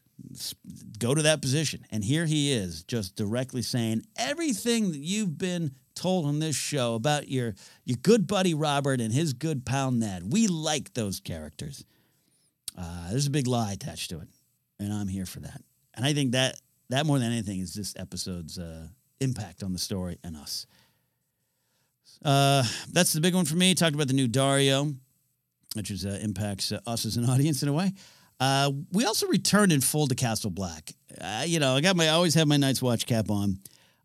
go 0.98 1.14
to 1.14 1.22
that 1.22 1.42
position. 1.42 1.84
And 1.90 2.02
here 2.02 2.24
he 2.24 2.52
is, 2.52 2.82
just 2.84 3.16
directly 3.16 3.62
saying 3.62 4.02
everything 4.16 4.92
that 4.92 5.00
you've 5.00 5.36
been 5.36 5.72
told 5.94 6.26
on 6.26 6.38
this 6.38 6.56
show 6.56 6.94
about 6.94 7.28
your 7.28 7.54
your 7.84 7.98
good 8.02 8.26
buddy 8.26 8.54
Robert 8.54 9.00
and 9.00 9.12
his 9.12 9.32
good 9.32 9.64
pal 9.64 9.90
Ned. 9.90 10.32
We 10.32 10.46
like 10.46 10.94
those 10.94 11.20
characters. 11.20 11.84
Uh, 12.76 13.10
there's 13.10 13.26
a 13.26 13.30
big 13.30 13.46
lie 13.46 13.72
attached 13.72 14.10
to 14.10 14.20
it, 14.20 14.28
and 14.78 14.92
I'm 14.92 15.08
here 15.08 15.26
for 15.26 15.40
that. 15.40 15.62
And 15.94 16.04
I 16.04 16.12
think 16.12 16.32
that 16.32 16.60
that 16.90 17.06
more 17.06 17.18
than 17.18 17.32
anything 17.32 17.60
is 17.60 17.74
this 17.74 17.94
episode's 17.96 18.58
uh, 18.58 18.88
impact 19.20 19.62
on 19.62 19.72
the 19.72 19.78
story 19.78 20.18
and 20.22 20.36
us. 20.36 20.66
Uh, 22.24 22.62
that's 22.92 23.12
the 23.12 23.20
big 23.20 23.34
one 23.34 23.44
for 23.44 23.56
me. 23.56 23.74
Talked 23.74 23.94
about 23.94 24.08
the 24.08 24.14
new 24.14 24.28
Daario, 24.28 24.94
which 25.74 25.90
is, 25.90 26.06
uh, 26.06 26.18
impacts 26.22 26.72
uh, 26.72 26.80
us 26.86 27.04
as 27.04 27.16
an 27.16 27.28
audience 27.28 27.62
in 27.62 27.68
a 27.68 27.72
way. 27.72 27.92
Uh, 28.38 28.70
we 28.92 29.04
also 29.04 29.26
returned 29.28 29.72
in 29.72 29.80
full 29.80 30.06
to 30.06 30.14
Castle 30.14 30.50
Black. 30.50 30.92
You 31.46 31.58
know, 31.58 31.74
I 31.74 31.80
got 31.80 31.96
my 31.96 32.06
I 32.06 32.10
always 32.10 32.34
have 32.34 32.46
my 32.46 32.58
Night's 32.58 32.82
Watch 32.82 33.06
cap 33.06 33.30
on. 33.30 33.58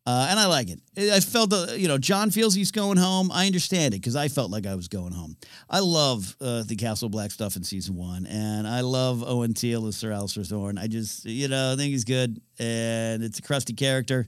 Uh, 0.04 0.28
and 0.32 0.40
I 0.40 0.48
like 0.48 0.68
it. 0.70 0.80
I 0.98 1.20
felt, 1.20 1.54
uh, 1.54 1.74
you 1.76 1.88
know, 1.88 2.00
Jon 2.00 2.32
feels 2.32 2.56
he's 2.56 2.72
going 2.72 2.98
home. 2.98 3.32
I 3.32 3.46
understand 3.46 3.94
it 3.94 3.98
because 3.98 4.16
I 4.16 4.30
felt 4.30 4.50
like 4.50 4.66
I 4.66 4.74
was 4.74 4.88
going 4.88 5.14
home. 5.14 5.38
I 5.70 5.80
love 5.80 6.36
uh, 6.42 6.64
the 6.64 6.76
Castle 6.76 7.08
Black 7.08 7.30
stuff 7.30 7.56
in 7.56 7.64
season 7.64 7.96
one, 7.96 8.26
and 8.26 8.68
I 8.68 8.82
love 8.82 9.24
Owen 9.24 9.54
Teale 9.54 9.86
as 9.86 9.98
Sir 9.98 10.10
Alliser 10.10 10.48
Thorne. 10.48 10.80
I 10.80 10.88
just, 10.88 11.26
you 11.26 11.48
know, 11.48 11.74
I 11.74 11.76
think 11.76 11.92
he's 11.92 12.04
good, 12.04 12.42
and 12.58 13.24
it's 13.24 13.38
a 13.38 13.44
crusty 13.44 13.74
character. 13.74 14.28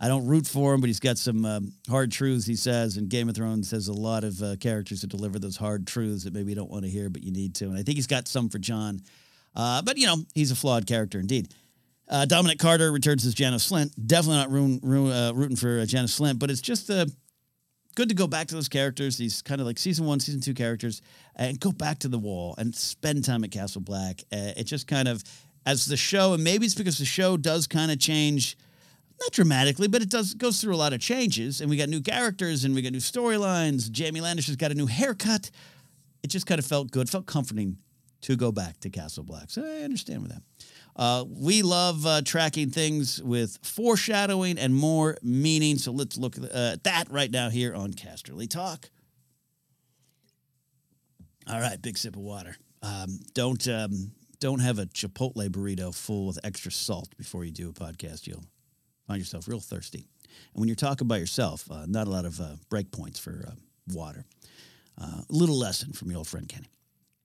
I 0.00 0.08
don't 0.08 0.26
root 0.26 0.46
for 0.46 0.74
him, 0.74 0.80
but 0.80 0.88
he's 0.88 1.00
got 1.00 1.18
some 1.18 1.44
um, 1.44 1.72
hard 1.88 2.10
truths 2.10 2.46
he 2.46 2.56
says. 2.56 2.96
And 2.96 3.08
Game 3.08 3.28
of 3.28 3.36
Thrones 3.36 3.70
has 3.70 3.88
a 3.88 3.92
lot 3.92 4.24
of 4.24 4.42
uh, 4.42 4.56
characters 4.56 5.02
that 5.02 5.08
deliver 5.08 5.38
those 5.38 5.56
hard 5.56 5.86
truths 5.86 6.24
that 6.24 6.34
maybe 6.34 6.50
you 6.50 6.56
don't 6.56 6.70
want 6.70 6.84
to 6.84 6.90
hear, 6.90 7.08
but 7.08 7.22
you 7.22 7.30
need 7.30 7.54
to. 7.56 7.66
And 7.66 7.74
I 7.78 7.82
think 7.82 7.96
he's 7.96 8.06
got 8.06 8.26
some 8.26 8.48
for 8.48 8.58
Jon. 8.58 9.00
Uh, 9.54 9.82
but, 9.82 9.96
you 9.96 10.06
know, 10.06 10.16
he's 10.34 10.50
a 10.50 10.56
flawed 10.56 10.86
character 10.86 11.20
indeed. 11.20 11.54
Uh, 12.08 12.26
Dominic 12.26 12.58
Carter 12.58 12.92
returns 12.92 13.24
as 13.24 13.34
Janos 13.34 13.70
Slynt. 13.70 13.92
Definitely 14.06 14.36
not 14.36 14.50
roon, 14.50 14.80
roon, 14.82 15.10
uh, 15.10 15.32
rooting 15.34 15.56
for 15.56 15.80
uh, 15.80 15.86
Janos 15.86 16.18
Slynt, 16.18 16.38
but 16.38 16.50
it's 16.50 16.60
just 16.60 16.90
uh, 16.90 17.06
good 17.94 18.08
to 18.08 18.14
go 18.14 18.26
back 18.26 18.48
to 18.48 18.54
those 18.54 18.68
characters, 18.68 19.16
these 19.16 19.40
kind 19.40 19.60
of 19.60 19.66
like 19.66 19.78
season 19.78 20.04
one, 20.04 20.20
season 20.20 20.40
two 20.40 20.54
characters, 20.54 21.00
and 21.36 21.58
go 21.58 21.72
back 21.72 22.00
to 22.00 22.08
the 22.08 22.18
wall 22.18 22.54
and 22.58 22.74
spend 22.74 23.24
time 23.24 23.42
at 23.44 23.50
Castle 23.50 23.80
Black. 23.80 24.22
Uh, 24.32 24.52
it 24.56 24.64
just 24.64 24.86
kind 24.86 25.08
of, 25.08 25.22
as 25.64 25.86
the 25.86 25.96
show, 25.96 26.34
and 26.34 26.44
maybe 26.44 26.66
it's 26.66 26.74
because 26.74 26.98
the 26.98 27.04
show 27.06 27.36
does 27.36 27.66
kind 27.66 27.90
of 27.90 27.98
change, 27.98 28.58
not 29.20 29.32
dramatically, 29.32 29.88
but 29.88 30.02
it 30.02 30.10
does 30.10 30.34
goes 30.34 30.60
through 30.60 30.74
a 30.74 30.76
lot 30.76 30.92
of 30.92 31.00
changes, 31.00 31.60
and 31.60 31.70
we 31.70 31.76
got 31.76 31.88
new 31.88 32.02
characters 32.02 32.64
and 32.64 32.74
we 32.74 32.82
got 32.82 32.92
new 32.92 32.98
storylines. 32.98 33.96
Jaime 33.96 34.20
Lannister's 34.20 34.56
got 34.56 34.72
a 34.72 34.74
new 34.74 34.86
haircut. 34.86 35.50
It 36.22 36.28
just 36.28 36.46
kind 36.46 36.58
of 36.58 36.66
felt 36.66 36.90
good, 36.90 37.08
felt 37.08 37.26
comforting 37.26 37.78
to 38.22 38.36
go 38.36 38.50
back 38.50 38.80
to 38.80 38.90
Castle 38.90 39.22
Black. 39.22 39.50
So 39.50 39.62
I 39.62 39.84
understand 39.84 40.22
with 40.22 40.32
that. 40.32 40.42
Uh, 40.96 41.24
we 41.28 41.62
love 41.62 42.06
uh, 42.06 42.22
tracking 42.22 42.70
things 42.70 43.20
with 43.22 43.58
foreshadowing 43.62 44.58
and 44.58 44.74
more 44.74 45.16
meaning. 45.22 45.76
So 45.78 45.92
let's 45.92 46.16
look 46.16 46.36
uh, 46.38 46.72
at 46.74 46.84
that 46.84 47.10
right 47.10 47.30
now 47.30 47.50
here 47.50 47.74
on 47.74 47.92
Casterly 47.92 48.48
Talk. 48.48 48.90
All 51.48 51.60
right, 51.60 51.80
big 51.80 51.98
sip 51.98 52.16
of 52.16 52.22
water. 52.22 52.56
Um, 52.82 53.18
don't 53.34 53.66
um, 53.68 54.12
don't 54.40 54.60
have 54.60 54.78
a 54.78 54.86
Chipotle 54.86 55.48
burrito 55.48 55.94
full 55.94 56.26
with 56.26 56.38
extra 56.44 56.70
salt 56.70 57.14
before 57.16 57.44
you 57.44 57.50
do 57.50 57.68
a 57.68 57.72
podcast. 57.72 58.26
You'll 58.26 58.44
find 59.06 59.18
yourself 59.18 59.48
real 59.48 59.60
thirsty. 59.60 60.06
And 60.54 60.60
when 60.60 60.68
you're 60.68 60.76
talking 60.76 61.08
by 61.08 61.18
yourself, 61.18 61.70
uh, 61.70 61.86
not 61.86 62.06
a 62.06 62.10
lot 62.10 62.24
of 62.24 62.40
uh, 62.40 62.56
break 62.70 62.90
points 62.90 63.18
for 63.18 63.44
uh, 63.46 63.52
water. 63.92 64.24
A 64.96 65.24
little 65.28 65.58
lesson 65.58 65.92
from 65.92 66.10
your 66.10 66.18
old 66.18 66.28
friend 66.28 66.48
Kenny 66.48 66.68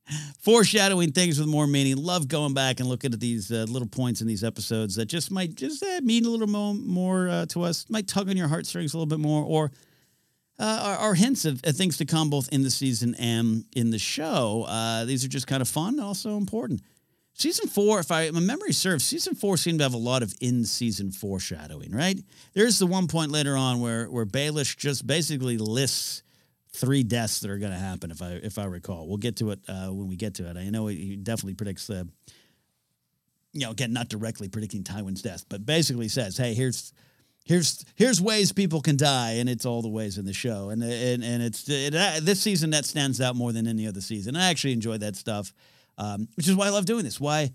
foreshadowing 0.39 1.12
things 1.12 1.39
with 1.39 1.48
more 1.48 1.67
meaning. 1.67 1.98
Love 1.98 2.28
going 2.28 2.54
back 2.54 2.80
and 2.80 2.89
looking 2.89 3.13
at 3.13 3.19
these 3.19 3.52
uh, 3.52 3.65
little 3.69 3.88
points 3.88 4.22
in 4.22 4.28
these 4.28 4.43
episodes 4.43 4.95
that 4.95 5.06
just 5.06 5.32
might 5.32 5.56
just 5.56 5.84
uh, 5.84 6.00
mean 6.04 6.26
a 6.26 6.30
little 6.30 6.48
more, 6.48 6.74
more 6.74 7.30
uh, 7.30 7.45
to 7.48 7.63
us, 7.63 7.86
might 7.89 8.08
tug 8.08 8.30
on 8.30 8.38
your 8.38 8.48
heartstrings 8.48 8.93
a 8.93 8.98
little 8.98 9.08
bit 9.08 9.19
more, 9.19 9.43
or 9.43 9.72
uh, 10.60 10.82
are, 10.84 11.10
are, 11.10 11.13
hints 11.13 11.45
of, 11.45 11.62
things 11.62 11.98
to 11.98 12.06
come 12.06 12.30
both 12.30 12.50
in 12.52 12.63
the 12.63 12.72
season 12.72 13.15
and 13.15 13.63
in 13.76 13.91
the 13.91 14.00
show. 14.00 14.65
Uh, 14.67 15.06
these 15.06 15.24
are 15.24 15.30
just 15.30 15.48
kind 15.48 15.62
of 15.62 15.67
fun 15.67 16.00
also 16.00 16.38
important. 16.38 16.82
Season 17.34 17.69
four, 17.69 18.02
if 18.02 18.12
I 18.12 18.32
my 18.32 18.41
memory 18.41 18.74
serves, 18.74 19.06
season 19.06 19.34
four 19.34 19.56
seemed 19.56 19.80
to 19.80 19.84
have 19.84 19.93
a 19.93 19.98
lot 19.98 20.24
of 20.24 20.34
in-season 20.41 21.12
foreshadowing. 21.12 21.91
Right 21.91 22.19
there's 22.54 22.80
the 22.80 22.86
one 22.86 23.08
point 23.08 23.32
later 23.32 23.56
on 23.56 23.80
where 23.80 24.08
where 24.08 24.26
Baelish 24.26 24.76
just 24.76 25.08
basically 25.08 25.58
lists 25.58 26.24
three 26.80 27.04
deaths 27.04 27.42
that 27.42 27.52
are 27.52 27.58
going 27.58 27.72
to 27.72 27.78
happen 27.78 28.10
if 28.10 28.22
I 28.22 28.32
if 28.44 28.58
I 28.58 28.65
recall. 28.65 29.08
We'll 29.08 29.18
get 29.18 29.36
to 29.38 29.52
it 29.52 29.60
uh, 29.68 29.88
when 29.88 30.08
we 30.08 30.15
get 30.15 30.36
to 30.36 30.50
it. 30.50 30.58
I 30.58 30.70
know 30.70 30.88
he 30.88 31.15
definitely 31.15 31.56
predicts 31.56 31.88
the, 31.88 32.08
you 33.54 33.62
know, 33.62 33.72
again 33.72 33.94
not 33.94 34.10
directly 34.10 34.48
predicting 34.48 34.84
Tywin's 34.84 35.22
death, 35.22 35.46
but 35.50 35.65
basically 35.65 36.08
says, 36.08 36.38
hey, 36.38 36.54
here's 36.54 36.94
here's 37.44 37.84
here's 37.96 38.22
ways 38.22 38.52
people 38.52 38.82
can 38.82 38.96
die, 38.96 39.34
and 39.34 39.50
it's 39.50 39.65
all 39.65 39.82
the 39.82 39.89
ways 39.89 40.18
in 40.18 40.26
the 40.26 40.34
show, 40.34 40.70
and 40.70 40.82
and 40.82 41.24
and 41.24 41.44
it's 41.44 41.68
it, 41.68 41.94
uh, 41.94 42.20
this 42.22 42.42
season 42.42 42.70
that 42.70 42.86
stands 42.86 43.20
out 43.20 43.36
more 43.36 43.52
than 43.52 43.68
any 43.68 43.86
other 43.86 44.02
season. 44.02 44.36
I 44.36 44.50
actually 44.50 44.74
enjoy 44.74 44.98
that 45.00 45.15
stuff, 45.15 45.54
um, 45.98 46.30
which 46.36 46.48
is 46.48 46.56
why 46.56 46.68
I 46.68 46.70
love 46.70 46.86
doing 46.86 47.04
this. 47.04 47.20
Why 47.20 47.52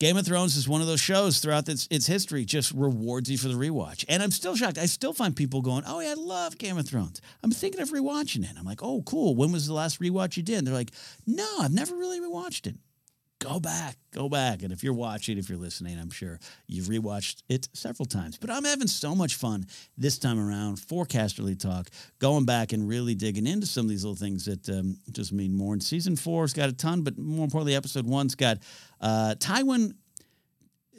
Game 0.00 0.16
of 0.16 0.24
Thrones 0.24 0.54
is 0.54 0.68
one 0.68 0.80
of 0.80 0.86
those 0.86 1.00
shows 1.00 1.40
throughout 1.40 1.68
its, 1.68 1.88
its 1.90 2.06
history 2.06 2.44
just 2.44 2.70
rewards 2.70 3.28
you 3.28 3.36
for 3.36 3.48
the 3.48 3.54
rewatch. 3.54 4.04
And 4.08 4.22
I'm 4.22 4.30
still 4.30 4.54
shocked. 4.54 4.78
I 4.78 4.86
still 4.86 5.12
find 5.12 5.34
people 5.34 5.60
going, 5.60 5.82
"Oh 5.88 5.98
yeah, 5.98 6.10
I 6.10 6.14
love 6.14 6.56
Game 6.56 6.78
of 6.78 6.86
Thrones." 6.86 7.20
I'm 7.42 7.50
thinking 7.50 7.80
of 7.80 7.90
rewatching 7.90 8.44
it. 8.44 8.56
I'm 8.56 8.64
like, 8.64 8.80
"Oh, 8.80 9.02
cool. 9.02 9.34
When 9.34 9.50
was 9.50 9.66
the 9.66 9.72
last 9.72 9.98
rewatch 10.00 10.36
you 10.36 10.44
did?" 10.44 10.58
And 10.58 10.66
they're 10.68 10.74
like, 10.74 10.92
"No, 11.26 11.48
I've 11.58 11.72
never 11.72 11.96
really 11.96 12.20
rewatched 12.20 12.68
it." 12.68 12.76
Go 13.40 13.60
back, 13.60 13.96
go 14.10 14.28
back. 14.28 14.62
And 14.62 14.72
if 14.72 14.82
you're 14.82 14.92
watching, 14.92 15.38
if 15.38 15.48
you're 15.48 15.58
listening, 15.58 15.96
I'm 15.96 16.10
sure 16.10 16.40
you've 16.66 16.86
rewatched 16.86 17.42
it 17.48 17.68
several 17.72 18.04
times. 18.06 18.36
But 18.36 18.50
I'm 18.50 18.64
having 18.64 18.88
so 18.88 19.14
much 19.14 19.36
fun 19.36 19.66
this 19.96 20.18
time 20.18 20.40
around 20.40 20.80
for 20.80 21.04
Casterly 21.04 21.56
Talk, 21.56 21.88
going 22.18 22.44
back 22.44 22.72
and 22.72 22.88
really 22.88 23.14
digging 23.14 23.46
into 23.46 23.66
some 23.66 23.86
of 23.86 23.90
these 23.90 24.04
little 24.04 24.16
things 24.16 24.46
that 24.46 24.68
um, 24.70 24.96
just 25.12 25.32
mean 25.32 25.56
more. 25.56 25.72
And 25.72 25.82
season 25.82 26.16
four's 26.16 26.52
got 26.52 26.68
a 26.68 26.72
ton, 26.72 27.02
but 27.02 27.16
more 27.16 27.44
importantly, 27.44 27.76
episode 27.76 28.06
one's 28.06 28.34
got 28.34 28.58
uh, 29.00 29.36
Tywin 29.38 29.94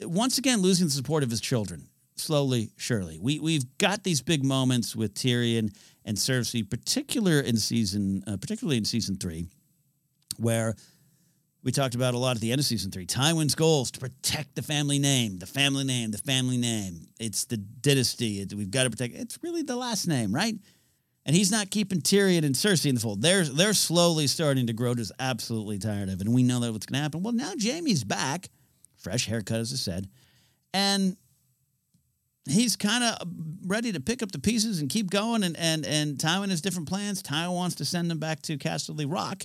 once 0.02 0.38
again 0.38 0.62
losing 0.62 0.86
the 0.86 0.92
support 0.92 1.22
of 1.22 1.30
his 1.30 1.42
children. 1.42 1.88
Slowly, 2.16 2.70
surely, 2.76 3.18
we 3.18 3.38
we've 3.40 3.64
got 3.78 4.04
these 4.04 4.20
big 4.20 4.44
moments 4.44 4.94
with 4.94 5.14
Tyrion 5.14 5.74
and 6.04 6.18
Cersei, 6.18 6.68
particular 6.68 7.40
in 7.40 7.56
season, 7.56 8.22
uh, 8.26 8.36
particularly 8.36 8.76
in 8.76 8.84
season 8.84 9.16
three, 9.16 9.46
where 10.36 10.74
we 11.62 11.72
talked 11.72 11.94
about 11.94 12.14
a 12.14 12.18
lot 12.18 12.36
at 12.36 12.40
the 12.40 12.52
end 12.52 12.58
of 12.58 12.64
season 12.64 12.90
three. 12.90 13.06
Tywin's 13.06 13.54
goals 13.54 13.90
to 13.92 14.00
protect 14.00 14.54
the 14.54 14.62
family 14.62 14.98
name, 14.98 15.38
the 15.38 15.46
family 15.46 15.84
name, 15.84 16.10
the 16.10 16.18
family 16.18 16.56
name. 16.56 17.08
It's 17.18 17.44
the 17.44 17.58
dynasty. 17.58 18.46
We've 18.54 18.70
got 18.70 18.84
to 18.84 18.90
protect. 18.90 19.14
It's 19.14 19.38
really 19.42 19.62
the 19.62 19.76
last 19.76 20.06
name, 20.06 20.34
right? 20.34 20.54
And 21.26 21.36
he's 21.36 21.50
not 21.50 21.70
keeping 21.70 22.00
Tyrion 22.00 22.44
and 22.44 22.54
Cersei 22.54 22.86
in 22.86 22.94
the 22.94 23.00
fold. 23.00 23.20
They're 23.20 23.44
they're 23.44 23.74
slowly 23.74 24.26
starting 24.26 24.66
to 24.68 24.72
grow 24.72 24.94
just 24.94 25.12
absolutely 25.20 25.78
tired 25.78 26.08
of 26.08 26.20
it. 26.20 26.26
And 26.26 26.34
we 26.34 26.42
know 26.42 26.60
that 26.60 26.72
what's 26.72 26.86
going 26.86 26.98
to 26.98 27.02
happen. 27.02 27.22
Well, 27.22 27.34
now 27.34 27.52
Jaime's 27.60 28.04
back, 28.04 28.48
fresh 28.96 29.26
haircut, 29.26 29.58
as 29.58 29.72
I 29.72 29.76
said, 29.76 30.08
and 30.72 31.16
he's 32.48 32.74
kind 32.74 33.04
of 33.04 33.28
ready 33.66 33.92
to 33.92 34.00
pick 34.00 34.22
up 34.22 34.32
the 34.32 34.38
pieces 34.38 34.80
and 34.80 34.88
keep 34.88 35.10
going. 35.10 35.42
And 35.42 35.56
and 35.58 35.84
and 35.84 36.16
Tywin 36.16 36.48
has 36.48 36.62
different 36.62 36.88
plans. 36.88 37.22
Tywin 37.22 37.54
wants 37.54 37.76
to 37.76 37.84
send 37.84 38.10
them 38.10 38.18
back 38.18 38.40
to 38.42 38.56
Casterly 38.56 39.04
Rock, 39.06 39.44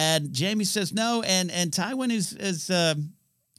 and 0.00 0.36
Jaime 0.36 0.64
says 0.64 0.94
no. 0.94 1.22
And 1.22 1.50
and 1.50 1.70
Tywin 1.70 2.10
is 2.10 2.32
is 2.32 2.70
uh, 2.70 2.94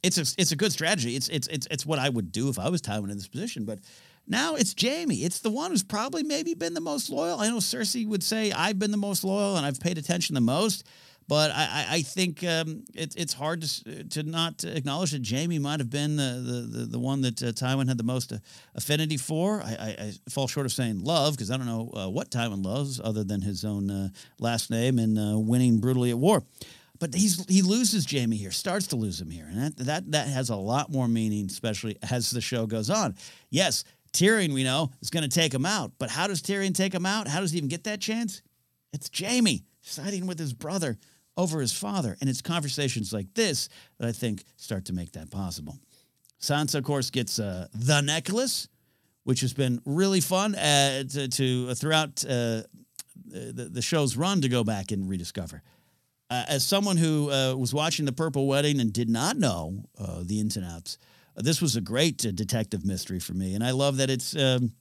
it's 0.02 0.18
a 0.18 0.40
it's 0.40 0.50
a 0.50 0.56
good 0.56 0.72
strategy. 0.72 1.14
It's 1.14 1.28
it's 1.28 1.46
it's 1.46 1.68
it's 1.70 1.86
what 1.86 2.00
I 2.00 2.08
would 2.08 2.32
do 2.32 2.48
if 2.48 2.58
I 2.58 2.68
was 2.68 2.82
Tywin 2.82 3.10
in 3.10 3.16
this 3.16 3.28
position, 3.28 3.64
but. 3.64 3.78
Now 4.24 4.54
it's 4.54 4.72
Jaime. 4.80 5.24
It's 5.24 5.40
the 5.40 5.50
one 5.50 5.72
who's 5.72 5.82
probably 5.82 6.22
maybe 6.22 6.54
been 6.54 6.74
the 6.74 6.80
most 6.80 7.10
loyal. 7.10 7.40
I 7.40 7.48
know 7.48 7.56
Cersei 7.56 8.06
would 8.06 8.22
say 8.22 8.52
I've 8.52 8.78
been 8.78 8.92
the 8.92 8.96
most 8.96 9.24
loyal 9.24 9.56
and 9.56 9.66
I've 9.66 9.80
paid 9.80 9.98
attention 9.98 10.36
the 10.36 10.40
most, 10.40 10.86
but 11.28 11.50
I, 11.50 11.86
I 11.90 12.02
think 12.02 12.44
um, 12.44 12.84
it, 12.94 13.14
it's 13.16 13.32
hard 13.32 13.62
to 13.62 14.04
to 14.04 14.22
not 14.22 14.64
acknowledge 14.64 15.12
that 15.12 15.28
Jaime 15.28 15.58
might 15.58 15.80
have 15.80 15.90
been 15.90 16.16
the 16.16 16.68
the, 16.70 16.86
the, 16.86 16.98
one 16.98 17.20
that 17.22 17.42
uh, 17.42 17.46
Tywin 17.46 17.88
had 17.88 17.98
the 17.98 18.04
most 18.04 18.32
uh, 18.32 18.38
affinity 18.74 19.16
for. 19.16 19.62
I, 19.62 19.70
I, 19.70 19.96
I, 20.00 20.12
fall 20.30 20.48
short 20.48 20.66
of 20.66 20.72
saying 20.72 21.02
love 21.02 21.34
because 21.34 21.50
I 21.50 21.56
don't 21.56 21.66
know 21.66 21.90
uh, 21.94 22.08
what 22.08 22.30
Tywin 22.30 22.64
loves 22.64 23.00
other 23.02 23.24
than 23.24 23.40
his 23.40 23.64
own 23.64 23.90
uh, 23.90 24.08
last 24.38 24.70
name 24.70 24.98
and 24.98 25.18
uh, 25.18 25.38
winning 25.38 25.80
brutally 25.80 26.10
at 26.10 26.18
war 26.18 26.42
but 27.02 27.14
he's 27.14 27.44
he 27.46 27.62
loses 27.62 28.06
Jaime 28.08 28.36
here, 28.36 28.52
starts 28.52 28.86
to 28.88 28.96
lose 28.96 29.20
him 29.20 29.28
here, 29.28 29.48
and 29.50 29.60
that 29.60 29.76
that 29.86 30.12
that 30.12 30.28
has 30.28 30.50
a 30.50 30.56
lot 30.56 30.92
more 30.92 31.08
meaning, 31.08 31.46
especially 31.46 31.98
as 32.08 32.30
the 32.30 32.40
show 32.40 32.64
goes 32.64 32.90
on. 32.90 33.16
Yes, 33.50 33.82
Tyrion, 34.12 34.52
we 34.52 34.62
know, 34.62 34.92
is 35.00 35.10
going 35.10 35.28
to 35.28 35.28
take 35.28 35.52
him 35.52 35.66
out. 35.66 35.92
But 35.98 36.10
how 36.10 36.26
does 36.26 36.42
Tyrion 36.42 36.74
take 36.74 36.94
him 36.94 37.04
out? 37.04 37.26
How 37.26 37.40
does 37.40 37.50
he 37.50 37.58
even 37.58 37.68
get 37.68 37.84
that 37.84 38.00
chance? 38.00 38.42
It's 38.92 39.10
Jaime 39.18 39.64
siding 39.80 40.26
with 40.26 40.38
his 40.38 40.52
brother 40.52 40.98
over 41.36 41.60
his 41.60 41.72
father. 41.72 42.16
And 42.20 42.28
it's 42.28 42.42
conversations 42.42 43.12
like 43.12 43.34
this 43.34 43.68
that 43.98 44.08
I 44.08 44.12
think 44.12 44.44
start 44.56 44.86
to 44.86 44.92
make 44.92 45.12
that 45.12 45.30
possible. 45.30 45.78
Sansa, 46.40 46.76
of 46.76 46.84
course, 46.84 47.10
gets 47.10 47.38
uh, 47.38 47.68
the 47.72 48.00
necklace, 48.00 48.68
which 49.24 49.40
has 49.40 49.52
been 49.52 49.80
really 49.84 50.20
fun 50.20 50.54
uh, 50.54 51.04
to, 51.04 51.28
to 51.28 51.68
uh, 51.70 51.74
throughout 51.74 52.24
uh, 52.24 52.62
the, 53.26 53.68
the 53.72 53.82
show's 53.82 54.16
run 54.16 54.40
to 54.40 54.48
go 54.48 54.64
back 54.64 54.90
and 54.90 55.08
rediscover. 55.08 55.62
Uh, 56.28 56.44
as 56.48 56.64
someone 56.64 56.96
who 56.96 57.30
uh, 57.30 57.54
was 57.54 57.72
watching 57.72 58.06
the 58.06 58.12
Purple 58.12 58.46
Wedding 58.46 58.80
and 58.80 58.92
did 58.92 59.08
not 59.08 59.36
know 59.36 59.84
the 60.22 60.40
ins 60.40 60.56
and 60.56 60.66
outs, 60.66 60.98
this 61.36 61.62
was 61.62 61.76
a 61.76 61.80
great 61.80 62.18
detective 62.18 62.84
mystery 62.84 63.20
for 63.20 63.34
me, 63.34 63.54
and 63.54 63.62
I 63.64 63.70
love 63.70 63.98
that 63.98 64.10
it's. 64.10 64.36
Um, 64.36 64.72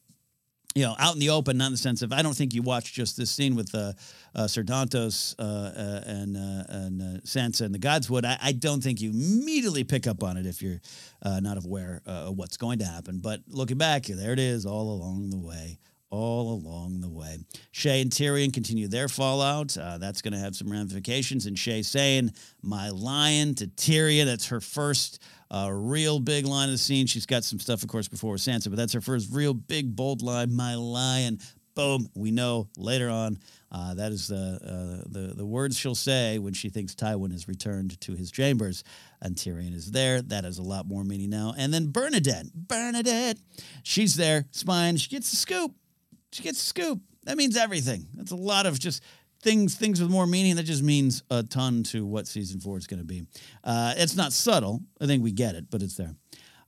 you 0.75 0.83
know, 0.83 0.95
out 0.99 1.13
in 1.13 1.19
the 1.19 1.29
open, 1.29 1.57
not 1.57 1.67
in 1.67 1.71
the 1.73 1.77
sense 1.77 2.01
of 2.01 2.13
I 2.13 2.21
don't 2.21 2.35
think 2.35 2.53
you 2.53 2.61
watch 2.61 2.93
just 2.93 3.17
this 3.17 3.29
scene 3.29 3.55
with 3.55 3.73
uh, 3.75 3.93
uh, 4.33 4.47
uh, 4.47 5.43
uh 5.43 6.01
and 6.05 6.37
uh, 6.37 6.63
and 6.69 7.01
uh, 7.01 7.21
Sansa 7.21 7.61
and 7.61 7.75
the 7.75 7.79
Godswood. 7.79 8.25
I, 8.25 8.37
I, 8.41 8.51
don't 8.53 8.81
think 8.81 9.01
you 9.01 9.09
immediately 9.09 9.83
pick 9.83 10.07
up 10.07 10.23
on 10.23 10.37
it 10.37 10.45
if 10.45 10.61
you're 10.61 10.79
not 11.23 11.63
aware 11.63 12.01
of 12.05 12.37
what's 12.37 12.57
going 12.57 12.79
to 12.79 12.85
happen. 12.85 13.19
But 13.19 13.41
looking 13.47 13.77
back, 13.77 14.05
there 14.05 14.31
it 14.31 14.39
is, 14.39 14.65
all 14.65 14.93
along 14.93 15.29
the 15.31 15.39
way, 15.39 15.79
all 16.09 16.53
along 16.53 17.01
the 17.01 17.09
way. 17.09 17.39
Shae 17.73 18.01
and 18.01 18.11
Tyrion 18.11 18.53
continue 18.53 18.87
their 18.87 19.09
fallout. 19.09 19.75
that's 19.99 20.21
going 20.21 20.33
to 20.33 20.39
have 20.39 20.55
some 20.55 20.71
ramifications. 20.71 21.47
And 21.47 21.57
Shae 21.57 21.83
saying, 21.83 22.31
"My 22.61 22.89
lion" 22.89 23.55
to 23.55 23.67
Tyrion. 23.67 24.25
That's 24.25 24.47
her 24.47 24.61
first 24.61 25.21
A 25.53 25.73
real 25.73 26.19
big 26.19 26.45
line 26.45 26.69
of 26.69 26.73
the 26.73 26.77
scene. 26.77 27.07
She's 27.07 27.25
got 27.25 27.43
some 27.43 27.59
stuff, 27.59 27.83
of 27.83 27.89
course, 27.89 28.07
before 28.07 28.31
with 28.31 28.41
Sansa, 28.41 28.69
but 28.69 28.77
that's 28.77 28.93
her 28.93 29.01
first 29.01 29.29
real 29.31 29.53
big, 29.53 29.95
bold 29.95 30.21
line. 30.21 30.55
My 30.55 30.75
lion. 30.75 31.39
Boom. 31.75 32.07
We 32.15 32.31
know 32.31 32.67
later 32.77 33.09
on 33.09 33.37
uh, 33.71 33.93
that 33.93 34.11
is 34.11 34.27
the, 34.27 34.35
uh, 34.35 35.07
the 35.09 35.33
the 35.33 35.45
words 35.45 35.77
she'll 35.77 35.95
say 35.95 36.37
when 36.39 36.53
she 36.53 36.69
thinks 36.69 36.93
Tywin 36.93 37.31
has 37.31 37.47
returned 37.47 37.99
to 38.01 38.13
his 38.13 38.29
chambers 38.29 38.83
and 39.21 39.35
Tyrion 39.35 39.73
is 39.73 39.91
there. 39.91 40.21
That 40.21 40.43
has 40.43 40.57
a 40.57 40.63
lot 40.63 40.87
more 40.87 41.05
meaning 41.05 41.29
now. 41.29 41.53
And 41.57 41.73
then 41.73 41.91
Bernadette, 41.91 42.53
Bernadette, 42.53 43.37
she's 43.83 44.15
there, 44.15 44.45
spying. 44.51 44.97
She 44.97 45.09
gets 45.09 45.31
the 45.31 45.37
scoop. 45.37 45.71
She 46.33 46.43
gets 46.43 46.59
the 46.59 46.65
scoop. 46.65 46.99
That 47.23 47.37
means 47.37 47.55
everything. 47.55 48.07
That's 48.13 48.31
a 48.31 48.35
lot 48.35 48.65
of 48.65 48.77
just 48.77 49.03
things 49.41 49.75
things 49.75 50.01
with 50.01 50.09
more 50.09 50.27
meaning. 50.27 50.55
That 50.55 50.63
just 50.63 50.83
means 50.83 51.23
a 51.29 51.43
ton 51.43 51.83
to 51.83 52.05
what 52.05 52.27
season 52.27 52.59
four 52.59 52.77
is 52.77 52.87
going 52.87 52.99
to 52.99 53.05
be. 53.05 53.25
Uh, 53.63 53.93
it's 53.97 54.15
not 54.15 54.33
subtle. 54.33 54.81
I 54.99 55.05
think 55.05 55.23
we 55.23 55.31
get 55.31 55.55
it, 55.55 55.69
but 55.69 55.81
it's 55.81 55.95
there. 55.95 56.15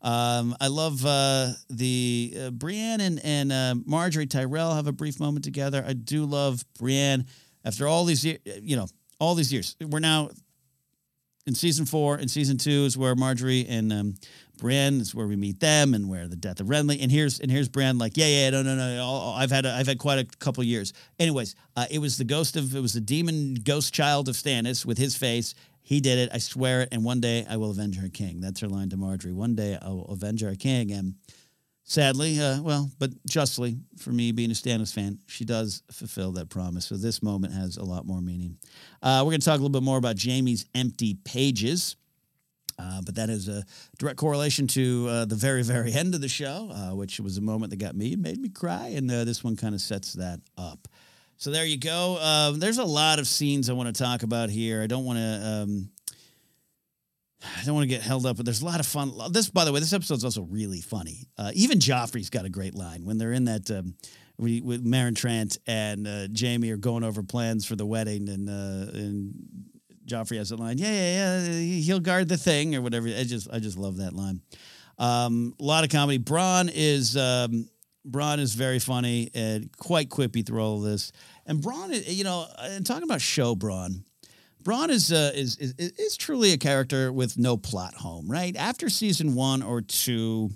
Um, 0.01 0.55
I 0.59 0.67
love 0.67 1.05
uh, 1.05 1.51
the 1.69 2.35
uh, 2.37 2.49
Brienne 2.51 2.99
and, 2.99 3.21
and 3.23 3.51
uh, 3.53 3.75
Margaery 3.87 4.29
Tyrell 4.29 4.75
have 4.75 4.87
a 4.87 4.91
brief 4.91 5.17
moment 5.19 5.45
together. 5.45 5.83
I 5.87 5.93
do 5.93 6.25
love 6.25 6.65
Brienne 6.77 7.25
after 7.63 7.87
all 7.87 8.03
these 8.03 8.25
years, 8.25 8.39
you 8.61 8.75
know, 8.75 8.87
all 9.19 9.33
these 9.33 9.53
years. 9.53 9.77
We're 9.79 9.99
now 9.99 10.31
in 11.47 11.55
season 11.55 11.85
four 11.85 12.15
and 12.15 12.29
season 12.29 12.57
two 12.57 12.83
is 12.85 12.97
where 12.97 13.15
Margaery 13.15 13.65
and 13.69 13.93
um, 13.93 14.15
Brienne 14.57 15.01
is 15.01 15.13
where 15.13 15.27
we 15.27 15.35
meet 15.35 15.59
them 15.59 15.93
and 15.93 16.07
where 16.07 16.27
the 16.27 16.35
death 16.35 16.59
of 16.59 16.67
Renly. 16.67 17.01
And 17.01 17.11
here's 17.11 17.39
and 17.39 17.51
here's 17.51 17.69
Brienne 17.69 17.97
like, 17.97 18.17
yeah, 18.17 18.27
yeah, 18.27 18.49
no, 18.51 18.61
no, 18.61 18.75
no. 18.75 19.33
I've 19.35 19.51
had 19.51 19.65
a, 19.65 19.73
I've 19.73 19.87
had 19.87 19.97
quite 19.97 20.19
a 20.19 20.25
couple 20.37 20.63
years. 20.63 20.93
Anyways, 21.19 21.55
uh, 21.75 21.85
it 21.89 21.99
was 21.99 22.17
the 22.17 22.23
ghost 22.23 22.55
of 22.55 22.75
it 22.75 22.79
was 22.79 22.93
the 22.93 23.01
demon 23.01 23.55
ghost 23.55 23.93
child 23.93 24.29
of 24.29 24.35
Stannis 24.35 24.85
with 24.85 24.97
his 24.97 25.15
face 25.15 25.55
he 25.83 25.99
did 25.99 26.17
it. 26.17 26.29
I 26.33 26.37
swear 26.37 26.81
it. 26.81 26.89
And 26.91 27.03
one 27.03 27.19
day 27.19 27.45
I 27.47 27.57
will 27.57 27.69
avenge 27.69 27.99
our 28.01 28.07
king. 28.07 28.39
That's 28.39 28.61
her 28.61 28.67
line 28.67 28.89
to 28.89 28.97
Margaery. 28.97 29.33
One 29.33 29.53
day 29.53 29.77
I 29.79 29.89
will 29.89 30.05
avenge 30.05 30.43
our 30.43 30.55
king. 30.55 30.91
And 30.91 31.15
sadly, 31.83 32.39
uh, 32.39 32.61
well, 32.61 32.89
but 32.99 33.11
justly 33.25 33.77
for 33.97 34.11
me 34.11 34.31
being 34.31 34.49
a 34.49 34.53
Stannis 34.53 34.93
fan, 34.93 35.19
she 35.27 35.43
does 35.43 35.83
fulfill 35.91 36.31
that 36.33 36.49
promise. 36.49 36.85
So 36.85 36.95
this 36.95 37.21
moment 37.21 37.53
has 37.53 37.75
a 37.75 37.83
lot 37.83 38.07
more 38.07 38.21
meaning. 38.21 38.57
Uh, 39.01 39.21
we're 39.25 39.31
going 39.31 39.41
to 39.41 39.45
talk 39.45 39.59
a 39.59 39.61
little 39.61 39.69
bit 39.69 39.83
more 39.83 39.97
about 39.97 40.17
Jaime's 40.17 40.65
empty 40.73 41.15
pages. 41.25 41.97
Uh, 42.77 43.01
but 43.05 43.15
that 43.15 43.29
is 43.29 43.47
a 43.47 43.63
direct 43.97 44.17
correlation 44.17 44.67
to 44.67 45.07
uh, 45.09 45.25
the 45.25 45.35
very, 45.35 45.63
very 45.63 45.91
end 45.93 46.15
of 46.15 46.21
the 46.21 46.29
show, 46.29 46.69
uh, 46.73 46.95
which 46.95 47.19
was 47.19 47.37
a 47.37 47.41
moment 47.41 47.69
that 47.71 47.77
got 47.77 47.95
me, 47.95 48.15
made 48.15 48.39
me 48.39 48.49
cry. 48.49 48.87
And 48.87 49.09
uh, 49.11 49.23
this 49.23 49.43
one 49.43 49.55
kind 49.55 49.75
of 49.75 49.81
sets 49.81 50.13
that 50.13 50.39
up. 50.57 50.87
So 51.37 51.51
there 51.51 51.65
you 51.65 51.77
go. 51.77 52.19
Um, 52.21 52.59
there's 52.59 52.77
a 52.77 52.85
lot 52.85 53.19
of 53.19 53.27
scenes 53.27 53.69
I 53.69 53.73
want 53.73 53.93
to 53.93 54.03
talk 54.03 54.23
about 54.23 54.49
here. 54.49 54.81
I 54.81 54.87
don't 54.87 55.05
want 55.05 55.19
to. 55.19 55.63
Um, 55.63 55.89
I 57.59 57.65
don't 57.65 57.75
want 57.75 57.83
to 57.83 57.93
get 57.93 58.01
held 58.01 58.25
up, 58.25 58.37
but 58.37 58.45
there's 58.45 58.61
a 58.61 58.65
lot 58.65 58.79
of 58.79 58.85
fun. 58.85 59.11
This, 59.31 59.49
by 59.49 59.65
the 59.65 59.73
way, 59.73 59.81
this 59.81 59.91
episode's 59.91 60.23
also 60.23 60.43
really 60.43 60.79
funny. 60.79 61.27
Uh, 61.37 61.51
even 61.53 61.79
Joffrey's 61.79 62.29
got 62.29 62.45
a 62.45 62.49
great 62.49 62.73
line 62.73 63.03
when 63.03 63.17
they're 63.17 63.33
in 63.33 63.43
that 63.45 63.69
um, 63.69 63.95
we, 64.37 64.61
with 64.61 64.85
Meryn 64.85 65.13
Trant 65.13 65.57
and 65.67 66.07
uh, 66.07 66.27
Jaime 66.39 66.71
are 66.71 66.77
going 66.77 67.03
over 67.03 67.21
plans 67.21 67.65
for 67.65 67.75
the 67.75 67.85
wedding, 67.85 68.29
and 68.29 68.47
and 68.47 69.33
Joffrey 70.05 70.37
has 70.37 70.51
a 70.51 70.55
line, 70.55 70.77
yeah, 70.77 70.91
yeah, 70.91 71.47
yeah, 71.47 71.81
he'll 71.81 71.99
guard 71.99 72.29
the 72.29 72.37
thing 72.37 72.75
or 72.75 72.81
whatever. 72.81 73.07
I 73.07 73.23
just, 73.23 73.47
I 73.51 73.59
just 73.59 73.77
love 73.77 73.97
that 73.97 74.13
line. 74.13 74.41
Um, 74.97 75.55
a 75.59 75.63
lot 75.63 75.83
of 75.83 75.89
comedy. 75.89 76.19
Bronn 76.19 76.71
is 76.73 77.17
um, 77.17 77.67
Bronn 78.07 78.39
is 78.39 78.53
very 78.53 78.79
funny 78.79 79.31
and 79.33 79.75
quite 79.77 80.09
quippy 80.09 80.45
through 80.45 80.61
all 80.61 80.77
of 80.77 80.83
this. 80.83 81.11
And 81.45 81.61
Bronn, 81.61 82.03
you 82.07 82.23
know, 82.23 82.45
and 82.59 82.85
talking 82.85 83.03
about 83.03 83.21
show 83.21 83.55
Bronn, 83.55 84.03
Bronn 84.63 84.89
is, 84.89 85.11
uh, 85.11 85.31
is, 85.35 85.57
is 85.57 85.73
is 85.73 86.17
truly 86.17 86.53
a 86.53 86.57
character 86.57 87.11
with 87.11 87.37
no 87.37 87.57
plot 87.57 87.95
home, 87.95 88.31
right? 88.31 88.55
After 88.55 88.89
season 88.89 89.35
one 89.35 89.61
or 89.61 89.81
two, 89.81 90.51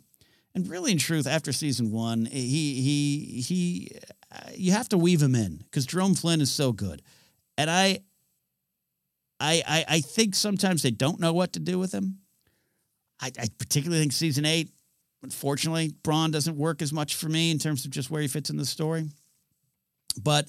and 0.56 0.68
really 0.70 0.93
in 0.93 0.98
truth, 0.98 1.28
after 1.28 1.52
season 1.52 1.91
one, 1.91 2.26
he 2.26 2.82
he 2.82 3.41
he, 3.41 3.91
uh, 4.34 4.52
you 4.56 4.72
have 4.72 4.88
to 4.89 4.98
weave 4.98 5.22
him 5.22 5.36
in 5.36 5.58
because 5.58 5.86
Jerome 5.86 6.16
Flynn 6.16 6.39
is 6.39 6.52
so 6.52 6.72
good, 6.72 7.02
and 7.58 7.70
I, 7.70 8.00
I 9.39 9.63
I 9.67 9.85
I 9.88 10.01
think 10.01 10.35
sometimes 10.35 10.81
they 10.81 10.91
don't 10.91 11.19
know 11.19 11.33
what 11.33 11.53
to 11.53 11.59
do 11.59 11.79
with 11.79 11.93
him. 11.93 12.19
I, 13.19 13.31
I 13.39 13.47
particularly 13.57 14.01
think 14.01 14.13
season 14.13 14.45
eight, 14.45 14.69
unfortunately, 15.23 15.91
Bronn 16.03 16.31
doesn't 16.31 16.55
work 16.55 16.81
as 16.81 16.93
much 16.93 17.15
for 17.15 17.29
me 17.29 17.49
in 17.49 17.57
terms 17.57 17.83
of 17.83 17.91
just 17.91 18.11
where 18.11 18.21
he 18.21 18.27
fits 18.27 18.49
in 18.49 18.57
the 18.57 18.65
story, 18.65 19.05
but 20.21 20.47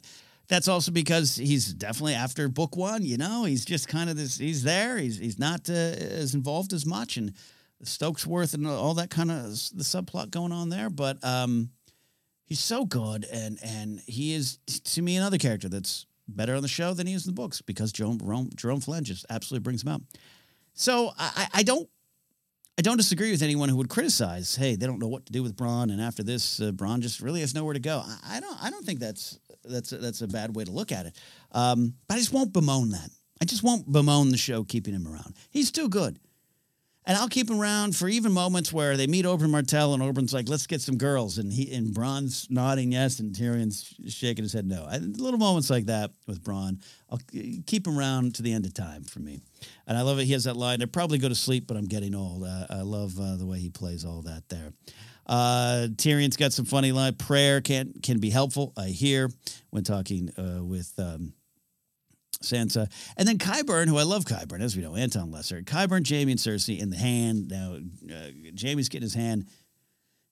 that's 0.48 0.68
also 0.68 0.90
because 0.90 1.36
he's 1.36 1.72
definitely 1.72 2.14
after 2.14 2.48
book 2.48 2.76
one. 2.76 3.04
You 3.04 3.18
know, 3.18 3.44
he's 3.44 3.64
just 3.64 3.88
kind 3.88 4.10
of 4.10 4.16
this. 4.16 4.38
He's 4.38 4.62
there. 4.62 4.96
He's 4.96 5.18
he's 5.18 5.38
not 5.38 5.68
uh, 5.68 5.72
as 5.72 6.34
involved 6.34 6.72
as 6.72 6.86
much, 6.86 7.16
and 7.16 7.32
Stokeworth 7.84 8.54
and 8.54 8.66
all 8.66 8.94
that 8.94 9.10
kind 9.10 9.30
of 9.30 9.44
the 9.74 9.84
subplot 9.84 10.30
going 10.30 10.52
on 10.52 10.70
there. 10.70 10.90
But 10.90 11.22
um, 11.22 11.70
he's 12.46 12.60
so 12.60 12.84
good, 12.84 13.26
and 13.30 13.58
and 13.62 14.00
he 14.06 14.34
is 14.34 14.58
to 14.66 15.02
me 15.02 15.16
another 15.16 15.38
character 15.38 15.68
that's 15.68 16.06
better 16.28 16.54
on 16.54 16.62
the 16.62 16.68
show 16.68 16.94
than 16.94 17.06
he 17.06 17.14
is 17.14 17.26
in 17.26 17.34
the 17.34 17.40
books 17.40 17.60
because 17.60 17.92
Jerome 17.92 18.18
Jerome, 18.18 18.50
Jerome 18.54 18.80
Flynn 18.80 19.04
just 19.04 19.26
absolutely 19.30 19.64
brings 19.64 19.82
him 19.82 19.88
out. 19.88 20.02
So 20.74 21.12
I, 21.18 21.48
I 21.54 21.62
don't 21.62 21.88
I 22.78 22.82
don't 22.82 22.96
disagree 22.96 23.32
with 23.32 23.42
anyone 23.42 23.68
who 23.68 23.76
would 23.76 23.88
criticize, 23.88 24.54
hey, 24.54 24.76
they 24.76 24.86
don't 24.86 25.00
know 25.00 25.08
what 25.08 25.26
to 25.26 25.32
do 25.32 25.42
with 25.42 25.56
Bronn, 25.56 25.90
and 25.90 26.00
after 26.00 26.22
this, 26.22 26.60
uh, 26.60 26.70
Bronn 26.70 27.00
just 27.00 27.20
really 27.20 27.40
has 27.40 27.52
nowhere 27.52 27.74
to 27.74 27.80
go. 27.80 28.04
I, 28.06 28.36
I, 28.36 28.40
don't. 28.40 28.64
I 28.64 28.70
don't 28.70 28.86
think 28.86 29.00
that's 29.00 29.40
that's 29.64 29.90
that's 29.90 30.22
a 30.22 30.28
bad 30.28 30.54
way 30.54 30.64
to 30.64 30.70
look 30.70 30.92
at 30.92 31.06
it. 31.06 31.16
Um, 31.50 31.94
but 32.06 32.14
I 32.14 32.18
just 32.18 32.32
won't 32.32 32.52
bemoan 32.52 32.90
that. 32.90 33.10
I 33.42 33.46
just 33.46 33.64
won't 33.64 33.90
bemoan 33.90 34.30
the 34.30 34.36
show 34.36 34.62
keeping 34.62 34.94
him 34.94 35.08
around. 35.08 35.34
He's 35.50 35.72
too 35.72 35.88
good. 35.88 36.20
And 37.08 37.16
I'll 37.16 37.28
keep 37.28 37.48
him 37.48 37.58
around 37.58 37.96
for 37.96 38.06
even 38.06 38.32
moments 38.32 38.70
where 38.70 38.98
they 38.98 39.06
meet 39.06 39.24
Oberyn 39.24 39.48
Martell 39.48 39.94
and 39.94 40.02
Oberyn's 40.02 40.34
like, 40.34 40.46
let's 40.46 40.66
get 40.66 40.82
some 40.82 40.98
girls. 40.98 41.38
And 41.38 41.50
he 41.50 41.74
and 41.74 41.94
Bronn's 41.94 42.46
nodding 42.50 42.92
yes 42.92 43.18
and 43.18 43.34
Tyrion's 43.34 43.94
shaking 44.12 44.44
his 44.44 44.52
head 44.52 44.66
no. 44.66 44.86
I, 44.86 44.98
little 44.98 45.38
moments 45.38 45.70
like 45.70 45.86
that 45.86 46.10
with 46.26 46.44
Bronn. 46.44 46.82
I'll 47.10 47.20
keep 47.64 47.86
him 47.86 47.98
around 47.98 48.34
to 48.34 48.42
the 48.42 48.52
end 48.52 48.66
of 48.66 48.74
time 48.74 49.04
for 49.04 49.20
me. 49.20 49.40
And 49.86 49.96
I 49.96 50.02
love 50.02 50.18
it. 50.18 50.26
He 50.26 50.34
has 50.34 50.44
that 50.44 50.58
line, 50.58 50.82
I 50.82 50.84
probably 50.84 51.16
go 51.16 51.30
to 51.30 51.34
sleep, 51.34 51.66
but 51.66 51.78
I'm 51.78 51.86
getting 51.86 52.14
old. 52.14 52.44
Uh, 52.44 52.66
I 52.68 52.82
love 52.82 53.18
uh, 53.18 53.36
the 53.36 53.46
way 53.46 53.58
he 53.58 53.70
plays 53.70 54.04
all 54.04 54.20
that 54.22 54.46
there. 54.50 54.74
Uh, 55.26 55.88
Tyrion's 55.96 56.36
got 56.36 56.52
some 56.52 56.66
funny 56.66 56.92
line. 56.92 57.14
Prayer 57.14 57.62
can 57.62 57.94
can 58.02 58.18
be 58.18 58.28
helpful. 58.28 58.74
I 58.76 58.88
hear 58.88 59.30
when 59.70 59.82
talking 59.82 60.30
uh, 60.38 60.62
with 60.62 60.92
um, 60.98 61.32
Sansa, 62.42 62.90
and 63.16 63.26
then 63.26 63.38
Qyburn, 63.38 63.88
who 63.88 63.98
I 63.98 64.04
love 64.04 64.24
Qyburn, 64.24 64.60
as 64.60 64.76
we 64.76 64.82
know, 64.82 64.96
Anton 64.96 65.30
Lesser. 65.30 65.62
Qyburn, 65.62 66.08
Jaime, 66.08 66.32
and 66.32 66.40
Cersei 66.40 66.78
in 66.78 66.90
the 66.90 66.96
hand. 66.96 67.48
Now, 67.48 67.78
uh, 68.14 68.30
Jaime's 68.56 68.88
getting 68.88 69.04
his 69.04 69.14
hand. 69.14 69.46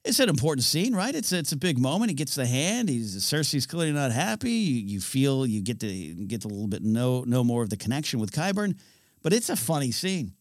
It's 0.04 0.20
an 0.20 0.28
important 0.28 0.64
scene, 0.64 0.94
right? 0.94 1.14
It's 1.14 1.32
it's 1.32 1.50
a 1.50 1.56
big 1.56 1.78
moment. 1.78 2.10
He 2.10 2.14
gets 2.14 2.36
the 2.36 2.46
hand. 2.46 2.88
He's 2.88 3.16
Cersei's 3.16 3.66
clearly 3.66 3.92
not 3.92 4.12
happy. 4.12 4.52
You, 4.52 4.86
you 4.86 5.00
feel 5.00 5.44
you 5.46 5.62
get 5.62 5.80
to 5.80 6.14
get 6.26 6.44
a 6.44 6.48
little 6.48 6.68
bit 6.68 6.82
know 6.82 7.24
know 7.24 7.42
more 7.42 7.62
of 7.62 7.70
the 7.70 7.76
connection 7.76 8.20
with 8.20 8.30
Qyburn, 8.30 8.78
but 9.22 9.32
it's 9.32 9.50
a 9.50 9.56
funny 9.56 9.90
scene 9.90 10.32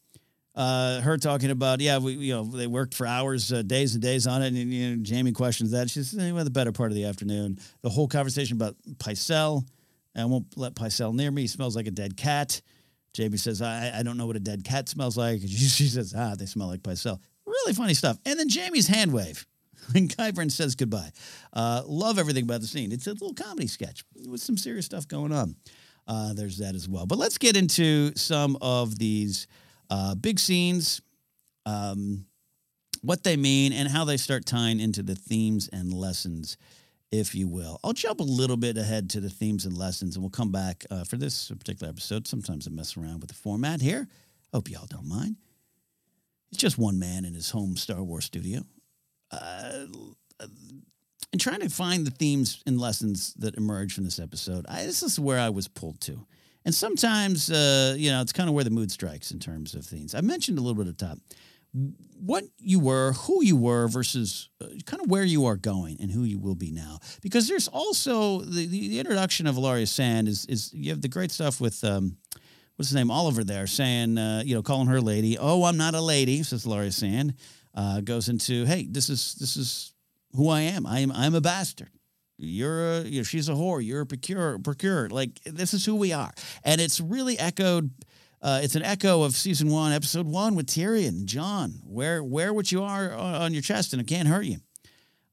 uh, 0.55 1.01
her 1.01 1.18
talking 1.18 1.51
about, 1.51 1.82
yeah, 1.82 1.97
we, 1.97 2.13
you 2.13 2.34
know, 2.34 2.43
they 2.43 2.68
worked 2.68 2.93
for 2.93 3.05
hours, 3.05 3.51
uh, 3.51 3.61
days 3.61 3.93
and 3.93 4.01
days 4.01 4.26
on 4.26 4.41
it. 4.41 4.47
And, 4.47 4.57
you 4.57 4.95
know, 4.95 5.03
Jaime 5.07 5.32
questions 5.34 5.72
that. 5.72 5.89
She 5.89 6.01
says, 6.01 6.18
anyway, 6.18 6.43
the 6.43 6.49
better 6.49 6.72
part 6.72 6.91
of 6.91 6.95
the 6.95 7.05
afternoon. 7.05 7.59
The 7.82 7.89
whole 7.89 8.07
conversation 8.07 8.55
about 8.55 8.76
Pycelle. 8.97 9.66
I 10.16 10.26
won't 10.26 10.57
let 10.57 10.76
Pycelle 10.76 11.13
near 11.13 11.32
me. 11.32 11.43
He 11.43 11.47
smells 11.47 11.76
like 11.76 11.88
a 11.88 11.91
dead 11.91 12.16
cat. 12.18 12.61
Jaime 13.18 13.38
says, 13.38 13.61
I, 13.61 13.91
I 13.99 14.03
don't 14.03 14.18
know 14.18 14.26
what 14.26 14.36
a 14.36 14.41
dead 14.41 14.63
cat 14.63 14.89
smells 14.89 15.18
like. 15.18 15.41
She, 15.47 15.88
says, 15.88 16.13
ah, 16.18 16.36
they 16.38 16.45
smell 16.45 16.68
like 16.68 16.84
Pycelle. 16.84 17.20
Really 17.45 17.74
funny 17.74 17.93
stuff. 17.93 18.18
And 18.26 18.39
then 18.39 18.47
Jaime's 18.49 18.88
hand 18.88 19.13
wave 19.13 19.45
when 19.91 20.07
Qyburn 20.07 20.51
says 20.51 20.76
goodbye. 20.76 21.11
Uh, 21.53 21.84
love 21.86 22.20
everything 22.20 22.43
about 22.43 22.61
the 22.61 22.68
scene. 22.68 22.91
It's 22.91 23.07
a 23.07 23.11
little 23.13 23.34
comedy 23.34 23.68
sketch 23.68 24.03
with 24.28 24.41
some 24.41 24.57
serious 24.57 24.86
stuff 24.86 25.07
going 25.07 25.32
on. 25.32 25.55
Uh, 26.07 26.34
there's 26.34 26.57
that 26.59 26.76
as 26.76 26.88
well. 26.88 27.05
But 27.05 27.18
let's 27.18 27.38
get 27.38 27.57
into 27.57 28.16
some 28.16 28.57
of 28.61 28.97
these 28.97 29.47
uh, 29.89 30.16
big 30.16 30.39
scenes, 30.39 31.01
um, 31.66 32.26
what 33.01 33.24
they 33.24 33.38
mean, 33.38 33.74
and 33.74 33.88
how 33.89 34.05
they 34.05 34.18
start 34.18 34.45
tying 34.45 34.80
into 34.80 35.01
the 35.03 35.16
themes 35.16 35.70
and 35.72 35.93
lessons, 35.93 36.57
if 37.12 37.36
you 37.36 37.47
will. 37.47 37.80
I'll 37.84 37.93
jump 37.93 38.20
a 38.20 38.24
little 38.24 38.58
bit 38.58 38.78
ahead 38.78 39.10
to 39.12 39.20
the 39.20 39.30
themes 39.30 39.66
and 39.66 39.78
lessons, 39.78 40.16
and 40.16 40.24
we'll 40.24 40.30
come 40.30 40.51
back 40.51 40.86
uh, 40.89 41.03
for 41.03 41.18
this 41.18 41.49
particular 41.49 41.89
episode. 41.89 42.28
Sometimes 42.28 42.68
I 42.68 42.72
mess 42.72 42.97
around 42.97 43.22
with 43.22 43.30
the 43.30 43.36
format 43.36 43.82
here. 43.82 44.08
Hope 44.53 44.70
y'all 44.70 44.88
don't 44.88 45.08
mind. 45.08 45.38
It's 46.51 46.62
just 46.62 46.78
one 46.78 46.99
man 46.99 47.26
in 47.26 47.34
his 47.34 47.49
home 47.51 47.76
Star 47.76 48.03
Wars 48.03 48.26
studio. 48.26 48.62
Uh, 49.32 49.86
and 51.32 51.41
trying 51.41 51.60
to 51.60 51.70
find 51.70 52.08
the 52.08 52.12
themes 52.12 52.64
and 52.66 52.80
lessons 52.80 53.34
that 53.36 53.56
emerge 53.56 53.93
from 53.93 54.06
this 54.06 54.20
episode, 54.20 54.66
I, 54.70 54.84
this 54.86 55.03
is 55.03 55.20
where 55.20 55.39
I 55.39 55.49
was 55.49 55.68
pulled 55.68 55.99
to. 56.01 56.26
And 56.64 56.74
sometimes, 56.74 57.51
uh, 57.51 57.95
you 57.97 58.10
know, 58.10 58.22
it's 58.22 58.32
kind 58.32 58.49
of 58.49 58.56
where 58.56 58.64
the 58.64 58.70
mood 58.70 58.91
strikes 58.91 59.32
in 59.32 59.39
terms 59.39 59.76
of 59.76 59.86
things. 59.86 60.16
I 60.16 60.22
mentioned 60.22 60.58
a 60.58 60.62
little 60.62 60.76
bit 60.76 60.88
at 60.88 60.97
the 60.97 61.06
top 61.08 61.20
what 62.18 62.46
you 62.58 62.80
were, 62.80 63.14
who 63.14 63.44
you 63.44 63.58
were, 63.58 63.88
versus 63.88 64.50
uh, 64.62 64.68
kind 64.86 65.04
of 65.04 65.10
where 65.10 65.24
you 65.24 65.46
are 65.46 65.58
going 65.58 65.98
and 66.00 66.12
who 66.12 66.24
you 66.24 66.40
will 66.40 66.56
be 66.56 66.72
now. 66.72 67.00
Because 67.22 67.48
there's 67.48 67.68
also 67.68 68.42
the, 68.42 68.66
the, 68.66 68.88
the 68.90 69.00
introduction 69.00 69.48
of 69.48 69.56
Ellaria 69.56 69.88
Sand 69.88 70.28
is 70.28 70.46
is 70.46 70.74
you 70.74 70.90
have 70.92 71.02
the 71.02 71.10
great 71.10 71.32
stuff 71.32 71.60
with 71.60 71.84
um, 71.84 72.18
what's 72.76 72.90
his 72.90 72.96
name, 72.96 73.10
Olyvar 73.10 73.46
there, 73.46 73.68
saying, 73.68 74.18
uh, 74.18 74.42
you 74.46 74.56
know, 74.56 74.62
calling 74.62 74.88
her 74.88 75.02
lady. 75.02 75.38
Oh, 75.38 75.64
I'm 75.66 75.78
not 75.78 75.96
a 75.96 76.02
lady, 76.02 76.44
says 76.44 76.66
Laurie 76.66 76.92
Sand. 76.92 77.34
Uh, 77.74 78.00
goes 78.00 78.30
into, 78.30 78.66
hey, 78.66 78.88
this 78.90 79.10
is 79.10 79.36
this 79.36 79.58
is 79.58 79.94
who 80.34 80.50
I 80.50 80.62
am. 80.62 80.86
I'm 80.86 81.12
I'm 81.12 81.36
a 81.36 81.42
bastard. 81.42 81.90
You're 82.38 82.98
a, 82.98 83.02
you 83.02 83.20
know, 83.20 83.24
she's 83.24 83.50
a 83.50 83.54
whore. 83.54 83.86
You're 83.86 84.02
a 84.02 84.06
procure, 84.06 84.60
procure. 84.60 85.10
Like 85.10 85.42
this 85.46 85.74
is 85.74 85.86
who 85.86 85.96
we 85.96 86.14
are, 86.14 86.32
and 86.64 86.80
it's 86.80 87.00
really 87.02 87.38
echoed. 87.38 87.92
Uh, 88.46 88.60
it's 88.62 88.76
an 88.76 88.84
echo 88.84 89.24
of 89.24 89.36
season 89.36 89.72
one, 89.72 89.91
episode 89.91 90.28
one 90.28 90.54
with 90.54 90.68
Tyrion 90.68 91.26
Jon. 91.26 91.82
Wear 91.84 92.24
wear 92.24 92.54
what 92.54 92.72
you 92.72 92.84
are 92.84 93.12
on 93.12 93.54
your 93.54 93.64
chest, 93.64 93.91
and 93.91 94.00
it 94.00 94.06
can't 94.06 94.28
hurt 94.28 94.46
you. 94.46 94.58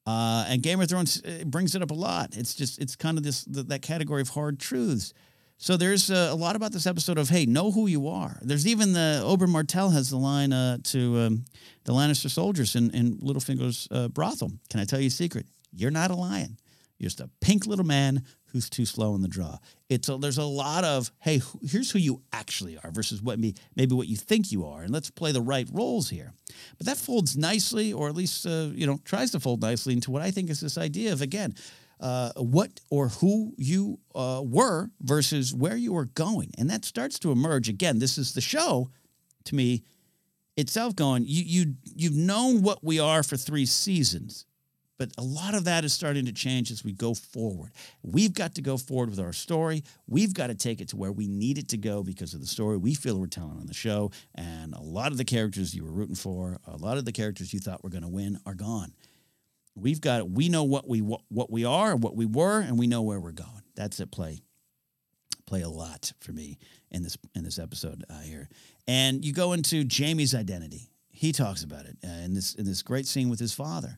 Uh, 0.07 0.45
and 0.47 0.63
Game 0.63 0.81
of 0.81 0.89
Thrones 0.89 1.21
uh, 1.23 1.43
brings 1.45 1.75
it 1.75 1.83
up 1.83 1.91
a 1.91 1.93
lot. 1.93 2.35
It's 2.35 2.55
just 2.55 2.81
it's 2.81 2.95
kind 2.95 3.19
of 3.19 3.23
this 3.23 3.43
that 3.45 3.83
category 3.83 4.23
of 4.23 4.29
hard 4.29 4.59
truths. 4.59 5.13
So 5.59 5.77
there's 5.77 6.09
a, 6.09 6.31
a, 6.31 6.35
lot 6.35 6.55
about 6.55 6.71
this 6.71 6.87
episode 6.87 7.19
of 7.19 7.29
hey, 7.29 7.45
know 7.45 7.71
who 7.71 7.85
you 7.85 8.07
are. 8.07 8.39
There's 8.41 8.65
even 8.65 8.93
the 8.93 9.21
Oberyn 9.23 9.49
Martell 9.49 9.91
has 9.91 10.09
the 10.09 10.17
line 10.17 10.51
uh, 10.51 10.79
to 10.85 11.19
um, 11.19 11.45
the 11.83 11.93
Lannister 11.93 12.31
soldiers 12.31 12.75
in, 12.75 12.89
in 12.95 13.19
Littlefinger's 13.19 13.87
uh, 13.91 14.07
brothel. 14.07 14.53
Can 14.71 14.79
I 14.79 14.85
tell 14.85 14.99
you 14.99 15.07
a 15.07 15.11
secret? 15.11 15.45
You're 15.71 15.91
not 15.91 16.09
a 16.09 16.15
lion. 16.15 16.57
Just 17.03 17.19
a 17.19 17.29
pink 17.41 17.67
little 17.67 17.85
man 17.85 18.23
who's 18.45 18.69
too 18.69 18.85
slow 18.85 19.13
in 19.13 19.21
the 19.21 19.27
draw. 19.27 19.57
It's 19.89 20.07
a, 20.07 20.17
there's 20.17 20.37
a 20.37 20.45
lot 20.45 20.85
of 20.85 21.11
hey, 21.19 21.41
here's 21.61 21.91
who 21.91 21.99
you 21.99 22.21
actually 22.31 22.77
are 22.77 22.91
versus 22.91 23.21
what 23.21 23.39
me 23.39 23.55
maybe 23.75 23.93
what 23.93 24.07
you 24.07 24.15
think 24.15 24.53
you 24.53 24.65
are, 24.65 24.83
and 24.83 24.93
let's 24.93 25.09
play 25.09 25.33
the 25.33 25.41
right 25.41 25.67
roles 25.71 26.09
here. 26.09 26.31
But 26.77 26.87
that 26.87 26.97
folds 26.97 27.35
nicely, 27.35 27.91
or 27.91 28.07
at 28.07 28.15
least 28.15 28.45
uh, 28.45 28.69
you 28.73 28.87
know 28.87 28.99
tries 29.03 29.31
to 29.31 29.41
fold 29.41 29.61
nicely 29.61 29.91
into 29.91 30.11
what 30.11 30.21
I 30.21 30.31
think 30.31 30.49
is 30.49 30.61
this 30.61 30.77
idea 30.77 31.11
of 31.11 31.21
again. 31.21 31.55
Uh, 31.99 32.31
what 32.35 32.81
or 32.89 33.09
who 33.09 33.53
you 33.57 33.99
uh, 34.13 34.41
were 34.43 34.89
versus 35.01 35.53
where 35.53 35.77
you 35.77 35.93
were 35.93 36.05
going. 36.05 36.51
And 36.57 36.69
that 36.69 36.83
starts 36.83 37.17
to 37.19 37.31
emerge 37.31 37.69
again. 37.69 37.99
This 37.99 38.17
is 38.17 38.33
the 38.33 38.41
show 38.41 38.89
to 39.45 39.55
me 39.55 39.83
itself 40.57 40.95
going, 40.95 41.23
you, 41.25 41.43
you, 41.45 41.75
you've 41.95 42.15
known 42.15 42.61
what 42.61 42.83
we 42.83 42.99
are 42.99 43.23
for 43.23 43.37
three 43.37 43.65
seasons 43.65 44.45
but 44.97 45.11
a 45.17 45.23
lot 45.23 45.55
of 45.55 45.65
that 45.65 45.83
is 45.83 45.93
starting 45.93 46.25
to 46.25 46.31
change 46.31 46.71
as 46.71 46.83
we 46.83 46.91
go 46.91 47.13
forward. 47.13 47.71
We've 48.03 48.33
got 48.33 48.55
to 48.55 48.61
go 48.61 48.77
forward 48.77 49.09
with 49.09 49.19
our 49.19 49.33
story. 49.33 49.83
We've 50.07 50.33
got 50.33 50.47
to 50.47 50.55
take 50.55 50.81
it 50.81 50.89
to 50.89 50.97
where 50.97 51.11
we 51.11 51.27
need 51.27 51.57
it 51.57 51.69
to 51.69 51.77
go 51.77 52.03
because 52.03 52.33
of 52.33 52.41
the 52.41 52.47
story 52.47 52.77
we 52.77 52.93
feel 52.93 53.19
we're 53.19 53.27
telling 53.27 53.57
on 53.57 53.65
the 53.65 53.73
show. 53.73 54.11
And 54.35 54.73
a 54.73 54.81
lot 54.81 55.11
of 55.11 55.17
the 55.17 55.25
characters 55.25 55.73
you 55.73 55.83
were 55.83 55.91
rooting 55.91 56.15
for, 56.15 56.59
a 56.67 56.77
lot 56.77 56.97
of 56.97 57.05
the 57.05 57.11
characters 57.11 57.53
you 57.53 57.59
thought 57.59 57.83
were 57.83 57.89
going 57.89 58.03
to 58.03 58.09
win 58.09 58.39
are 58.45 58.55
gone. 58.55 58.93
We've 59.75 60.01
got 60.01 60.29
we 60.29 60.49
know 60.49 60.63
what 60.63 60.87
we 60.87 60.99
what 60.99 61.49
we 61.49 61.65
are, 61.65 61.95
what 61.95 62.15
we 62.15 62.27
were, 62.27 62.59
and 62.59 62.77
we 62.77 62.85
know 62.85 63.01
where 63.01 63.19
we're 63.19 63.31
going. 63.31 63.63
That's 63.75 63.99
at 63.99 64.11
play 64.11 64.41
play 65.45 65.61
a 65.61 65.69
lot 65.69 66.13
for 66.19 66.31
me 66.31 66.57
in 66.91 67.03
this 67.03 67.17
in 67.35 67.43
this 67.43 67.57
episode 67.57 68.03
uh, 68.09 68.19
here. 68.19 68.49
And 68.87 69.25
you 69.25 69.33
go 69.33 69.53
into 69.53 69.85
Jaime's 69.91 70.35
identity. 70.35 70.91
He 71.09 71.31
talks 71.31 71.63
about 71.63 71.85
it 71.85 71.97
uh, 72.03 72.23
in 72.23 72.35
this 72.35 72.53
in 72.53 72.65
this 72.65 72.83
great 72.83 73.07
scene 73.07 73.29
with 73.29 73.39
his 73.39 73.53
father 73.53 73.97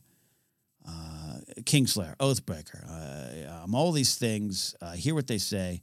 uh, 0.86 1.38
Kingslayer, 1.62 2.16
Oathbreaker. 2.16 2.84
Uh, 2.88 3.62
um, 3.64 3.74
all 3.74 3.92
these 3.92 4.16
things. 4.16 4.74
Uh, 4.80 4.92
hear 4.92 5.14
what 5.14 5.26
they 5.26 5.38
say, 5.38 5.80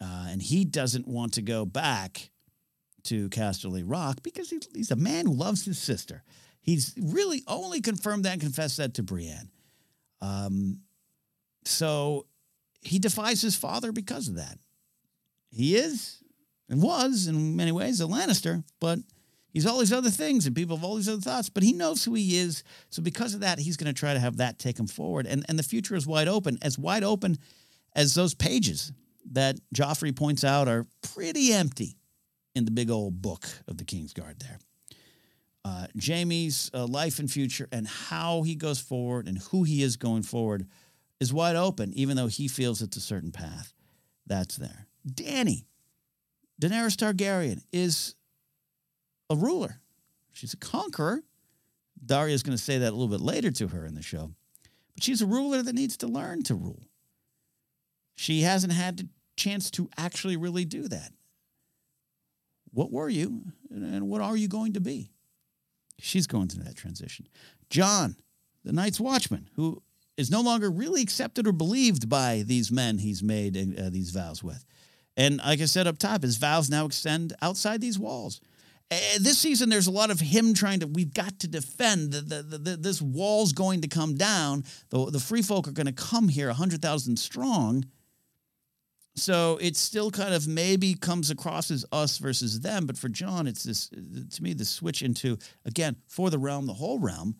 uh, 0.00 0.26
and 0.28 0.42
he 0.42 0.64
doesn't 0.64 1.06
want 1.06 1.34
to 1.34 1.42
go 1.42 1.64
back 1.64 2.30
to 3.04 3.28
Casterly 3.30 3.82
Rock 3.84 4.22
because 4.22 4.50
he, 4.50 4.60
he's 4.74 4.90
a 4.90 4.96
man 4.96 5.26
who 5.26 5.32
loves 5.32 5.64
his 5.64 5.78
sister. 5.78 6.22
He's 6.60 6.94
really 7.00 7.42
only 7.46 7.80
confirmed 7.80 8.24
that 8.24 8.34
and 8.34 8.40
confessed 8.40 8.76
that 8.76 8.94
to 8.94 9.02
Brienne. 9.02 9.50
Um, 10.20 10.80
so 11.64 12.26
he 12.82 12.98
defies 12.98 13.40
his 13.40 13.56
father 13.56 13.92
because 13.92 14.28
of 14.28 14.36
that. 14.36 14.58
He 15.50 15.76
is 15.76 16.22
and 16.68 16.82
was 16.82 17.26
in 17.26 17.56
many 17.56 17.72
ways 17.72 18.00
a 18.00 18.04
Lannister, 18.04 18.62
but 18.78 19.00
He's 19.52 19.66
all 19.66 19.78
these 19.78 19.92
other 19.92 20.10
things, 20.10 20.46
and 20.46 20.54
people 20.54 20.76
have 20.76 20.84
all 20.84 20.96
these 20.96 21.08
other 21.08 21.20
thoughts, 21.20 21.48
but 21.48 21.62
he 21.62 21.72
knows 21.72 22.04
who 22.04 22.14
he 22.14 22.36
is. 22.36 22.62
So 22.88 23.02
because 23.02 23.34
of 23.34 23.40
that, 23.40 23.58
he's 23.58 23.76
going 23.76 23.92
to 23.92 23.98
try 23.98 24.14
to 24.14 24.20
have 24.20 24.36
that 24.36 24.58
take 24.58 24.78
him 24.78 24.86
forward. 24.86 25.26
And, 25.26 25.44
and 25.48 25.58
the 25.58 25.64
future 25.64 25.96
is 25.96 26.06
wide 26.06 26.28
open, 26.28 26.58
as 26.62 26.78
wide 26.78 27.04
open 27.04 27.36
as 27.94 28.14
those 28.14 28.34
pages 28.34 28.92
that 29.32 29.58
Joffrey 29.74 30.14
points 30.14 30.44
out 30.44 30.68
are 30.68 30.86
pretty 31.02 31.52
empty 31.52 31.96
in 32.54 32.64
the 32.64 32.70
big 32.70 32.90
old 32.90 33.20
book 33.20 33.46
of 33.68 33.78
the 33.78 33.84
King's 33.84 34.12
Guard 34.12 34.40
there. 34.40 34.58
Uh, 35.64 35.86
Jaime's 36.00 36.70
uh, 36.72 36.86
life 36.86 37.18
and 37.18 37.30
future 37.30 37.68
and 37.70 37.86
how 37.86 38.42
he 38.42 38.54
goes 38.54 38.80
forward 38.80 39.28
and 39.28 39.38
who 39.50 39.62
he 39.62 39.82
is 39.82 39.96
going 39.96 40.22
forward 40.22 40.66
is 41.20 41.32
wide 41.32 41.56
open, 41.56 41.92
even 41.94 42.16
though 42.16 42.28
he 42.28 42.48
feels 42.48 42.80
it's 42.80 42.96
a 42.96 43.00
certain 43.00 43.30
path. 43.30 43.74
That's 44.26 44.56
there. 44.56 44.86
Dany, 45.06 45.64
Daenerys 46.60 46.96
Targaryen, 46.96 47.62
is 47.72 48.14
a 49.30 49.36
ruler. 49.36 49.80
She's 50.32 50.52
a 50.52 50.58
conqueror. 50.58 51.22
Daario 52.04 52.32
is 52.32 52.42
going 52.42 52.56
to 52.56 52.62
say 52.62 52.78
that 52.78 52.90
a 52.90 52.96
little 52.96 53.08
bit 53.08 53.20
later 53.20 53.50
to 53.52 53.68
her 53.68 53.86
in 53.86 53.94
the 53.94 54.02
show. 54.02 54.32
But 54.94 55.04
she's 55.04 55.22
a 55.22 55.26
ruler 55.26 55.62
that 55.62 55.74
needs 55.74 55.96
to 55.98 56.06
learn 56.06 56.42
to 56.44 56.54
rule. 56.54 56.88
She 58.16 58.42
hasn't 58.42 58.72
had 58.72 58.98
the 58.98 59.08
chance 59.36 59.70
to 59.72 59.88
actually 59.96 60.36
really 60.36 60.64
do 60.64 60.88
that. 60.88 61.12
What 62.72 62.92
were 62.92 63.08
you 63.08 63.44
and 63.70 64.08
what 64.08 64.20
are 64.20 64.36
you 64.36 64.48
going 64.48 64.74
to 64.74 64.80
be? 64.80 65.10
She's 65.98 66.26
going 66.26 66.48
through 66.48 66.64
that 66.64 66.76
transition. 66.76 67.28
Jon, 67.68 68.16
the 68.64 68.72
Night's 68.72 69.00
Watchman, 69.00 69.48
who 69.56 69.82
is 70.16 70.30
no 70.30 70.40
longer 70.40 70.70
really 70.70 71.02
accepted 71.02 71.46
or 71.46 71.52
believed 71.52 72.08
by 72.08 72.42
these 72.46 72.70
men 72.70 72.98
he's 72.98 73.22
made 73.22 73.56
uh, 73.56 73.90
these 73.90 74.10
vows 74.10 74.42
with. 74.42 74.64
And 75.16 75.38
like 75.38 75.60
I 75.60 75.64
said 75.64 75.86
up 75.86 75.98
top, 75.98 76.22
his 76.22 76.36
vows 76.36 76.70
now 76.70 76.86
extend 76.86 77.34
outside 77.42 77.80
these 77.80 77.98
walls. 77.98 78.40
Uh, 78.92 78.96
this 79.20 79.38
season, 79.38 79.68
there's 79.68 79.86
a 79.86 79.92
lot 79.92 80.10
of 80.10 80.18
him 80.18 80.52
trying 80.52 80.80
to. 80.80 80.86
We've 80.86 81.14
got 81.14 81.38
to 81.40 81.48
defend. 81.48 82.12
The, 82.12 82.42
the, 82.42 82.58
the, 82.58 82.76
this 82.76 83.00
wall's 83.00 83.52
going 83.52 83.82
to 83.82 83.88
come 83.88 84.16
down. 84.16 84.64
The, 84.88 85.10
the 85.10 85.20
free 85.20 85.42
folk 85.42 85.68
are 85.68 85.72
going 85.72 85.86
to 85.86 85.92
come 85.92 86.28
here, 86.28 86.48
100,000 86.48 87.16
strong. 87.16 87.84
So 89.14 89.58
it 89.60 89.76
still 89.76 90.10
kind 90.10 90.34
of 90.34 90.48
maybe 90.48 90.94
comes 90.94 91.30
across 91.30 91.70
as 91.70 91.84
us 91.92 92.18
versus 92.18 92.60
them. 92.60 92.86
But 92.86 92.96
for 92.96 93.08
Jon 93.08 93.46
it's 93.46 93.62
this, 93.62 93.88
to 93.88 94.42
me, 94.42 94.54
the 94.54 94.64
switch 94.64 95.02
into, 95.02 95.38
again, 95.64 95.96
for 96.08 96.30
the 96.30 96.38
realm, 96.38 96.66
the 96.66 96.72
whole 96.72 96.98
realm. 96.98 97.36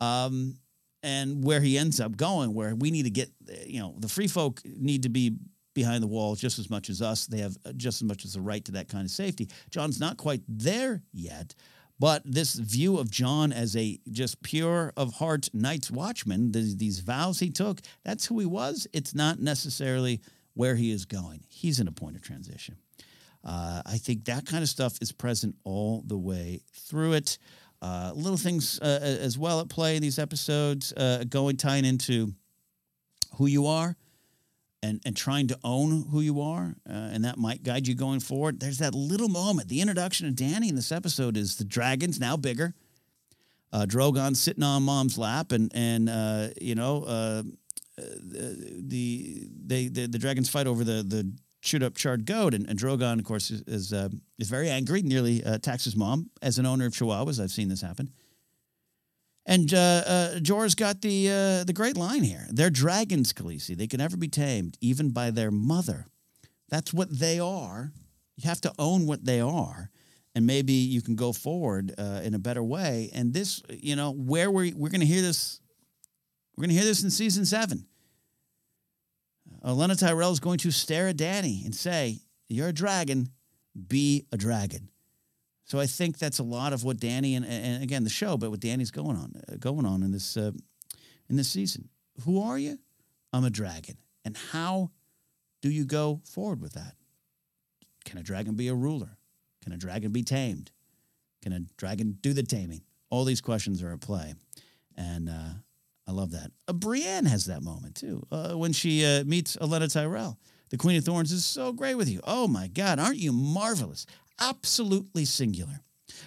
Um, 0.00 0.56
and 1.02 1.42
where 1.44 1.60
he 1.60 1.78
ends 1.78 1.98
up 1.98 2.16
going, 2.16 2.52
where 2.52 2.74
we 2.74 2.90
need 2.90 3.04
to 3.04 3.10
get, 3.10 3.30
you 3.66 3.80
know, 3.80 3.94
the 3.98 4.08
free 4.08 4.28
folk 4.28 4.60
need 4.64 5.04
to 5.04 5.08
be 5.08 5.36
behind 5.74 6.02
the 6.02 6.08
wall 6.08 6.34
just 6.34 6.58
as 6.58 6.70
much 6.70 6.90
as 6.90 7.00
us. 7.02 7.26
They 7.26 7.38
have 7.38 7.56
uh, 7.64 7.72
just 7.72 8.02
as 8.02 8.08
much 8.08 8.24
as 8.24 8.36
a 8.36 8.40
right 8.40 8.64
to 8.64 8.72
that 8.72 8.88
kind 8.88 9.04
of 9.04 9.10
safety. 9.10 9.48
Jon's 9.70 10.00
not 10.00 10.16
quite 10.16 10.42
there 10.48 11.02
yet, 11.12 11.54
but 11.98 12.22
this 12.24 12.54
view 12.54 12.98
of 12.98 13.10
Jon 13.10 13.52
as 13.52 13.76
a 13.76 13.98
just 14.10 14.42
pure 14.42 14.92
of 14.96 15.14
heart 15.14 15.48
Night's 15.52 15.90
Watchman, 15.90 16.52
the, 16.52 16.74
these 16.76 17.00
vows 17.00 17.40
he 17.40 17.50
took, 17.50 17.80
that's 18.04 18.26
who 18.26 18.38
he 18.38 18.46
was. 18.46 18.86
It's 18.92 19.14
not 19.14 19.38
necessarily 19.38 20.20
where 20.54 20.76
he 20.76 20.90
is 20.90 21.04
going. 21.04 21.44
He's 21.48 21.78
in 21.78 21.88
a 21.88 21.92
point 21.92 22.16
of 22.16 22.22
transition. 22.22 22.76
Uh, 23.44 23.82
I 23.86 23.98
think 23.98 24.24
that 24.26 24.46
kind 24.46 24.62
of 24.62 24.68
stuff 24.68 24.98
is 25.00 25.12
present 25.12 25.56
all 25.64 26.02
the 26.06 26.18
way 26.18 26.60
through 26.74 27.14
it. 27.14 27.38
Uh, 27.82 28.12
little 28.14 28.36
things 28.36 28.78
uh, 28.80 28.98
as 29.02 29.38
well 29.38 29.60
at 29.60 29.70
play 29.70 29.96
in 29.96 30.02
these 30.02 30.18
episodes, 30.18 30.92
uh, 30.94 31.24
going 31.28 31.56
tying 31.56 31.86
into 31.86 32.34
who 33.36 33.46
you 33.46 33.66
are 33.66 33.96
and, 34.82 35.00
and 35.04 35.16
trying 35.16 35.48
to 35.48 35.58
own 35.62 36.06
who 36.10 36.20
you 36.20 36.40
are, 36.40 36.74
uh, 36.88 36.92
and 36.92 37.24
that 37.24 37.36
might 37.36 37.62
guide 37.62 37.86
you 37.86 37.94
going 37.94 38.20
forward. 38.20 38.60
There's 38.60 38.78
that 38.78 38.94
little 38.94 39.28
moment. 39.28 39.68
The 39.68 39.80
introduction 39.80 40.26
of 40.26 40.34
Dany 40.34 40.68
in 40.68 40.74
this 40.74 40.90
episode 40.92 41.36
is 41.36 41.56
the 41.56 41.64
dragon's 41.64 42.18
now 42.18 42.36
bigger. 42.36 42.74
Uh, 43.72 43.86
Drogon 43.86 44.36
sitting 44.36 44.64
on 44.64 44.82
mom's 44.82 45.16
lap, 45.16 45.52
and 45.52 45.70
and 45.74 46.08
uh, 46.08 46.48
you 46.60 46.74
know 46.74 47.04
uh, 47.04 47.42
the 47.96 49.46
they 49.64 49.88
the, 49.88 50.06
the 50.06 50.18
dragons 50.18 50.48
fight 50.48 50.66
over 50.66 50.82
the 50.82 51.04
the 51.04 51.32
shoot 51.60 51.82
up 51.82 51.94
charred 51.94 52.26
goat, 52.26 52.54
and, 52.54 52.68
and 52.68 52.78
Drogon, 52.78 53.18
of 53.18 53.24
course, 53.24 53.50
is 53.50 53.62
is, 53.66 53.92
uh, 53.92 54.08
is 54.38 54.48
very 54.48 54.68
angry, 54.68 55.02
nearly 55.02 55.42
attacks 55.42 55.84
his 55.84 55.94
mom. 55.94 56.30
As 56.42 56.58
an 56.58 56.66
owner 56.66 56.86
of 56.86 56.92
Chihuahuas, 56.92 57.40
I've 57.40 57.50
seen 57.50 57.68
this 57.68 57.82
happen. 57.82 58.10
And 59.50 59.74
uh, 59.74 60.02
uh, 60.06 60.38
Jorah's 60.38 60.76
got 60.76 61.02
the 61.02 61.28
uh, 61.28 61.64
the 61.64 61.72
great 61.72 61.96
line 61.96 62.22
here. 62.22 62.46
They're 62.50 62.70
dragons, 62.70 63.32
Khaleesi. 63.32 63.76
They 63.76 63.88
can 63.88 63.98
never 63.98 64.16
be 64.16 64.28
tamed, 64.28 64.78
even 64.80 65.10
by 65.10 65.32
their 65.32 65.50
mother. 65.50 66.06
That's 66.68 66.94
what 66.94 67.18
they 67.18 67.40
are. 67.40 67.92
You 68.36 68.48
have 68.48 68.60
to 68.60 68.72
own 68.78 69.06
what 69.06 69.24
they 69.24 69.40
are, 69.40 69.90
and 70.36 70.46
maybe 70.46 70.72
you 70.72 71.02
can 71.02 71.16
go 71.16 71.32
forward 71.32 71.92
uh, 71.98 72.20
in 72.22 72.32
a 72.34 72.38
better 72.38 72.62
way. 72.62 73.10
And 73.12 73.34
this, 73.34 73.60
you 73.68 73.96
know, 73.96 74.12
where 74.12 74.52
we 74.52 74.72
we're 74.72 74.88
going 74.88 75.00
to 75.00 75.06
hear 75.06 75.20
this, 75.20 75.60
we're 76.56 76.62
going 76.62 76.70
to 76.70 76.76
hear 76.76 76.84
this 76.84 77.02
in 77.02 77.10
season 77.10 77.44
seven. 77.44 77.86
Olenna 79.64 79.98
Tyrell 79.98 80.30
is 80.30 80.38
going 80.38 80.58
to 80.58 80.70
stare 80.70 81.08
at 81.08 81.16
Dany 81.16 81.64
and 81.64 81.74
say, 81.74 82.20
"You're 82.48 82.68
a 82.68 82.72
dragon. 82.72 83.30
Be 83.88 84.26
a 84.30 84.36
dragon." 84.36 84.90
So 85.70 85.78
I 85.78 85.86
think 85.86 86.18
that's 86.18 86.40
a 86.40 86.42
lot 86.42 86.72
of 86.72 86.82
what 86.82 86.96
Dany 86.96 87.36
and, 87.36 87.46
and 87.46 87.80
again 87.80 88.02
the 88.02 88.10
show, 88.10 88.36
but 88.36 88.50
what 88.50 88.58
Dany's 88.58 88.90
going 88.90 89.16
on 89.16 89.40
uh, 89.48 89.54
going 89.60 89.86
on 89.86 90.02
in 90.02 90.10
this 90.10 90.36
uh, 90.36 90.50
in 91.28 91.36
this 91.36 91.48
season. 91.48 91.88
Who 92.24 92.42
are 92.42 92.58
you? 92.58 92.76
I'm 93.32 93.44
a 93.44 93.50
dragon, 93.50 93.96
and 94.24 94.36
how 94.36 94.90
do 95.62 95.70
you 95.70 95.84
go 95.84 96.22
forward 96.24 96.60
with 96.60 96.72
that? 96.72 96.96
Can 98.04 98.18
a 98.18 98.22
dragon 98.24 98.56
be 98.56 98.66
a 98.66 98.74
ruler? 98.74 99.16
Can 99.62 99.72
a 99.72 99.76
dragon 99.76 100.10
be 100.10 100.24
tamed? 100.24 100.72
Can 101.40 101.52
a 101.52 101.60
dragon 101.76 102.18
do 102.20 102.32
the 102.32 102.42
taming? 102.42 102.82
All 103.08 103.24
these 103.24 103.40
questions 103.40 103.80
are 103.80 103.92
at 103.92 104.00
play. 104.00 104.34
And 104.96 105.28
uh, 105.28 105.52
I 106.08 106.10
love 106.10 106.32
that. 106.32 106.50
Uh, 106.66 106.72
Brienne 106.72 107.26
has 107.26 107.44
that 107.44 107.62
moment 107.62 107.94
too 107.94 108.26
uh, 108.32 108.54
when 108.54 108.72
she 108.72 109.04
uh, 109.04 109.22
meets 109.22 109.56
Olenna 109.58 109.92
Tyrell. 109.92 110.36
The 110.70 110.76
Queen 110.76 110.96
of 110.98 111.04
Thorns 111.04 111.30
is 111.30 111.44
so 111.44 111.72
great 111.72 111.94
with 111.94 112.08
you. 112.08 112.20
Oh 112.24 112.48
my 112.48 112.66
God, 112.68 112.98
aren't 112.98 113.18
you 113.18 113.32
marvelous? 113.32 114.06
Absolutely 114.40 115.24
singular. 115.24 115.82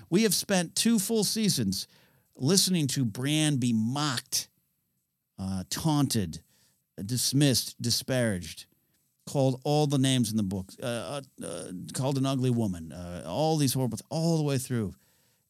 We 0.09 0.23
have 0.23 0.33
spent 0.33 0.75
two 0.75 0.99
full 0.99 1.23
seasons 1.23 1.87
listening 2.35 2.87
to 2.87 3.05
Brienne 3.05 3.57
be 3.57 3.73
mocked, 3.73 4.49
uh, 5.39 5.63
taunted, 5.69 6.41
dismissed, 7.03 7.81
disparaged, 7.81 8.65
called 9.25 9.59
all 9.63 9.87
the 9.87 9.97
names 9.97 10.31
in 10.31 10.37
the 10.37 10.43
book, 10.43 10.67
uh, 10.81 10.85
uh, 10.85 11.21
uh 11.43 11.63
called 11.93 12.17
an 12.17 12.25
ugly 12.25 12.49
woman, 12.49 12.91
uh, 12.91 13.23
all 13.25 13.57
these 13.57 13.73
horrible, 13.73 13.99
all 14.09 14.37
the 14.37 14.43
way 14.43 14.57
through. 14.57 14.93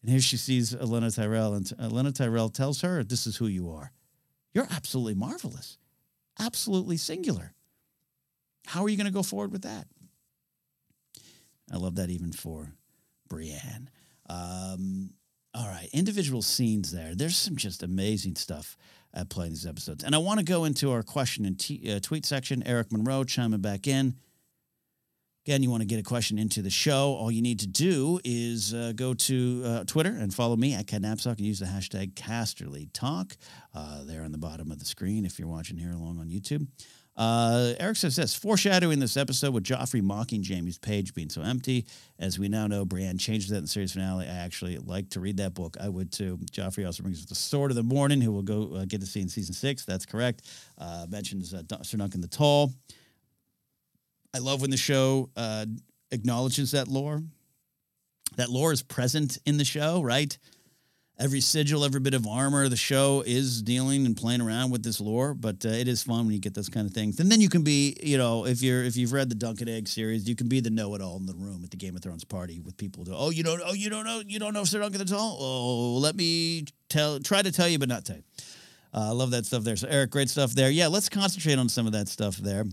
And 0.02 0.12
here 0.12 0.22
she 0.22 0.38
sees 0.38 0.76
Olenna 0.76 1.16
Tyrell, 1.16 1.54
and 1.54 1.66
Olenna 1.66 2.14
Tyrell 2.14 2.50
tells 2.50 2.82
her, 2.82 3.04
This 3.04 3.26
is 3.26 3.38
who 3.38 3.48
you 3.48 3.72
are. 3.72 3.92
You're 4.54 4.68
absolutely 4.70 5.16
marvelous, 5.16 5.78
absolutely 6.40 6.98
singular. 6.98 7.54
How 8.68 8.84
are 8.84 8.90
you 8.90 8.98
going 8.98 9.08
to 9.08 9.14
go 9.14 9.24
forward 9.24 9.52
with 9.52 9.64
that? 9.64 9.88
I 11.74 11.78
love 11.78 11.96
that 11.96 12.12
even 12.12 12.32
for 12.32 12.72
Brienne. 13.28 13.90
Um, 14.30 15.10
all 15.56 15.68
right, 15.68 15.90
individual 15.92 16.42
scenes 16.42 16.92
there. 16.92 17.16
There's 17.16 17.36
some 17.36 17.56
just 17.58 17.82
amazing 17.82 18.36
stuff 18.36 18.78
at 19.14 19.30
play 19.30 19.48
in 19.48 19.54
these 19.54 19.66
episodes. 19.66 20.04
And 20.04 20.16
I 20.16 20.20
want 20.20 20.40
to 20.40 20.46
go 20.46 20.66
into 20.66 20.92
our 20.92 21.04
question 21.04 21.46
and 21.46 21.60
t- 21.60 21.92
uh, 21.92 22.00
tweet 22.00 22.26
section. 22.26 22.64
Eric 22.66 22.92
Monroe 22.92 23.24
chiming 23.24 23.62
back 23.62 23.88
in. 23.88 24.16
Again, 25.46 25.62
you 25.62 25.70
want 25.70 25.82
to 25.82 25.88
get 25.88 26.00
a 26.00 26.04
question 26.04 26.40
into 26.40 26.62
the 26.62 26.70
show. 26.70 27.16
All 27.16 27.30
you 27.30 27.42
need 27.42 27.60
to 27.60 27.68
do 27.68 28.20
is 28.24 28.74
uh, 28.74 28.94
go 28.96 29.14
to 29.14 29.64
uh, 29.66 29.84
Twitter 29.84 30.16
and 30.18 30.34
follow 30.34 30.56
me 30.56 30.74
at 30.74 30.88
Ken 30.88 31.02
Napzok 31.02 31.38
and 31.38 31.42
use 31.42 31.60
the 31.60 31.66
hashtag 31.66 32.14
CasterlyTalk 32.14 33.36
uh, 33.76 34.04
there 34.06 34.24
on 34.24 34.32
the 34.32 34.38
bottom 34.38 34.72
of 34.72 34.80
the 34.80 34.86
screen 34.86 35.26
if 35.26 35.38
you're 35.38 35.50
watching 35.50 35.78
here 35.78 35.92
along 35.92 36.20
on 36.20 36.30
YouTube. 36.30 36.68
Uh, 37.16 37.74
Eric 37.80 37.98
says 37.98 38.16
this 38.16 38.34
foreshadowing 38.34 39.00
this 39.00 39.18
episode 39.18 39.54
with 39.54 39.64
Joffrey 39.64 40.02
mocking 40.02 40.44
Jaime's 40.44 40.80
page 40.80 41.14
being 41.14 41.30
so 41.30 41.42
empty. 41.42 41.86
As 42.18 42.40
we 42.40 42.50
now 42.50 42.66
know, 42.66 42.86
Brienne 42.86 43.18
changed 43.18 43.52
that 43.52 43.58
in 43.58 43.64
the 43.64 43.68
series 43.68 43.94
finale. 43.94 44.26
I 44.26 44.34
actually 44.34 44.78
like 44.80 45.10
to 45.12 45.20
read 45.20 45.38
that 45.38 45.54
book. 45.54 45.78
I 45.80 45.90
would 45.90 46.12
too. 46.12 46.40
Joffrey 46.52 46.86
also 46.86 47.04
brings 47.04 47.24
the 47.26 47.36
Sword 47.36 47.70
of 47.70 47.76
the 47.76 47.84
Morning, 47.84 48.20
who 48.20 48.32
we'll 48.32 48.42
go 48.42 48.76
uh, 48.76 48.86
get 48.86 49.02
to 49.02 49.08
see 49.08 49.22
in 49.22 49.30
season 49.30 49.54
six. 49.54 49.86
That's 49.86 50.06
correct. 50.06 50.42
Uh, 50.78 51.06
mentions 51.08 51.54
uh, 51.54 51.62
Sir 51.84 51.98
Duncan 51.98 52.22
the 52.22 52.28
Tall. 52.28 52.74
I 54.34 54.40
love 54.40 54.62
when 54.62 54.72
the 54.72 54.78
show 54.78 55.30
uh, 55.38 55.68
acknowledges 56.12 56.72
that 56.72 56.88
lore. 56.88 57.22
That 58.38 58.50
lore 58.50 58.72
is 58.72 58.82
present 58.82 59.38
in 59.46 59.58
the 59.58 59.66
show, 59.66 60.02
right? 60.02 60.36
Every 61.20 61.42
sigil, 61.42 61.86
every 61.86 62.00
bit 62.00 62.16
of 62.16 62.26
armor, 62.26 62.68
the 62.68 62.76
show 62.76 63.24
is 63.26 63.62
dealing 63.62 64.06
and 64.06 64.18
playing 64.18 64.42
around 64.42 64.72
with 64.72 64.84
this 64.84 65.00
lore, 65.00 65.36
but 65.36 65.64
uh, 65.64 65.70
it 65.70 65.88
is 65.88 66.02
fun 66.02 66.26
when 66.26 66.34
you 66.34 66.40
get 66.40 66.56
those 66.56 66.70
kind 66.70 66.88
of 66.88 66.94
things. 66.94 67.20
And 67.20 67.32
then 67.32 67.40
you 67.40 67.50
can 67.50 67.62
be, 67.62 67.96
you 68.02 68.18
know, 68.18 68.48
if 68.48 68.64
you're 68.64 68.84
if 68.84 68.98
you've 68.98 69.14
read 69.14 69.30
the 69.30 69.36
Dunk 69.36 69.62
and 69.62 69.70
Egg 69.70 69.88
series, 69.88 70.28
you 70.28 70.36
can 70.36 70.48
be 70.48 70.60
the 70.60 70.72
know-it-all 70.72 71.18
in 71.18 71.28
the 71.28 71.36
room 71.36 71.62
at 71.64 71.70
the 71.70 71.78
Game 71.78 71.96
of 71.96 72.02
Thrones 72.02 72.24
party 72.24 72.60
with 72.60 72.78
people. 72.78 73.06
To, 73.06 73.16
oh, 73.16 73.30
you 73.30 73.44
don't, 73.44 73.62
oh, 73.64 73.74
you 73.74 73.92
don't 73.92 74.06
know, 74.06 74.24
you 74.26 74.40
don't 74.40 74.54
know 74.54 74.62
if 74.62 74.70
Sir 74.70 74.80
Duncan 74.80 75.00
the 75.00 75.06
Tall. 75.06 75.38
Oh, 75.40 75.98
let 75.98 76.16
me 76.16 76.66
tell, 76.90 77.20
try 77.20 77.44
to 77.44 77.52
tell 77.52 77.68
you, 77.68 77.78
but 77.78 77.90
not 77.90 78.06
tell. 78.06 78.18
Uh, 78.94 79.10
I 79.10 79.12
love 79.12 79.32
that 79.32 79.46
stuff 79.46 79.64
there. 79.64 79.76
So 79.76 79.88
Eric, 79.90 80.10
great 80.10 80.30
stuff 80.30 80.52
there. 80.54 80.72
Yeah, 80.72 80.88
let's 80.88 81.10
concentrate 81.10 81.60
on 81.60 81.70
some 81.70 81.86
of 81.86 81.94
that 81.94 82.08
stuff 82.08 82.38
there 82.38 82.66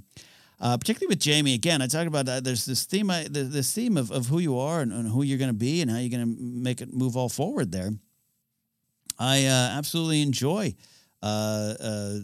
uh, 0.61 0.76
particularly 0.76 1.14
with 1.14 1.24
Jaime. 1.24 1.55
Again, 1.55 1.80
I 1.80 1.86
talk 1.86 2.07
about 2.07 2.28
uh, 2.28 2.41
there's 2.41 2.66
this 2.66 2.84
theme, 2.84 3.11
uh, 3.11 3.24
this 3.30 3.72
theme 3.72 3.97
of, 3.97 4.11
of 4.11 4.26
who 4.26 4.38
you 4.38 4.59
are 4.59 4.80
and, 4.80 4.93
and 4.93 5.09
who 5.09 5.22
you're 5.22 5.38
going 5.38 5.51
to 5.51 5.55
be 5.55 5.80
and 5.80 5.91
how 5.91 5.99
you're 5.99 6.11
going 6.11 6.36
to 6.36 6.43
make 6.43 6.80
it 6.80 6.93
move 6.93 7.16
all 7.16 7.28
forward. 7.28 7.72
There, 7.72 7.93
I 9.20 9.44
uh, 9.44 9.76
absolutely 9.76 10.22
enjoy 10.22 10.74
uh, 11.22 11.74
uh, 11.78 12.14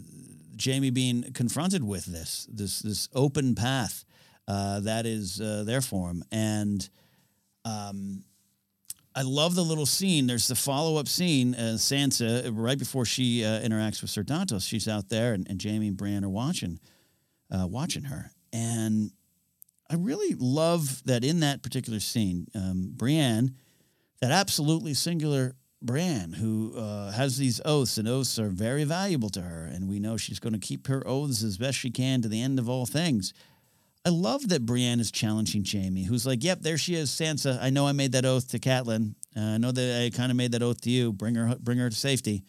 Jaime 0.62 0.88
being 0.90 1.32
confronted 1.34 1.84
with 1.84 2.07
this 2.07 2.49
this 2.51 2.80
this 2.80 3.09
open 3.14 3.55
path 3.55 4.05
that 4.47 5.05
is 5.05 5.36
there 5.36 5.82
for 5.82 6.09
him, 6.09 6.24
and 6.32 6.88
um, 7.66 8.24
I 9.14 9.22
love 9.22 9.55
the 9.55 9.64
little 9.64 9.86
scene. 9.86 10.26
There's 10.26 10.49
the 10.49 10.55
follow 10.55 10.99
up 10.99 11.09
scene. 11.09 11.55
Sansa, 11.55 12.51
right 12.55 12.78
before 12.78 13.05
she 13.05 13.40
interacts 13.40 14.01
with 14.01 14.11
Sir 14.11 14.22
Dontos, 14.22 14.66
she's 14.66 14.88
out 14.88 15.11
there, 15.11 15.34
and, 15.34 15.47
and 15.49 15.62
Jaime 15.62 15.88
and 15.88 15.97
Brienne 15.97 16.24
are 16.24 16.30
watching 16.30 16.80
uh, 17.51 17.66
watching 17.66 18.05
her. 18.05 18.30
And 18.53 19.11
I 19.90 19.94
really 19.97 20.34
love 20.38 21.03
that 21.05 21.24
in 21.24 21.40
that 21.40 21.62
particular 21.62 22.01
scene, 22.01 22.47
um, 22.55 22.92
Brienne, 22.94 23.55
that 24.20 24.32
absolutely 24.32 24.94
singular 24.94 25.55
Brienne, 25.83 26.33
who 26.33 26.74
uh, 26.77 27.12
has 27.12 27.37
these 27.37 27.61
oaths, 27.64 27.99
and 27.99 28.09
oaths 28.09 28.39
are 28.39 28.49
very 28.49 28.85
valuable 28.85 29.29
to 29.31 29.43
her. 29.43 29.64
And 29.64 29.89
we 29.89 29.99
know 29.99 30.16
she's 30.16 30.39
going 30.39 30.53
to 30.55 30.59
keep 30.59 30.87
her 30.87 31.07
oaths 31.07 31.43
as 31.43 31.59
best 31.59 31.79
she 31.79 31.91
can 31.91 32.22
to 32.22 32.29
the 32.29 32.43
end 32.43 32.59
of 32.59 32.68
all 32.68 32.87
things. 32.87 33.33
I 34.05 34.11
love 34.11 34.49
that 34.49 34.64
Brienne 34.64 35.01
is 35.01 35.11
challenging 35.11 35.64
Jaime, 35.64 36.05
who's 36.05 36.27
like, 36.27 36.45
"Yep, 36.45 36.62
there 36.62 36.79
she 36.79 36.95
is, 36.95 37.11
Sansa. 37.11 37.59
I 37.61 37.70
know 37.70 37.87
I 37.87 37.93
made 37.93 38.12
that 38.12 38.24
oath 38.24 38.49
to 38.51 38.59
Catelyn. 38.59 39.14
Uh, 39.37 39.41
I 39.41 39.59
know 39.59 39.72
that 39.72 40.05
I 40.05 40.16
kind 40.16 40.31
of 40.31 40.37
made 40.37 40.53
that 40.53 40.62
oath 40.62 40.81
to 40.83 40.91
you. 40.91 41.12
Bring 41.12 41.35
her, 41.35 41.57
bring 41.61 41.79
her 41.79 41.91
to 41.91 41.97
safety." 41.97 42.45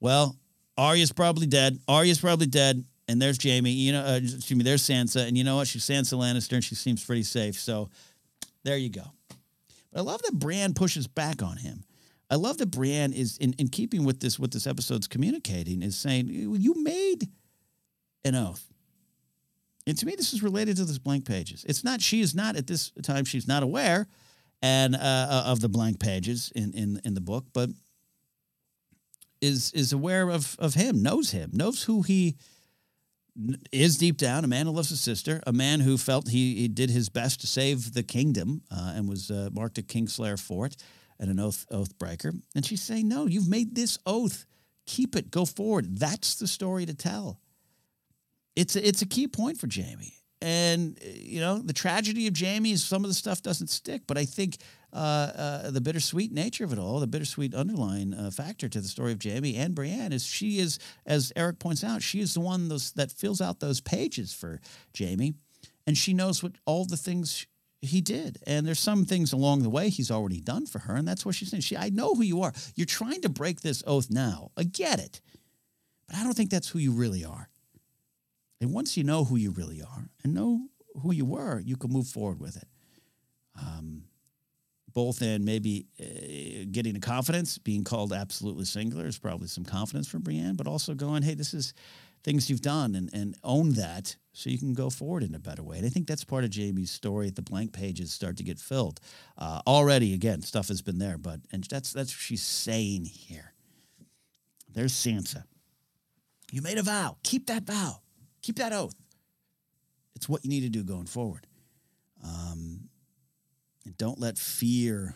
Well, 0.00 0.36
Arya's 0.76 1.12
probably 1.12 1.46
dead. 1.46 1.78
Arya's 1.88 2.20
probably 2.20 2.46
dead 2.46 2.84
and 3.08 3.20
there's 3.20 3.42
Jaime. 3.42 3.70
You 3.70 3.92
know, 3.92 4.04
uh, 4.04 4.20
excuse 4.22 4.56
me. 4.56 4.64
There's 4.64 4.82
Sansa, 4.82 5.26
and 5.26 5.36
you 5.36 5.44
know 5.44 5.56
what? 5.56 5.68
She's 5.68 5.84
Sansa 5.84 6.14
Lannister, 6.14 6.54
and 6.54 6.64
she 6.64 6.74
seems 6.74 7.04
pretty 7.04 7.22
safe. 7.22 7.58
So 7.58 7.90
there 8.64 8.76
you 8.76 8.90
go. 8.90 9.04
But 9.92 10.00
I 10.00 10.02
love 10.02 10.22
that 10.22 10.34
Brienne 10.34 10.74
pushes 10.74 11.06
back 11.06 11.42
on 11.42 11.56
him. 11.56 11.84
I 12.30 12.34
love 12.36 12.58
that 12.58 12.70
Brienne 12.70 13.12
is 13.12 13.38
in, 13.38 13.52
in 13.54 13.68
keeping 13.68 14.04
with 14.04 14.20
this 14.20 14.38
what 14.38 14.50
this 14.50 14.66
episode's 14.66 15.06
communicating 15.06 15.82
is 15.82 15.96
saying 15.96 16.28
you 16.28 16.82
made 16.82 17.28
an 18.24 18.34
oath. 18.34 18.72
And 19.86 19.96
to 19.98 20.06
me, 20.06 20.14
this 20.16 20.32
is 20.32 20.42
related 20.42 20.76
to 20.78 20.84
those 20.84 20.98
blank 20.98 21.24
pages. 21.24 21.64
It's 21.68 21.84
not 21.84 22.00
she 22.00 22.20
is 22.20 22.34
not 22.34 22.56
at 22.56 22.66
this 22.66 22.90
time 23.02 23.24
she's 23.24 23.46
not 23.46 23.62
aware 23.62 24.08
and 24.62 24.96
uh, 24.96 24.98
uh 24.98 25.42
of 25.46 25.60
the 25.60 25.68
blank 25.68 26.00
pages 26.00 26.52
in, 26.56 26.72
in 26.72 27.00
in 27.04 27.14
the 27.14 27.20
book, 27.20 27.46
but 27.52 27.70
is 29.40 29.72
is 29.72 29.92
aware 29.92 30.28
of 30.28 30.56
of 30.58 30.74
him, 30.74 31.02
knows 31.02 31.30
him, 31.30 31.50
knows 31.52 31.84
who 31.84 32.02
he 32.02 32.36
is 33.70 33.98
deep 33.98 34.16
down 34.16 34.44
a 34.44 34.48
man 34.48 34.66
who 34.66 34.72
loves 34.72 34.88
his 34.88 35.00
sister, 35.00 35.42
a 35.46 35.52
man 35.52 35.80
who 35.80 35.98
felt 35.98 36.28
he, 36.28 36.54
he 36.54 36.68
did 36.68 36.88
his 36.88 37.10
best 37.10 37.40
to 37.42 37.46
save 37.46 37.92
the 37.92 38.02
kingdom 38.02 38.62
uh, 38.70 38.94
and 38.96 39.06
was 39.06 39.30
uh, 39.30 39.50
marked 39.52 39.76
a 39.76 39.82
Kingslayer 39.82 40.40
for 40.40 40.64
it 40.64 40.76
and 41.18 41.30
an 41.30 41.40
oath 41.40 41.66
oath 41.70 41.98
breaker. 41.98 42.32
And 42.54 42.64
she's 42.64 42.82
saying, 42.82 43.08
"No, 43.08 43.26
you've 43.26 43.48
made 43.48 43.74
this 43.74 43.98
oath. 44.06 44.46
Keep 44.86 45.16
it. 45.16 45.30
Go 45.30 45.44
forward. 45.44 45.98
That's 45.98 46.36
the 46.36 46.46
story 46.46 46.86
to 46.86 46.94
tell." 46.94 47.40
It's 48.54 48.74
a, 48.74 48.86
it's 48.86 49.02
a 49.02 49.06
key 49.06 49.28
point 49.28 49.58
for 49.58 49.68
Jaime. 49.72 50.14
And 50.42 50.98
you 51.02 51.40
know 51.40 51.58
the 51.58 51.72
tragedy 51.72 52.26
of 52.26 52.36
Jaime 52.38 52.72
is 52.72 52.84
some 52.84 53.04
of 53.04 53.08
the 53.08 53.14
stuff 53.14 53.42
doesn't 53.42 53.68
stick, 53.68 54.02
but 54.06 54.18
I 54.18 54.26
think 54.26 54.58
uh, 54.92 54.96
uh, 55.66 55.70
the 55.70 55.80
bittersweet 55.80 56.32
nature 56.32 56.64
of 56.64 56.72
it 56.72 56.78
all, 56.78 57.00
the 57.00 57.06
bittersweet 57.06 57.54
underlying 57.54 58.14
uh, 58.14 58.30
factor 58.30 58.68
to 58.68 58.80
the 58.80 58.88
story 58.88 59.12
of 59.12 59.22
Jaime 59.22 59.56
and 59.56 59.74
Brienne 59.74 60.12
is 60.12 60.24
she 60.24 60.58
is, 60.58 60.78
as 61.04 61.32
Eric 61.36 61.58
points 61.58 61.84
out, 61.84 62.02
she 62.02 62.20
is 62.20 62.34
the 62.34 62.40
one 62.40 62.68
those, 62.68 62.92
that 62.92 63.12
fills 63.12 63.40
out 63.40 63.60
those 63.60 63.80
pages 63.80 64.32
for 64.32 64.60
Jaime, 64.98 65.34
and 65.86 65.98
she 65.98 66.14
knows 66.14 66.42
what 66.42 66.52
all 66.64 66.84
the 66.84 66.96
things 66.96 67.46
he 67.82 68.00
did. 68.00 68.38
And 68.46 68.66
there's 68.66 68.80
some 68.80 69.04
things 69.04 69.32
along 69.32 69.62
the 69.62 69.70
way 69.70 69.88
he's 69.88 70.10
already 70.10 70.40
done 70.40 70.66
for 70.66 70.80
her, 70.80 70.94
and 70.94 71.06
that's 71.06 71.24
what 71.24 71.34
she's 71.34 71.50
saying. 71.50 71.62
She, 71.62 71.76
I 71.76 71.90
know 71.90 72.14
who 72.14 72.22
you 72.22 72.42
are. 72.42 72.52
You're 72.74 72.86
trying 72.86 73.22
to 73.22 73.28
break 73.28 73.60
this 73.60 73.82
oath 73.86 74.08
now. 74.10 74.50
I 74.56 74.64
get 74.64 74.98
it, 74.98 75.20
but 76.06 76.16
I 76.16 76.24
don't 76.24 76.34
think 76.34 76.50
that's 76.50 76.68
who 76.68 76.78
you 76.78 76.92
really 76.92 77.24
are. 77.24 77.48
And 78.60 78.72
once 78.72 78.96
you 78.96 79.04
know 79.04 79.24
who 79.24 79.36
you 79.36 79.50
really 79.50 79.82
are 79.82 80.08
and 80.24 80.34
know 80.34 80.68
who 81.02 81.12
you 81.12 81.26
were, 81.26 81.60
you 81.60 81.76
can 81.76 81.90
move 81.90 82.06
forward 82.06 82.40
with 82.40 82.56
it. 82.56 82.68
Um, 83.60 84.04
both 84.96 85.20
in 85.20 85.44
maybe 85.44 85.84
uh, 86.00 86.64
getting 86.72 86.94
the 86.94 87.00
confidence, 87.00 87.58
being 87.58 87.84
called 87.84 88.14
absolutely 88.14 88.64
singular 88.64 89.06
is 89.06 89.18
probably 89.18 89.46
some 89.46 89.62
confidence 89.62 90.08
for 90.08 90.18
Brienne, 90.18 90.54
but 90.54 90.66
also 90.66 90.94
going, 90.94 91.22
hey, 91.22 91.34
this 91.34 91.52
is 91.52 91.74
things 92.24 92.48
you've 92.48 92.62
done 92.62 92.94
and, 92.94 93.10
and 93.12 93.34
own 93.44 93.74
that 93.74 94.16
so 94.32 94.48
you 94.48 94.56
can 94.56 94.72
go 94.72 94.88
forward 94.88 95.22
in 95.22 95.34
a 95.34 95.38
better 95.38 95.62
way. 95.62 95.76
And 95.76 95.84
I 95.84 95.90
think 95.90 96.06
that's 96.06 96.24
part 96.24 96.44
of 96.44 96.50
Jaime's 96.50 96.90
story. 96.90 97.28
The 97.28 97.42
blank 97.42 97.74
pages 97.74 98.10
start 98.10 98.38
to 98.38 98.42
get 98.42 98.58
filled. 98.58 99.00
Uh, 99.36 99.60
already, 99.66 100.14
again, 100.14 100.40
stuff 100.40 100.68
has 100.68 100.80
been 100.80 100.98
there, 100.98 101.18
but 101.18 101.40
and 101.52 101.62
that's 101.64 101.92
that's 101.92 102.12
what 102.12 102.18
she's 102.18 102.42
saying 102.42 103.04
here. 103.04 103.52
There's 104.72 104.94
Sansa. 104.94 105.44
You 106.50 106.62
made 106.62 106.78
a 106.78 106.82
vow. 106.82 107.18
Keep 107.22 107.48
that 107.48 107.64
vow. 107.64 108.00
Keep 108.40 108.56
that 108.56 108.72
oath. 108.72 108.94
It's 110.14 110.26
what 110.26 110.42
you 110.42 110.48
need 110.48 110.62
to 110.62 110.70
do 110.70 110.84
going 110.84 111.04
forward. 111.04 111.46
Um, 112.24 112.88
and 113.86 113.96
don't 113.96 114.20
let 114.20 114.36
fear 114.36 115.14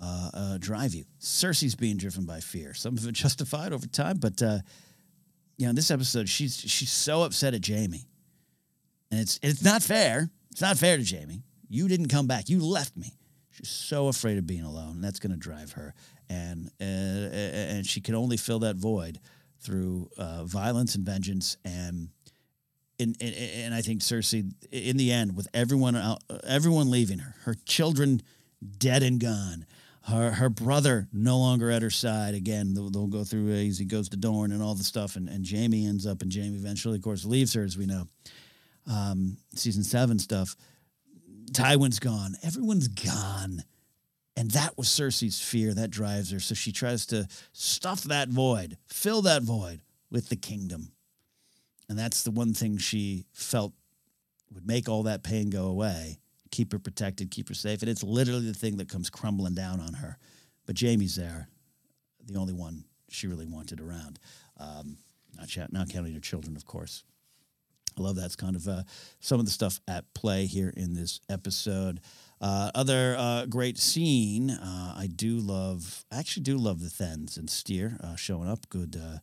uh, 0.00 0.30
uh, 0.32 0.58
drive 0.58 0.94
you. 0.94 1.04
Cersei's 1.20 1.74
being 1.74 1.98
driven 1.98 2.24
by 2.24 2.40
fear. 2.40 2.72
Some 2.72 2.96
of 2.96 3.06
it 3.06 3.12
justified 3.14 3.72
over 3.72 3.86
time, 3.86 4.16
but 4.16 4.40
uh, 4.40 4.58
you 5.58 5.66
know, 5.66 5.70
in 5.70 5.76
this 5.76 5.90
episode, 5.90 6.28
she's 6.28 6.58
she's 6.58 6.92
so 6.92 7.22
upset 7.22 7.52
at 7.52 7.66
Jaime, 7.66 8.06
and 9.10 9.20
it's 9.20 9.38
it's 9.42 9.62
not 9.62 9.82
fair. 9.82 10.30
It's 10.50 10.62
not 10.62 10.78
fair 10.78 10.96
to 10.96 11.04
Jaime. 11.04 11.42
You 11.68 11.88
didn't 11.88 12.08
come 12.08 12.26
back. 12.26 12.48
You 12.48 12.64
left 12.64 12.96
me. 12.96 13.12
She's 13.50 13.68
so 13.68 14.08
afraid 14.08 14.38
of 14.38 14.46
being 14.46 14.64
alone. 14.64 14.96
And 14.96 15.04
that's 15.04 15.18
going 15.18 15.32
to 15.32 15.38
drive 15.38 15.72
her. 15.72 15.94
And, 16.28 16.70
uh, 16.80 16.84
and 16.84 17.86
she 17.86 18.00
can 18.00 18.14
only 18.14 18.36
fill 18.36 18.60
that 18.60 18.76
void 18.76 19.18
through 19.60 20.10
uh, 20.18 20.44
violence 20.44 20.94
and 20.94 21.04
vengeance. 21.04 21.56
And, 21.64 22.10
and, 22.98 23.16
and 23.20 23.74
I 23.74 23.82
think 23.82 24.00
Cersei, 24.00 24.52
in 24.70 24.96
the 24.96 25.12
end, 25.12 25.36
with 25.36 25.48
everyone 25.52 25.96
out, 25.96 26.22
everyone 26.46 26.90
leaving 26.90 27.18
her, 27.18 27.34
her 27.44 27.54
children 27.66 28.22
dead 28.78 29.02
and 29.02 29.20
gone, 29.20 29.66
her 30.08 30.30
her 30.32 30.48
brother 30.48 31.08
no 31.12 31.38
longer 31.38 31.70
at 31.70 31.82
her 31.82 31.90
side. 31.90 32.34
Again, 32.34 32.74
they'll, 32.74 32.90
they'll 32.90 33.06
go 33.06 33.24
through 33.24 33.52
as 33.52 33.78
he 33.78 33.84
goes 33.84 34.08
to 34.10 34.16
Dorne 34.16 34.52
and 34.52 34.62
all 34.62 34.74
the 34.74 34.84
stuff, 34.84 35.16
and, 35.16 35.28
and 35.28 35.48
Jaime 35.48 35.86
ends 35.86 36.06
up, 36.06 36.22
and 36.22 36.32
Jaime 36.32 36.56
eventually, 36.56 36.96
of 36.96 37.02
course, 37.02 37.24
leaves 37.24 37.54
her, 37.54 37.64
as 37.64 37.76
we 37.76 37.86
know. 37.86 38.06
Um, 38.90 39.36
season 39.54 39.82
seven 39.82 40.18
stuff. 40.18 40.56
Tywin's 41.52 41.98
gone. 41.98 42.34
Everyone's 42.42 42.88
gone. 42.88 43.62
And 44.36 44.50
that 44.50 44.76
was 44.76 44.88
Cersei's 44.88 45.40
fear. 45.40 45.72
That 45.72 45.90
drives 45.90 46.30
her. 46.30 46.40
So 46.40 46.54
she 46.54 46.70
tries 46.70 47.06
to 47.06 47.26
stuff 47.52 48.02
that 48.04 48.28
void, 48.28 48.76
fill 48.86 49.22
that 49.22 49.42
void 49.42 49.80
with 50.10 50.28
the 50.28 50.36
kingdom. 50.36 50.92
And 51.88 51.98
that's 51.98 52.22
the 52.24 52.30
one 52.30 52.52
thing 52.52 52.78
she 52.78 53.26
felt 53.32 53.72
would 54.52 54.66
make 54.66 54.88
all 54.88 55.04
that 55.04 55.22
pain 55.22 55.50
go 55.50 55.66
away 55.66 56.18
keep 56.50 56.72
her 56.72 56.78
protected, 56.78 57.30
keep 57.30 57.48
her 57.48 57.54
safe. 57.54 57.82
And 57.82 57.90
it's 57.90 58.02
literally 58.02 58.46
the 58.46 58.54
thing 58.54 58.76
that 58.78 58.88
comes 58.88 59.10
crumbling 59.10 59.54
down 59.54 59.80
on 59.80 59.94
her. 59.94 60.18
But 60.66 60.78
Jaime's 60.78 61.16
there, 61.16 61.48
the 62.24 62.38
only 62.38 62.54
one 62.54 62.84
she 63.08 63.26
really 63.26 63.46
wanted 63.46 63.80
around. 63.80 64.18
Um, 64.58 64.96
not, 65.36 65.72
not 65.72 65.88
counting 65.90 66.14
her 66.14 66.20
children, 66.20 66.56
of 66.56 66.64
course. 66.64 67.04
I 67.98 68.02
love 68.02 68.16
that's 68.16 68.36
kind 68.36 68.56
of 68.56 68.66
uh, 68.68 68.82
some 69.20 69.38
of 69.38 69.46
the 69.46 69.52
stuff 69.52 69.80
at 69.88 70.12
play 70.14 70.46
here 70.46 70.72
in 70.76 70.94
this 70.94 71.20
episode. 71.30 72.00
Uh, 72.40 72.70
other 72.74 73.16
uh, 73.18 73.46
great 73.46 73.78
scene, 73.78 74.50
uh, 74.50 74.94
I 74.96 75.06
do 75.06 75.38
love. 75.38 76.04
I 76.12 76.18
actually 76.18 76.42
do 76.42 76.58
love 76.58 76.82
the 76.82 76.90
Thenns 76.90 77.38
and 77.38 77.48
Styr 77.48 78.02
uh, 78.02 78.16
showing 78.16 78.48
up. 78.48 78.68
Good, 78.68 79.00
uh, 79.02 79.18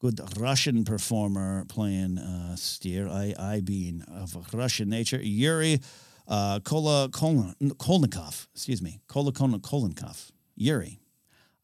good 0.00 0.20
Russian 0.38 0.84
performer 0.84 1.64
playing 1.68 2.18
Styr. 2.54 3.10
I, 3.10 3.34
I 3.38 3.60
being 3.60 4.02
of 4.02 4.36
Russian 4.52 4.88
nature. 4.88 5.20
Yuri 5.20 5.80
uh, 6.28 6.60
Kolokolnikov, 6.60 8.46
excuse 8.54 8.82
me, 8.82 9.00
Kolokolnikov, 9.08 10.30
Yuri 10.56 11.00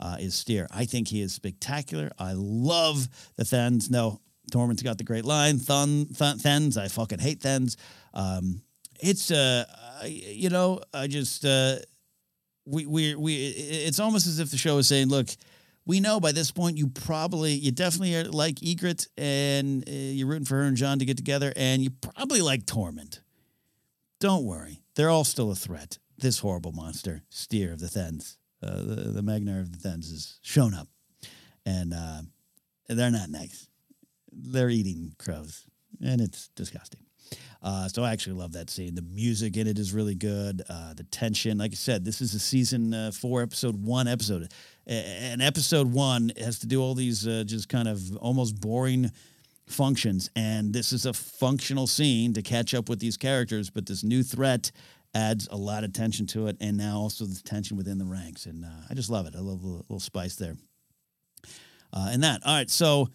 uh, 0.01 0.17
is 0.19 0.35
Styr. 0.35 0.67
I 0.71 0.85
think 0.85 1.09
he 1.09 1.21
is 1.21 1.33
spectacular. 1.33 2.11
I 2.19 2.33
love 2.35 3.09
the 3.37 3.45
Thenns. 3.45 3.91
No, 3.91 4.21
Tormund's 4.51 4.83
got 4.83 4.99
the 4.99 5.05
great 5.05 5.25
line, 5.25 5.59
Thun, 5.59 6.07
Thenns. 6.07 6.77
I 6.77 6.89
fucking 6.89 7.19
hate 7.19 7.41
Thenns. 7.41 7.77
Um, 8.15 8.63
it's 9.01 9.31
uh, 9.31 9.65
you 10.05 10.51
know, 10.51 10.81
I 10.93 11.07
just 11.07 11.45
uh, 11.45 11.77
we 12.65 12.87
we 12.87 13.15
we. 13.15 13.47
It's 13.47 14.01
almost 14.01 14.27
as 14.27 14.39
if 14.41 14.51
the 14.51 14.57
show 14.59 14.79
is 14.79 14.89
saying, 14.89 15.09
look. 15.09 15.29
We 15.87 16.01
know 16.01 16.19
by 16.19 16.33
this 16.33 16.51
point 16.51 16.79
you 16.79 16.89
probably, 16.89 17.53
you 17.53 17.71
definitely 17.71 18.25
like 18.25 18.57
Ygritte 18.57 19.07
and 19.19 19.87
uh, 19.87 19.93
you're 19.93 20.27
rooting 20.27 20.47
for 20.47 20.57
her 20.57 20.63
and 20.63 20.77
Jon 20.77 20.99
to 20.99 21.05
get 21.05 21.17
together, 21.17 21.53
and 21.57 21.83
you 21.83 21.91
probably 21.91 22.41
like 22.41 22.65
Tormund. 22.65 23.21
Don't 24.19 24.45
worry, 24.45 24.81
they're 24.95 25.11
all 25.11 25.25
still 25.25 25.51
a 25.51 25.55
threat. 25.55 25.99
This 26.17 26.39
horrible 26.39 26.73
monster, 26.73 27.23
Styr 27.31 27.73
of 27.73 27.81
the 27.81 27.89
Thenns, 27.89 28.39
uh, 28.63 28.77
the, 28.77 29.11
the 29.13 29.23
Magnar 29.23 29.61
of 29.61 29.73
the 29.73 29.79
Thenns, 29.79 30.11
has 30.11 30.39
shown 30.43 30.73
up, 30.73 30.89
and 31.67 31.93
uh, 31.93 32.23
they're 32.89 33.11
not 33.11 33.29
nice. 33.29 33.69
They're 34.33 34.71
eating 34.71 35.15
crows, 35.19 35.67
and 36.03 36.21
it's 36.21 36.49
disgusting. 36.57 37.04
Uh, 37.63 37.89
so 37.89 38.05
I 38.05 38.13
actually 38.13 38.35
love 38.35 38.53
that 38.53 38.69
scene. 38.69 38.95
The 38.95 39.03
music 39.03 39.57
in 39.57 39.67
it 39.67 39.79
is 39.79 39.95
really 39.95 40.15
good. 40.15 40.63
Uh, 40.69 40.93
the 40.93 41.05
tension, 41.05 41.57
like 41.57 41.73
I 41.73 41.77
said, 41.77 42.05
this 42.05 42.21
is 42.21 42.35
a 42.35 42.39
season 42.39 42.93
uh, 42.93 43.11
four, 43.11 43.41
episode 43.41 43.83
one 43.83 44.07
episode. 44.07 44.53
And 44.87 45.41
episode 45.41 45.91
one 45.91 46.31
has 46.39 46.59
to 46.59 46.67
do 46.67 46.83
all 46.83 46.95
these 46.95 47.27
uh, 47.27 47.45
just 47.47 47.71
kind 47.71 47.89
of 47.89 48.17
almost 48.19 48.61
boring 48.61 49.11
functions. 49.67 50.31
And 50.37 50.75
this 50.75 50.93
is 50.93 51.07
a 51.07 51.15
functional 51.15 51.87
scene 51.87 52.35
to 52.35 52.43
catch 52.43 52.75
up 52.75 52.91
with 52.91 52.99
these 52.99 53.17
characters, 53.17 53.71
but 53.71 53.87
this 53.87 54.05
new 54.05 54.23
threat 54.23 54.71
adds 55.15 55.49
a 55.51 55.57
lot 55.57 55.85
of 55.85 55.95
tension 55.95 56.27
to 56.27 56.49
it. 56.49 56.59
And 56.61 56.77
now 56.77 56.99
also 56.99 57.25
the 57.25 57.41
tension 57.43 57.79
within 57.79 57.97
the 57.97 58.05
ranks. 58.05 58.45
And 58.45 58.67
uh, 58.67 58.69
I 58.91 58.95
just 58.95 59.09
love 59.09 59.27
it. 59.27 59.35
I 59.35 59.39
love 59.39 59.63
a 59.63 59.67
little, 59.67 59.87
little 59.89 60.01
spice 60.01 60.37
there. 60.37 60.57
Uh, 61.95 62.09
and 62.11 62.23
that. 62.25 62.43
All 62.45 62.55
right. 62.55 62.69
So, 62.69 63.09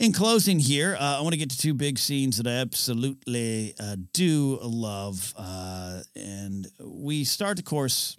in 0.00 0.14
closing 0.14 0.58
here, 0.58 0.96
uh, 0.98 1.18
I 1.18 1.20
want 1.20 1.34
to 1.34 1.38
get 1.38 1.50
to 1.50 1.58
two 1.58 1.74
big 1.74 1.98
scenes 1.98 2.38
that 2.38 2.46
I 2.46 2.52
absolutely 2.52 3.74
uh, 3.78 3.96
do 4.14 4.58
love. 4.62 5.34
Uh, 5.36 6.00
and 6.16 6.66
we 6.82 7.24
start, 7.24 7.58
of 7.58 7.66
course, 7.66 8.16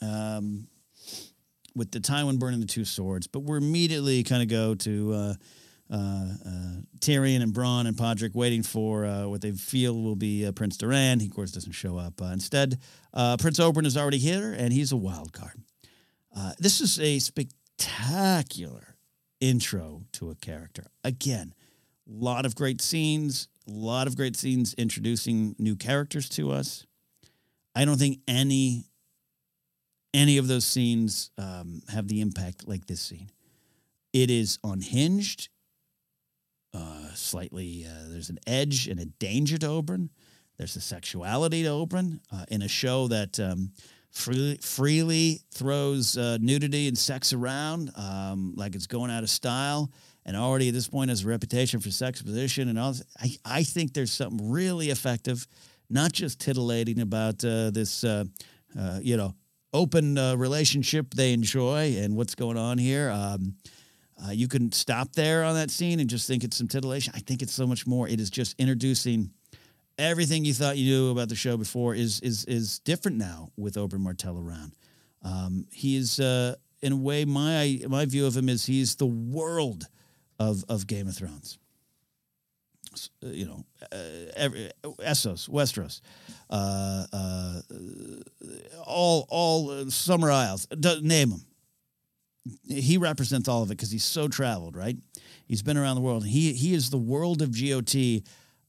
um, 0.00 0.68
with 1.74 1.90
the 1.90 1.98
Tywin 1.98 2.38
burning 2.38 2.60
the 2.60 2.66
two 2.66 2.84
swords, 2.84 3.26
but 3.26 3.40
we're 3.40 3.56
immediately 3.56 4.22
kind 4.22 4.40
of 4.40 4.48
go 4.48 4.76
to 4.76 5.12
uh, 5.12 5.34
uh, 5.92 5.96
uh, 5.96 6.76
Tyrion 7.00 7.42
and 7.42 7.52
Bronn 7.52 7.88
and 7.88 7.96
Podrick 7.96 8.36
waiting 8.36 8.62
for 8.62 9.04
what 9.28 9.40
they 9.40 9.50
feel 9.50 10.00
will 10.00 10.14
be 10.14 10.48
Prince 10.52 10.76
Doran. 10.76 11.18
He, 11.18 11.26
of 11.26 11.34
course, 11.34 11.50
doesn't 11.50 11.72
show 11.72 11.98
up. 11.98 12.20
instead, 12.20 12.78
Prince 13.12 13.58
Oberyn 13.58 13.84
is 13.84 13.96
already 13.96 14.18
here, 14.18 14.52
and 14.56 14.72
he's 14.72 14.92
a 14.92 14.96
wild 14.96 15.32
card. 15.32 15.60
this 16.60 16.80
is 16.80 17.00
a 17.00 17.18
spectacular 17.18 18.89
intro 19.40 20.02
to 20.12 20.30
a 20.30 20.34
character. 20.34 20.84
Again, 21.04 21.54
a 22.08 22.12
lot 22.12 22.46
of 22.46 22.54
great 22.54 22.80
scenes, 22.80 23.48
a 23.68 23.72
lot 23.72 24.06
of 24.06 24.16
great 24.16 24.36
scenes 24.36 24.74
introducing 24.74 25.54
new 25.58 25.76
characters 25.76 26.28
to 26.30 26.50
us. 26.50 26.86
I 27.74 27.84
don't 27.84 27.98
think 27.98 28.20
any 28.26 28.86
any 30.12 30.38
of 30.38 30.48
those 30.48 30.64
scenes 30.64 31.30
um, 31.38 31.82
have 31.88 32.08
the 32.08 32.20
impact 32.20 32.66
like 32.66 32.86
this 32.86 33.00
scene. 33.00 33.30
It 34.12 34.28
is 34.28 34.58
unhinged 34.64 35.48
uh, 36.74 37.14
slightly, 37.14 37.86
uh, 37.88 38.08
there's 38.08 38.30
an 38.30 38.38
edge 38.46 38.86
and 38.86 39.00
a 39.00 39.06
danger 39.06 39.58
to 39.58 39.66
Oberyn. 39.66 40.10
There's 40.56 40.76
a 40.76 40.80
sexuality 40.80 41.62
to 41.62 41.68
Oberyn 41.68 42.20
uh, 42.32 42.44
in 42.48 42.62
a 42.62 42.68
show 42.68 43.08
that 43.08 43.40
um, 43.40 43.72
freely, 44.10 44.58
freely 44.62 45.40
throws 45.52 46.16
uh, 46.16 46.38
nudity 46.40 46.88
and 46.88 46.96
sex 46.96 47.32
around 47.32 47.90
um, 47.96 48.54
like 48.56 48.74
it's 48.74 48.86
going 48.86 49.10
out 49.10 49.22
of 49.22 49.30
style 49.30 49.90
and 50.26 50.36
already 50.36 50.68
at 50.68 50.74
this 50.74 50.88
point 50.88 51.08
has 51.08 51.24
a 51.24 51.28
reputation 51.28 51.80
for 51.80 51.90
sex 51.90 52.22
position 52.22 52.68
and 52.68 52.78
all. 52.78 52.92
This. 52.92 53.02
I, 53.18 53.36
I 53.44 53.62
think 53.62 53.94
there's 53.94 54.12
something 54.12 54.50
really 54.50 54.90
effective, 54.90 55.46
not 55.88 56.12
just 56.12 56.40
titillating 56.40 57.00
about 57.00 57.44
uh, 57.44 57.70
this, 57.70 58.04
uh, 58.04 58.24
you 59.00 59.16
know, 59.16 59.34
open 59.72 60.16
relationship 60.36 61.14
they 61.14 61.32
enjoy 61.32 61.94
and 61.96 62.16
what's 62.16 62.34
going 62.34 62.58
on 62.58 62.76
here. 62.76 63.10
Um, 63.10 63.54
uh, 64.26 64.30
you 64.32 64.48
can 64.48 64.70
stop 64.72 65.12
there 65.12 65.44
on 65.44 65.54
that 65.54 65.70
scene 65.70 66.00
and 66.00 66.10
just 66.10 66.26
think 66.26 66.44
it's 66.44 66.56
some 66.56 66.68
titillation. 66.68 67.12
I 67.16 67.20
think 67.20 67.42
it's 67.42 67.54
so 67.54 67.66
much 67.66 67.86
more. 67.86 68.06
It 68.06 68.20
is 68.20 68.30
just 68.30 68.54
introducing 68.58 69.30
everything 70.00 70.44
you 70.44 70.54
thought 70.54 70.76
you 70.76 70.90
knew 70.90 71.10
about 71.10 71.28
the 71.28 71.36
show 71.36 71.56
before 71.56 71.94
is 71.94 72.20
is 72.20 72.44
is 72.46 72.78
different 72.80 73.18
now 73.18 73.50
with 73.56 73.74
Oberyn 73.74 74.00
Martell 74.00 74.38
around. 74.38 74.72
Um, 75.22 75.66
he 75.70 75.96
is, 75.96 76.18
uh, 76.18 76.54
in 76.82 76.92
a 76.92 76.96
way, 76.96 77.24
my 77.24 77.80
my 77.88 78.06
view 78.06 78.26
of 78.26 78.36
him 78.36 78.48
is 78.48 78.66
he's 78.66 78.96
the 78.96 79.06
world 79.06 79.84
of 80.38 80.64
of 80.68 80.86
Game 80.86 81.08
of 81.08 81.16
Thrones. 81.16 81.58
Uh, 83.22 83.28
you 83.28 83.46
know, 83.46 83.64
uh, 83.92 84.32
every, 84.34 84.70
Essos, 84.82 85.48
Westeros, 85.48 86.00
uh, 86.48 87.06
uh, 87.12 87.60
all 88.84 89.26
all 89.28 89.90
Summer 89.90 90.30
Isles. 90.30 90.66
Name 91.02 91.30
them 91.30 91.44
he 92.68 92.96
represents 92.96 93.48
all 93.48 93.62
of 93.62 93.70
it 93.70 93.76
because 93.76 93.90
he's 93.90 94.04
so 94.04 94.28
traveled, 94.28 94.76
right? 94.76 94.96
He's 95.46 95.62
been 95.62 95.76
around 95.76 95.96
the 95.96 96.00
world. 96.00 96.26
He 96.26 96.52
he 96.52 96.74
is 96.74 96.90
the 96.90 96.98
world 96.98 97.42
of 97.42 97.50
GOT, 97.52 98.22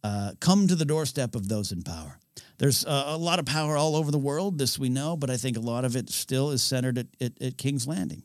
uh, 0.04 0.32
come 0.39 0.68
to 0.68 0.76
the 0.76 0.86
doorstep 0.86 1.36
of 1.36 1.47
those 1.47 1.72
in 1.72 1.84
power. 1.84 2.18
There's 2.58 2.86
uh, 2.86 3.06
a 3.08 3.18
lot 3.18 3.39
of 3.39 3.45
power 3.45 3.76
all 3.76 3.95
over 3.95 4.12
the 4.12 4.18
world, 4.20 4.58
this 4.58 4.78
we 4.78 4.89
know, 4.89 5.18
but 5.18 5.30
I 5.30 5.38
think 5.38 5.58
a 5.58 5.62
lot 5.62 5.86
of 5.86 5.95
it 5.95 6.10
still 6.10 6.52
is 6.52 6.62
centered 6.62 6.97
at, 6.97 7.08
at, 7.20 7.41
at 7.41 7.58
King's 7.58 7.88
Landing. 7.88 8.24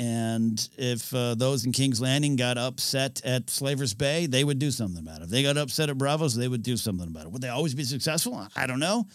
And 0.00 0.68
if 0.76 1.12
uh, 1.12 1.34
those 1.34 1.64
in 1.64 1.72
King's 1.72 2.00
Landing 2.00 2.36
got 2.36 2.56
upset 2.56 3.20
at 3.24 3.50
Slaver's 3.50 3.94
Bay, 3.94 4.26
they 4.26 4.44
would 4.44 4.58
do 4.58 4.70
something 4.70 5.00
about 5.00 5.20
it. 5.20 5.24
If 5.24 5.30
they 5.30 5.42
got 5.42 5.56
upset 5.56 5.90
at 5.90 5.98
Braavos, 5.98 6.36
they 6.36 6.46
would 6.46 6.62
do 6.62 6.76
something 6.76 7.08
about 7.08 7.26
it. 7.26 7.32
Would 7.32 7.42
they 7.42 7.48
always 7.48 7.74
be 7.74 7.82
successful? 7.82 8.46
I 8.54 8.66
don't 8.66 8.78
know. 8.78 9.06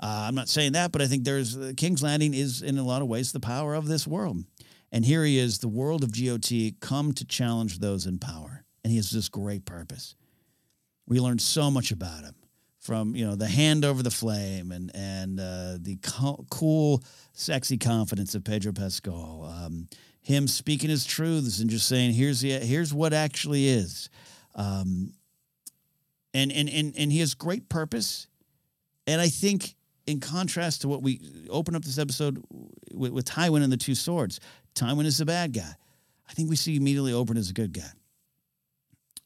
Uh, 0.00 0.26
I'm 0.28 0.36
not 0.36 0.48
saying 0.48 0.72
that, 0.72 0.92
but 0.92 1.02
I 1.02 1.06
think 1.06 1.24
there's 1.24 1.56
uh, 1.56 1.72
King's 1.76 2.04
Landing 2.04 2.34
is 2.34 2.62
in 2.62 2.78
a 2.78 2.84
lot 2.84 3.02
of 3.02 3.08
ways 3.08 3.32
the 3.32 3.40
power 3.40 3.74
of 3.74 3.88
this 3.88 4.06
world. 4.06 4.44
And 4.92 5.04
here 5.04 5.24
he 5.24 5.38
is, 5.38 5.58
the 5.58 5.68
world 5.68 6.04
of 6.04 6.12
GOT, 6.12 6.52
come 6.80 7.12
to 7.14 7.24
challenge 7.24 7.80
those 7.80 8.06
in 8.06 8.18
power. 8.18 8.64
And 8.84 8.92
he 8.92 8.96
has 8.96 9.10
this 9.10 9.28
great 9.28 9.64
purpose. 9.64 10.14
We 11.08 11.20
learned 11.20 11.40
so 11.40 11.70
much 11.70 11.90
about 11.90 12.22
him 12.22 12.34
from 12.78 13.14
you 13.14 13.26
know 13.26 13.34
the 13.34 13.48
hand 13.48 13.84
over 13.84 14.02
the 14.02 14.10
flame 14.10 14.72
and 14.72 14.90
and 14.94 15.40
uh, 15.40 15.78
the 15.80 15.96
co- 16.02 16.44
cool, 16.50 17.02
sexy 17.32 17.78
confidence 17.78 18.34
of 18.34 18.44
Pedro 18.44 18.72
Pascal. 18.72 19.44
Um, 19.44 19.88
him 20.20 20.46
speaking 20.46 20.90
his 20.90 21.04
truths 21.04 21.60
and 21.60 21.70
just 21.70 21.88
saying, 21.88 22.12
"Here's 22.12 22.40
the 22.40 22.52
here's 22.52 22.92
what 22.92 23.12
actually 23.12 23.68
is," 23.68 24.10
um, 24.54 25.12
and 26.34 26.52
and 26.52 26.68
and 26.68 26.94
and 26.96 27.10
he 27.10 27.20
has 27.20 27.34
great 27.34 27.68
purpose. 27.68 28.26
And 29.06 29.20
I 29.20 29.28
think 29.28 29.74
in 30.06 30.20
contrast 30.20 30.82
to 30.82 30.88
what 30.88 31.02
we 31.02 31.20
open 31.50 31.74
up 31.74 31.84
this 31.84 31.98
episode 31.98 32.42
with, 32.94 33.12
with 33.12 33.24
Tywin 33.26 33.62
and 33.62 33.72
the 33.72 33.76
Two 33.76 33.94
Swords. 33.94 34.40
Tywin 34.74 35.04
is 35.04 35.18
the 35.18 35.26
bad 35.26 35.52
guy. 35.52 35.74
I 36.28 36.32
think 36.32 36.48
we 36.48 36.56
see 36.56 36.76
immediately 36.76 37.12
Oberyn 37.12 37.38
as 37.38 37.50
a 37.50 37.54
good 37.54 37.72
guy. 37.72 37.90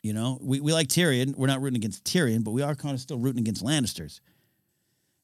You 0.02 0.12
know, 0.12 0.38
we, 0.40 0.60
we 0.60 0.72
like 0.72 0.88
Tyrion. 0.88 1.36
We're 1.36 1.46
not 1.46 1.60
rooting 1.62 1.76
against 1.76 2.04
Tyrion, 2.04 2.42
but 2.42 2.50
we 2.50 2.62
are 2.62 2.74
kind 2.74 2.94
of 2.94 3.00
still 3.00 3.18
rooting 3.18 3.40
against 3.40 3.64
Lannisters. 3.64 4.20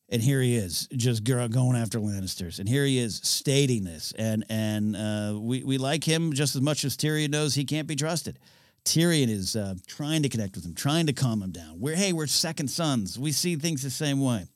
And 0.09 0.23
here 0.23 0.41
he 0.41 0.57
is, 0.57 0.89
just 0.97 1.23
going 1.25 1.77
after 1.77 1.99
Lannisters. 1.99 2.59
And 2.61 2.69
here 2.69 2.85
he 2.85 2.99
is 2.99 3.21
stating 3.23 3.85
this. 3.85 4.15
And 4.17 4.45
and 4.49 4.97
uh, 4.97 5.39
we, 5.39 5.65
we 5.65 5.77
like 5.77 6.05
him 6.05 6.33
just 6.33 6.57
as 6.57 6.63
much 6.63 6.85
as 6.85 6.97
Tyrion 6.97 7.31
knows 7.31 7.55
he 7.55 7.65
can't 7.65 7.87
be 7.87 7.97
trusted. 7.97 8.39
Tyrion 8.85 9.29
is 9.29 9.55
uh, 9.55 9.75
trying 9.87 10.23
to 10.23 10.31
connect 10.31 10.55
with 10.55 10.65
him, 10.65 10.75
trying 10.75 11.07
to 11.07 11.13
calm 11.13 11.43
him 11.43 11.51
down. 11.51 11.79
We're, 11.79 11.97
hey, 11.97 12.15
we're 12.15 12.27
second 12.27 12.69
sons. 12.69 13.19
We 13.19 13.33
see 13.33 13.57
things 13.57 13.83
the 13.83 13.91
same 13.91 14.21
way. 14.21 14.47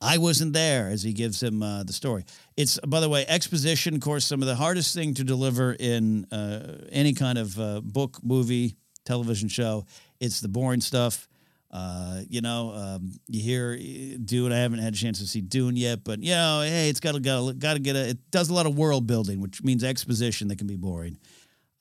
I 0.00 0.18
wasn't 0.18 0.52
there 0.52 0.88
as 0.88 1.02
he 1.02 1.12
gives 1.12 1.42
him 1.42 1.62
uh, 1.62 1.82
the 1.82 1.92
story. 1.92 2.24
It's, 2.56 2.78
by 2.86 3.00
the 3.00 3.08
way, 3.08 3.24
exposition, 3.26 3.94
of 3.94 4.00
course, 4.00 4.26
some 4.26 4.42
of 4.42 4.48
the 4.48 4.54
hardest 4.54 4.94
thing 4.94 5.14
to 5.14 5.24
deliver 5.24 5.72
in 5.72 6.26
uh, 6.26 6.84
any 6.92 7.14
kind 7.14 7.38
of 7.38 7.58
uh, 7.58 7.80
book, 7.80 8.18
movie, 8.22 8.76
television 9.04 9.48
show. 9.48 9.86
It's 10.20 10.40
the 10.40 10.48
boring 10.48 10.80
stuff. 10.80 11.28
Uh, 11.74 12.20
you 12.28 12.40
know, 12.40 12.72
um, 12.72 13.10
you 13.26 13.42
hear 13.42 13.76
Dune. 13.76 14.52
I 14.52 14.58
haven't 14.58 14.78
had 14.78 14.94
a 14.94 14.96
chance 14.96 15.18
to 15.18 15.26
see 15.26 15.40
Dune 15.40 15.76
yet, 15.76 16.04
but 16.04 16.22
you 16.22 16.30
know, 16.30 16.62
hey, 16.64 16.88
it's 16.88 17.00
got 17.00 17.14
to 17.14 17.52
got 17.58 17.74
to 17.74 17.80
get 17.80 17.96
a. 17.96 18.10
It 18.10 18.30
does 18.30 18.48
a 18.48 18.54
lot 18.54 18.66
of 18.66 18.78
world 18.78 19.08
building, 19.08 19.40
which 19.40 19.60
means 19.60 19.82
exposition 19.82 20.46
that 20.48 20.58
can 20.58 20.68
be 20.68 20.76
boring. 20.76 21.18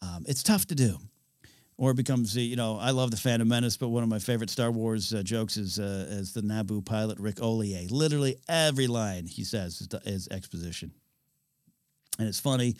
Um, 0.01 0.25
it's 0.27 0.41
tough 0.41 0.65
to 0.67 0.75
do, 0.75 0.97
or 1.77 1.91
it 1.91 1.97
becomes 1.97 2.35
you 2.35 2.55
know. 2.55 2.79
I 2.79 2.89
love 2.89 3.11
the 3.11 3.17
Phantom 3.17 3.47
Menace, 3.47 3.77
but 3.77 3.89
one 3.89 4.01
of 4.01 4.09
my 4.09 4.17
favorite 4.17 4.49
Star 4.49 4.71
Wars 4.71 5.13
uh, 5.13 5.21
jokes 5.21 5.57
is 5.57 5.77
uh, 5.77 6.23
the 6.33 6.41
Naboo 6.41 6.83
pilot 6.83 7.19
Ric 7.19 7.35
Olié. 7.35 7.91
Literally 7.91 8.37
every 8.49 8.87
line 8.87 9.27
he 9.27 9.43
says 9.43 9.79
is, 9.79 9.87
is 10.05 10.27
exposition, 10.31 10.91
and 12.17 12.27
it's 12.27 12.39
funny, 12.39 12.75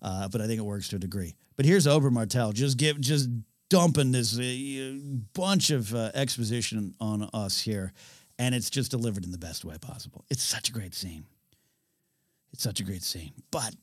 uh, 0.00 0.28
but 0.28 0.40
I 0.40 0.46
think 0.46 0.60
it 0.60 0.64
works 0.64 0.86
to 0.90 0.96
a 0.96 1.00
degree. 1.00 1.34
But 1.56 1.66
here's 1.66 1.88
Oberyn 1.88 2.12
Martell 2.12 2.52
just 2.52 2.78
give 2.78 3.00
just 3.00 3.28
dumping 3.72 4.12
this 4.12 4.38
uh, 4.38 4.98
bunch 5.32 5.70
of 5.70 5.94
uh, 5.94 6.10
exposition 6.14 6.94
on 7.00 7.26
us 7.32 7.58
here, 7.58 7.90
and 8.38 8.54
it's 8.54 8.68
just 8.68 8.90
delivered 8.90 9.24
in 9.24 9.32
the 9.32 9.38
best 9.38 9.64
way 9.64 9.78
possible. 9.80 10.26
It's 10.28 10.42
such 10.42 10.68
a 10.68 10.72
great 10.72 10.94
scene. 10.94 11.24
It's 12.52 12.62
such 12.62 12.80
a 12.80 12.84
great 12.84 13.02
scene. 13.02 13.32
But 13.50 13.74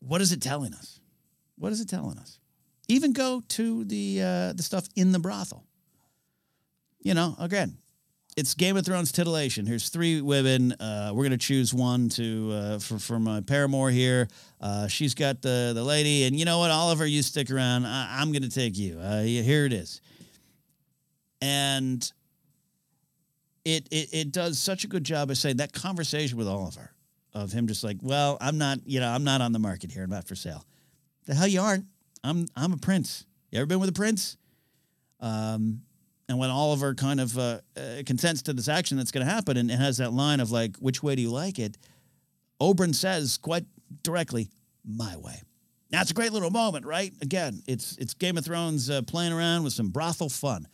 what 0.00 0.20
is 0.20 0.32
it 0.32 0.42
telling 0.42 0.74
us? 0.74 0.98
What 1.56 1.70
is 1.70 1.80
it 1.80 1.88
telling 1.88 2.18
us? 2.18 2.40
Even 2.88 3.12
go 3.12 3.44
to 3.50 3.84
the 3.84 4.22
uh, 4.22 4.52
the 4.54 4.62
stuff 4.64 4.88
in 4.96 5.12
the 5.12 5.20
brothel. 5.20 5.64
You 7.00 7.14
know, 7.14 7.36
again, 7.38 7.78
it's 8.40 8.54
Game 8.54 8.78
of 8.78 8.86
Thrones 8.86 9.12
titillation. 9.12 9.66
Here's 9.66 9.90
three 9.90 10.22
women. 10.22 10.72
Uh, 10.72 11.12
we're 11.12 11.24
gonna 11.24 11.36
choose 11.36 11.74
one 11.74 12.08
to 12.10 12.50
uh, 12.50 12.78
for 12.78 12.98
for 12.98 13.18
my 13.18 13.42
paramour 13.42 13.90
here. 13.90 14.28
Uh, 14.62 14.88
she's 14.88 15.14
got 15.14 15.42
the 15.42 15.72
the 15.74 15.84
lady, 15.84 16.24
and 16.24 16.34
you 16.34 16.46
know 16.46 16.58
what, 16.58 16.70
Olyvar, 16.70 17.08
you 17.08 17.20
stick 17.22 17.50
around. 17.50 17.84
I, 17.84 18.22
am 18.22 18.32
gonna 18.32 18.48
take 18.48 18.78
you. 18.78 18.98
Uh, 18.98 19.20
here 19.22 19.66
it 19.66 19.74
is. 19.74 20.00
And 21.42 22.10
it, 23.66 23.86
it 23.90 24.08
it 24.10 24.32
does 24.32 24.58
such 24.58 24.84
a 24.84 24.86
good 24.86 25.04
job 25.04 25.30
of 25.30 25.36
saying 25.36 25.58
that 25.58 25.74
conversation 25.74 26.38
with 26.38 26.46
Olyvar, 26.46 26.88
of 27.34 27.52
him 27.52 27.66
just 27.66 27.84
like, 27.84 27.98
well, 28.00 28.38
I'm 28.40 28.56
not, 28.56 28.78
you 28.86 29.00
know, 29.00 29.08
I'm 29.10 29.24
not 29.24 29.42
on 29.42 29.52
the 29.52 29.58
market 29.58 29.92
here. 29.92 30.02
I'm 30.02 30.10
not 30.10 30.26
for 30.26 30.34
sale. 30.34 30.64
The 31.26 31.34
hell 31.34 31.46
you 31.46 31.60
aren't. 31.60 31.84
I'm 32.24 32.46
I'm 32.56 32.72
a 32.72 32.78
prince. 32.78 33.26
You 33.50 33.58
ever 33.58 33.66
been 33.66 33.80
with 33.80 33.90
a 33.90 33.92
prince? 33.92 34.38
Um, 35.20 35.82
and 36.30 36.38
when 36.38 36.48
Olyvar 36.48 36.96
kind 36.96 37.20
of 37.20 37.36
uh, 37.36 37.58
uh, 37.76 37.80
consents 38.06 38.42
to 38.42 38.52
this 38.52 38.68
action 38.68 38.96
that's 38.96 39.10
going 39.10 39.26
to 39.26 39.32
happen 39.32 39.56
and, 39.56 39.68
and 39.68 39.82
has 39.82 39.96
that 39.96 40.12
line 40.12 40.38
of 40.38 40.52
like, 40.52 40.76
which 40.76 41.02
way 41.02 41.16
do 41.16 41.22
you 41.22 41.30
like 41.30 41.58
it? 41.58 41.76
Oberyn 42.60 42.94
says 42.94 43.36
quite 43.36 43.64
directly, 44.04 44.48
my 44.84 45.16
way. 45.16 45.42
Now 45.90 46.02
it's 46.02 46.12
a 46.12 46.14
great 46.14 46.32
little 46.32 46.52
moment, 46.52 46.86
right? 46.86 47.12
Again, 47.20 47.62
it's 47.66 47.96
it's 47.98 48.14
Game 48.14 48.38
of 48.38 48.44
Thrones 48.44 48.88
uh, 48.88 49.02
playing 49.02 49.32
around 49.32 49.64
with 49.64 49.72
some 49.72 49.88
brothel 49.88 50.28
fun. 50.28 50.68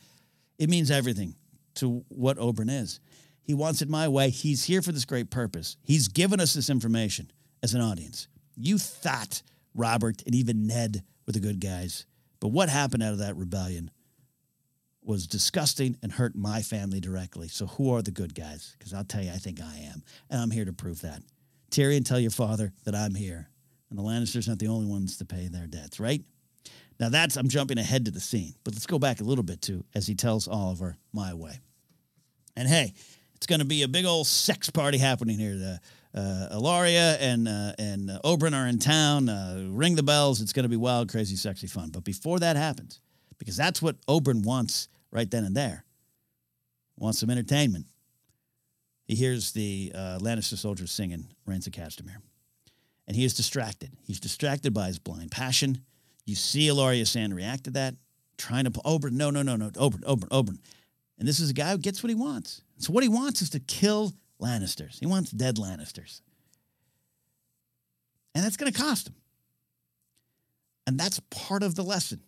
It 0.58 0.68
means 0.68 0.90
everything 0.90 1.34
to 1.76 2.04
what 2.08 2.36
Oberyn 2.36 2.70
is. 2.70 3.00
He 3.40 3.54
wants 3.54 3.80
it 3.80 3.88
my 3.88 4.08
way. 4.08 4.28
He's 4.28 4.64
here 4.64 4.82
for 4.82 4.92
this 4.92 5.06
great 5.06 5.30
purpose. 5.30 5.78
He's 5.82 6.08
given 6.08 6.38
us 6.38 6.52
this 6.52 6.68
information 6.68 7.30
as 7.62 7.72
an 7.72 7.80
audience. 7.80 8.28
You 8.56 8.76
thought 8.76 9.40
Robert 9.74 10.22
and 10.26 10.34
even 10.34 10.66
Ned 10.66 11.02
were 11.26 11.32
the 11.32 11.40
good 11.40 11.60
guys, 11.60 12.04
but 12.40 12.48
what 12.48 12.68
happened 12.68 13.02
out 13.02 13.12
of 13.12 13.18
that 13.20 13.36
rebellion 13.36 13.90
was 15.06 15.26
disgusting 15.26 15.96
and 16.02 16.12
hurt 16.12 16.34
my 16.34 16.62
family 16.62 17.00
directly. 17.00 17.48
So 17.48 17.66
who 17.66 17.94
are 17.94 18.02
the 18.02 18.10
good 18.10 18.34
guys? 18.34 18.74
Because 18.78 18.92
I'll 18.92 19.04
tell 19.04 19.22
you, 19.22 19.30
I 19.30 19.36
think 19.36 19.60
I 19.60 19.88
am. 19.92 20.02
And 20.28 20.40
I'm 20.40 20.50
here 20.50 20.64
to 20.64 20.72
prove 20.72 21.00
that. 21.02 21.22
Tyrion, 21.70 22.04
tell 22.04 22.18
your 22.18 22.30
father 22.30 22.72
that 22.84 22.94
I'm 22.94 23.14
here. 23.14 23.48
And 23.88 23.98
the 23.98 24.02
Lannisters 24.02 24.48
aren't 24.48 24.60
the 24.60 24.68
only 24.68 24.86
ones 24.86 25.18
to 25.18 25.24
pay 25.24 25.46
their 25.46 25.66
debts, 25.66 26.00
right? 26.00 26.22
Now 26.98 27.08
that's 27.08 27.36
I'm 27.36 27.48
jumping 27.48 27.78
ahead 27.78 28.06
to 28.06 28.10
the 28.10 28.20
scene, 28.20 28.54
but 28.64 28.74
let's 28.74 28.86
go 28.86 28.98
back 28.98 29.20
a 29.20 29.24
little 29.24 29.44
bit 29.44 29.60
too 29.60 29.84
as 29.94 30.06
he 30.06 30.14
tells 30.14 30.48
Olyvar 30.48 30.94
my 31.12 31.34
way. 31.34 31.60
And 32.56 32.66
hey, 32.66 32.94
it's 33.34 33.46
going 33.46 33.58
to 33.58 33.66
be 33.66 33.82
a 33.82 33.88
big 33.88 34.06
old 34.06 34.26
sex 34.26 34.70
party 34.70 34.98
happening 34.98 35.38
here. 35.38 35.56
The, 35.56 35.80
uh, 36.14 36.56
Ellaria 36.56 37.18
and 37.20 37.46
uh, 37.46 37.72
and 37.78 38.10
uh, 38.10 38.18
Oberyn 38.24 38.54
are 38.54 38.66
in 38.66 38.78
town. 38.78 39.28
Uh, 39.28 39.66
ring 39.68 39.94
the 39.94 40.02
bells. 40.02 40.40
It's 40.40 40.54
going 40.54 40.62
to 40.62 40.68
be 40.70 40.76
wild, 40.76 41.10
crazy, 41.10 41.36
sexy 41.36 41.66
fun. 41.66 41.90
But 41.90 42.04
before 42.04 42.38
that 42.38 42.56
happens, 42.56 43.00
because 43.38 43.56
that's 43.56 43.82
what 43.82 44.00
Oberyn 44.06 44.42
wants 44.42 44.88
right 45.10 45.30
then 45.30 45.44
and 45.44 45.56
there. 45.56 45.84
Wants 46.96 47.18
some 47.18 47.30
entertainment. 47.30 47.86
He 49.06 49.14
hears 49.14 49.52
the 49.52 49.92
uh, 49.94 50.18
Lannister 50.20 50.56
soldiers 50.56 50.90
singing 50.90 51.28
Rains 51.46 51.66
of 51.66 51.72
Castamere. 51.72 52.22
And 53.06 53.16
he 53.16 53.24
is 53.24 53.34
distracted. 53.34 53.92
He's 54.02 54.18
distracted 54.18 54.74
by 54.74 54.88
his 54.88 54.98
blind 54.98 55.30
passion. 55.30 55.82
You 56.24 56.34
see 56.34 56.66
Ellaria 56.68 57.06
Sand 57.06 57.34
react 57.34 57.64
to 57.64 57.70
that, 57.72 57.94
trying 58.36 58.64
to 58.64 58.70
pull 58.72 58.98
Oberyn. 58.98 59.12
No, 59.12 59.30
no, 59.30 59.42
no, 59.42 59.54
no. 59.54 59.70
Oberyn, 59.70 60.02
Oberyn, 60.02 60.28
Oberyn. 60.28 60.58
And 61.18 61.28
this 61.28 61.38
is 61.38 61.50
a 61.50 61.54
guy 61.54 61.70
who 61.70 61.78
gets 61.78 62.02
what 62.02 62.08
he 62.08 62.16
wants. 62.16 62.62
So 62.78 62.92
what 62.92 63.04
he 63.04 63.08
wants 63.08 63.42
is 63.42 63.50
to 63.50 63.60
kill 63.60 64.12
Lannisters. 64.40 64.98
He 64.98 65.06
wants 65.06 65.30
dead 65.30 65.56
Lannisters. 65.56 66.20
And 68.34 68.44
that's 68.44 68.56
going 68.56 68.72
to 68.72 68.78
cost 68.78 69.08
him. 69.08 69.14
And 70.86 70.98
that's 70.98 71.20
part 71.30 71.62
of 71.62 71.74
the 71.74 71.82
lesson 71.82 72.20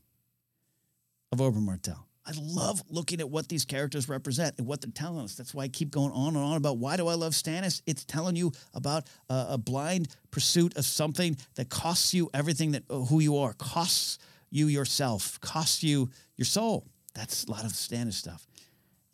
of 1.33 1.39
Oberyn 1.39 1.63
Martell. 1.63 2.08
I 2.29 2.33
love 2.39 2.83
looking 2.91 3.21
at 3.21 3.31
what 3.31 3.49
these 3.49 3.65
characters 3.65 4.07
represent 4.07 4.57
and 4.59 4.67
what 4.67 4.83
they're 4.83 4.91
telling 4.91 5.25
us. 5.25 5.35
That's 5.35 5.55
why 5.55 5.65
I 5.65 5.69
keep 5.69 5.91
going 5.91 6.13
on 6.13 6.37
and 6.37 6.45
on 6.45 6.59
about 6.59 6.77
why 6.77 6.99
do 6.99 7.09
I 7.09 7.15
love 7.15 7.33
Stannis? 7.33 7.81
It's 7.87 8.05
telling 8.05 8.37
you 8.37 8.53
about 8.75 9.07
a, 9.31 9.47
a 9.51 9.59
blind 9.59 10.09
pursuit 10.31 10.77
of 10.77 10.85
something 10.85 11.39
that 11.55 11.71
costs 11.71 12.13
you 12.13 12.29
everything 12.35 12.73
that 12.73 12.83
uh, 12.91 12.99
who 12.99 13.21
you 13.21 13.39
are, 13.39 13.55
costs 13.55 14.19
you 14.51 14.67
yourself, 14.67 15.41
costs 15.41 15.83
you 15.83 16.11
your 16.37 16.45
soul. 16.45 16.87
That's 17.15 17.45
a 17.45 17.51
lot 17.51 17.65
of 17.65 17.73
Stannis 17.73 18.13
stuff. 18.15 18.47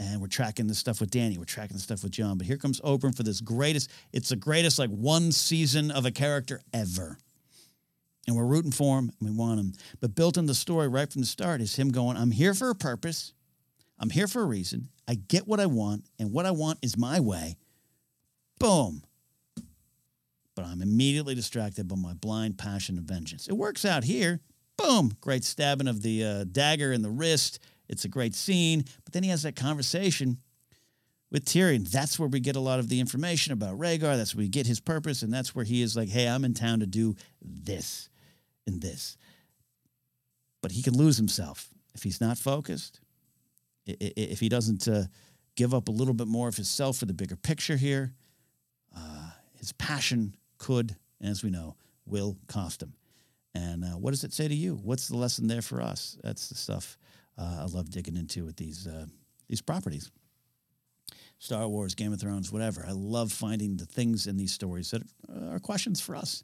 And 0.01 0.21
we're 0.21 0.27
tracking 0.27 0.67
this 0.67 0.79
stuff 0.79 1.01
with 1.01 1.11
Dany. 1.11 1.39
We're 1.39 1.45
tracking 1.45 1.77
the 1.77 1.83
stuff 1.83 2.03
with 2.03 2.11
Jon. 2.11 2.37
But 2.37 2.49
here 2.49 2.57
comes 2.57 2.81
Oberyn 2.81 3.17
for 3.17 3.23
this 3.23 3.41
greatest. 3.41 3.93
It's 4.13 4.31
the 4.31 4.37
greatest 4.37 4.81
like 4.81 4.91
one 4.91 5.31
season 5.31 5.93
of 5.93 6.05
a 6.05 6.11
character 6.11 6.61
ever 6.73 7.17
and 8.27 8.37
we're 8.37 8.47
rooting 8.47 8.73
for 8.73 8.99
him 8.99 9.11
and 9.21 9.31
we 9.31 9.37
want 9.37 9.61
him. 9.61 9.73
But 10.01 10.15
built 10.15 10.37
in 10.37 10.47
the 10.47 10.55
story 10.55 10.89
right 10.89 11.11
from 11.11 11.23
the 11.23 11.27
start 11.27 11.61
is 11.61 11.77
him 11.77 11.91
going, 11.91 12.17
I'm 12.17 12.31
here 12.31 12.55
for 12.55 12.71
a 12.71 12.75
purpose. 12.75 13.33
I'm 13.99 14.11
here 14.11 14.27
for 14.27 14.43
a 14.43 14.47
reason. 14.47 14.89
I 15.07 15.15
get 15.15 15.47
what 15.47 15.61
I 15.61 15.67
want, 15.67 16.05
and 16.19 16.33
what 16.33 16.47
I 16.47 16.51
want 16.51 16.79
is 16.83 16.97
my 16.97 17.21
way. 17.21 17.57
Boom. 18.59 19.03
But 20.55 20.65
I'm 20.65 20.83
immediately 20.83 21.35
distracted 21.35 21.89
by 21.89 21.97
my 21.97 22.15
blind 22.15 22.59
passion 22.59 22.99
of 22.99 23.05
vengeance. 23.05 23.49
It 23.49 23.55
works 23.55 23.85
out 23.85 24.05
here. 24.05 24.41
Boom. 24.77 25.13
Great 25.21 25.45
stabbing 25.45 25.89
of 25.89 26.03
the 26.03 26.25
uh, 26.25 26.45
dagger 26.45 26.93
in 26.93 27.03
the 27.03 27.11
wrist. 27.11 27.59
It's 27.89 28.05
a 28.05 28.09
great 28.09 28.35
scene. 28.35 28.85
But 29.05 29.13
then 29.13 29.23
he 29.23 29.29
has 29.31 29.43
that 29.43 29.57
conversation 29.57 30.39
with 31.31 31.45
Tyrion. 31.45 31.91
That's 31.91 32.19
where 32.19 32.29
we 32.29 32.41
get 32.41 32.57
a 32.57 32.61
lot 32.61 32.79
of 32.79 32.89
the 32.89 33.01
information 33.01 33.53
about 33.53 33.79
Rhaegar. 33.79 34.17
That's 34.17 34.35
where 34.35 34.43
we 34.43 34.49
get 34.49 34.67
his 34.67 34.81
purpose. 34.81 35.23
And 35.23 35.33
that's 35.33 35.55
where 35.55 35.65
he 35.65 35.83
is 35.83 35.97
like, 35.97 36.09
hey, 36.09 36.27
I'm 36.27 36.45
in 36.45 36.55
town 36.55 36.81
to 36.81 36.87
do 36.87 37.15
this 37.43 38.09
in 38.67 38.81
this. 38.81 39.17
But 40.63 40.73
he 40.73 40.83
can 40.83 40.95
lose 40.95 41.17
himself 41.17 41.69
if 41.95 42.03
he's 42.03 42.21
not 42.21 42.39
focused, 42.39 43.01
if 43.87 44.41
he 44.41 44.49
doesn't 44.49 44.89
uh, 44.89 45.05
give 45.57 45.75
up 45.75 45.89
a 45.89 45.93
little 45.93 46.15
bit 46.15 46.27
more 46.27 46.49
of 46.49 46.57
himself 46.57 46.97
for 46.97 47.07
the 47.07 47.15
bigger 47.15 47.37
picture 47.37 47.77
here. 47.77 48.15
Uh, 48.97 49.31
his 49.59 49.73
passion 49.73 50.35
could, 50.59 50.97
as 51.23 51.43
we 51.43 51.51
know, 51.51 51.77
will 52.07 52.37
cost 52.49 52.83
him. 52.83 52.95
And 53.55 53.85
uh, 53.85 53.89
what 53.99 54.11
does 54.11 54.25
it 54.25 54.33
say 54.33 54.49
to 54.49 54.55
you? 54.55 54.75
What's 54.75 55.09
the 55.09 55.17
lesson 55.17 55.47
there 55.47 55.63
for 55.63 55.81
us? 55.81 56.19
That's 56.23 56.49
the 56.49 56.55
stuff 56.55 56.99
uh, 57.39 57.59
I 57.61 57.65
love 57.67 57.91
digging 57.91 58.17
into 58.17 58.45
with 58.45 58.57
these 58.57 58.87
uh, 58.87 59.07
these 59.49 59.61
properties. 59.61 60.11
Star 61.39 61.69
Wars, 61.69 61.95
Game 61.95 62.13
of 62.13 62.21
Thrones, 62.21 62.51
whatever. 62.51 62.85
I 62.89 62.93
love 62.93 63.31
finding 63.33 63.77
the 63.77 63.87
things 63.87 64.27
in 64.27 64.37
these 64.37 64.53
stories 64.53 64.91
that 64.93 65.03
are 65.51 65.59
questions 65.59 66.01
for 66.01 66.17
us. 66.17 66.43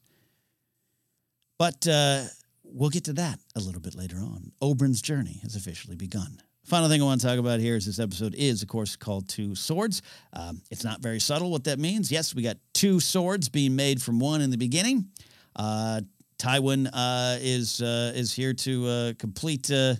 But 1.60 1.86
uh, 1.86 2.22
we'll 2.64 2.88
get 2.88 3.04
to 3.04 3.12
that 3.12 3.38
a 3.54 3.60
little 3.60 3.82
bit 3.82 3.94
later 3.94 4.16
on. 4.16 4.50
Oberyn's 4.62 5.02
journey 5.02 5.40
has 5.42 5.56
officially 5.56 5.94
begun. 5.94 6.40
Final 6.64 6.88
thing 6.88 7.02
I 7.02 7.04
want 7.04 7.20
to 7.20 7.26
talk 7.26 7.38
about 7.38 7.60
here 7.60 7.76
is 7.76 7.84
this 7.84 7.98
episode 7.98 8.34
is, 8.34 8.62
of 8.62 8.68
course, 8.68 8.96
called 8.96 9.28
Two 9.28 9.54
Swords. 9.54 10.00
Um, 10.32 10.62
it's 10.70 10.84
not 10.84 11.02
very 11.02 11.20
subtle 11.20 11.50
what 11.50 11.64
that 11.64 11.78
means. 11.78 12.10
Yes, 12.10 12.34
we 12.34 12.42
got 12.42 12.56
two 12.72 12.98
swords 12.98 13.50
being 13.50 13.76
made 13.76 14.00
from 14.00 14.18
one 14.18 14.40
in 14.40 14.50
the 14.50 14.56
beginning. 14.56 15.10
Uh, 15.54 16.00
Tywin 16.38 16.88
uh, 16.94 17.36
is 17.42 17.82
uh, 17.82 18.12
is 18.14 18.32
here 18.32 18.54
to 18.54 18.86
uh, 18.86 19.12
complete 19.18 19.70
uh, 19.70 19.96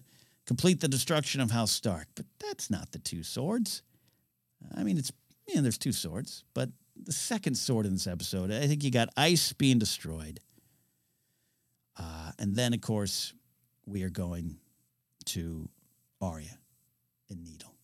complete 0.46 0.80
the 0.80 0.88
destruction 0.88 1.42
of 1.42 1.50
House 1.50 1.72
Stark, 1.72 2.06
but 2.14 2.24
that's 2.38 2.70
not 2.70 2.90
the 2.90 3.00
two 3.00 3.22
swords. 3.22 3.82
I 4.74 4.82
mean, 4.82 4.96
it's 4.96 5.12
yeah, 5.46 5.60
there's 5.60 5.76
two 5.76 5.92
swords, 5.92 6.42
but 6.54 6.70
the 6.96 7.12
second 7.12 7.56
sword 7.56 7.84
in 7.84 7.92
this 7.92 8.06
episode, 8.06 8.50
I 8.50 8.66
think 8.66 8.82
you 8.82 8.90
got 8.90 9.10
ice 9.16 9.52
being 9.52 9.78
destroyed, 9.78 10.40
uh, 11.98 12.32
and 12.38 12.54
then 12.54 12.72
of 12.74 12.80
course 12.80 13.32
we 13.86 14.02
are 14.02 14.10
going 14.10 14.56
to 15.26 15.68
Arya 16.20 16.58
and 17.28 17.44
Needle. 17.44 17.74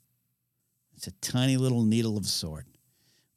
It's 0.96 1.06
a 1.06 1.12
tiny 1.20 1.56
little 1.56 1.82
needle 1.82 2.16
of 2.16 2.24
a 2.24 2.28
sword, 2.28 2.66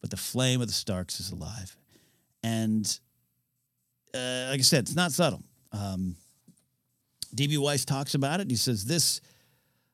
but 0.02 0.10
the 0.10 0.18
flame 0.18 0.62
of 0.62 0.68
the 0.68 0.74
Starks 0.74 1.20
is 1.20 1.32
alive, 1.32 1.76
and 2.44 3.00
uh, 4.14 4.48
like 4.50 4.60
I 4.60 4.64
said, 4.64 4.84
it's 4.84 4.96
not 4.96 5.12
subtle. 5.12 5.44
Um, 5.72 6.16
DB 7.36 7.58
Weiss 7.58 7.86
talks 7.86 8.16
about 8.16 8.40
it. 8.40 8.50
He 8.50 8.56
says 8.56 8.86
this, 8.86 9.22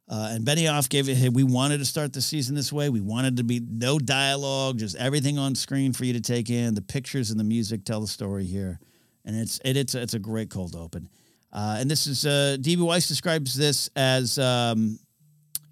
uh, 0.08 0.30
and 0.32 0.46
Benioff 0.46 0.88
gave 0.88 1.10
it. 1.10 1.16
Hey, 1.16 1.30
we 1.30 1.44
wanted 1.44 1.80
to 1.80 1.86
start 1.86 2.14
the 2.14 2.22
season 2.22 2.56
this 2.56 2.72
way. 2.72 2.90
We 2.90 3.02
wanted 3.02 3.38
to 3.38 3.44
be 3.44 3.60
no 3.60 4.00
dialogue, 4.00 4.80
just 4.80 4.96
everything 4.98 5.38
on 5.38 5.56
screen 5.56 5.94
for 5.94 6.06
you 6.06 6.14
to 6.14 6.22
take 6.22 6.50
in. 6.50 6.76
The 6.76 6.82
pictures 6.82 7.32
and 7.32 7.40
the 7.40 7.44
music 7.44 7.86
tell 7.86 8.02
the 8.02 8.08
story 8.08 8.46
here, 8.46 8.80
and 9.26 9.36
it's 9.36 9.60
it, 9.66 9.76
it's 9.76 9.96
it's 9.96 10.14
a 10.14 10.20
great 10.20 10.50
cold 10.50 10.76
open. 10.76 11.10
Uh, 11.52 11.78
and 11.80 11.90
this 11.90 12.06
is 12.08 12.26
uh, 12.26 12.58
DB 12.60 12.80
Weiss 12.80 13.08
describes 13.08 13.56
this 13.56 13.90
as 13.96 14.38
um, 14.38 15.00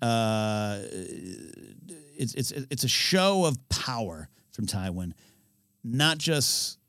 uh, 0.01 0.79
it's 2.17 2.33
it's 2.33 2.51
it's 2.51 2.83
a 2.83 2.89
show 2.89 3.45
of 3.45 3.57
power 3.69 4.29
from 4.51 4.65
Tywin, 4.65 5.13
not 5.83 6.17
just 6.17 6.79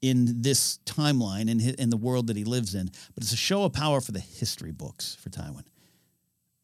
in 0.00 0.42
this 0.42 0.78
timeline 0.84 1.48
in 1.48 1.60
in 1.60 1.90
the 1.90 1.96
world 1.96 2.26
that 2.26 2.36
he 2.36 2.44
lives 2.44 2.74
in, 2.74 2.90
but 3.14 3.22
it's 3.22 3.32
a 3.32 3.36
show 3.36 3.64
of 3.64 3.72
power 3.72 4.00
for 4.00 4.12
the 4.12 4.20
history 4.20 4.72
books 4.72 5.16
for 5.20 5.30
Tywin. 5.30 5.64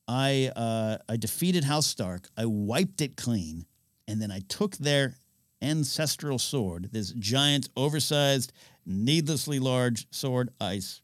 I 0.07 0.51
uh, 0.57 0.99
I 1.09 1.17
defeated 1.17 1.65
House 1.65 1.87
Stark. 1.87 2.29
I 2.37 2.47
wiped 2.47 3.01
it 3.01 3.17
clean, 3.17 3.65
and 4.07 4.21
then 4.21 4.31
I 4.31 4.41
took 4.49 4.77
their 4.77 5.15
ancestral 5.63 6.39
sword, 6.39 6.91
this 6.93 7.13
giant, 7.13 7.69
oversized, 7.77 8.53
needlessly 8.89 9.59
large 9.59 10.07
sword, 10.11 10.51
ice, 10.61 11.01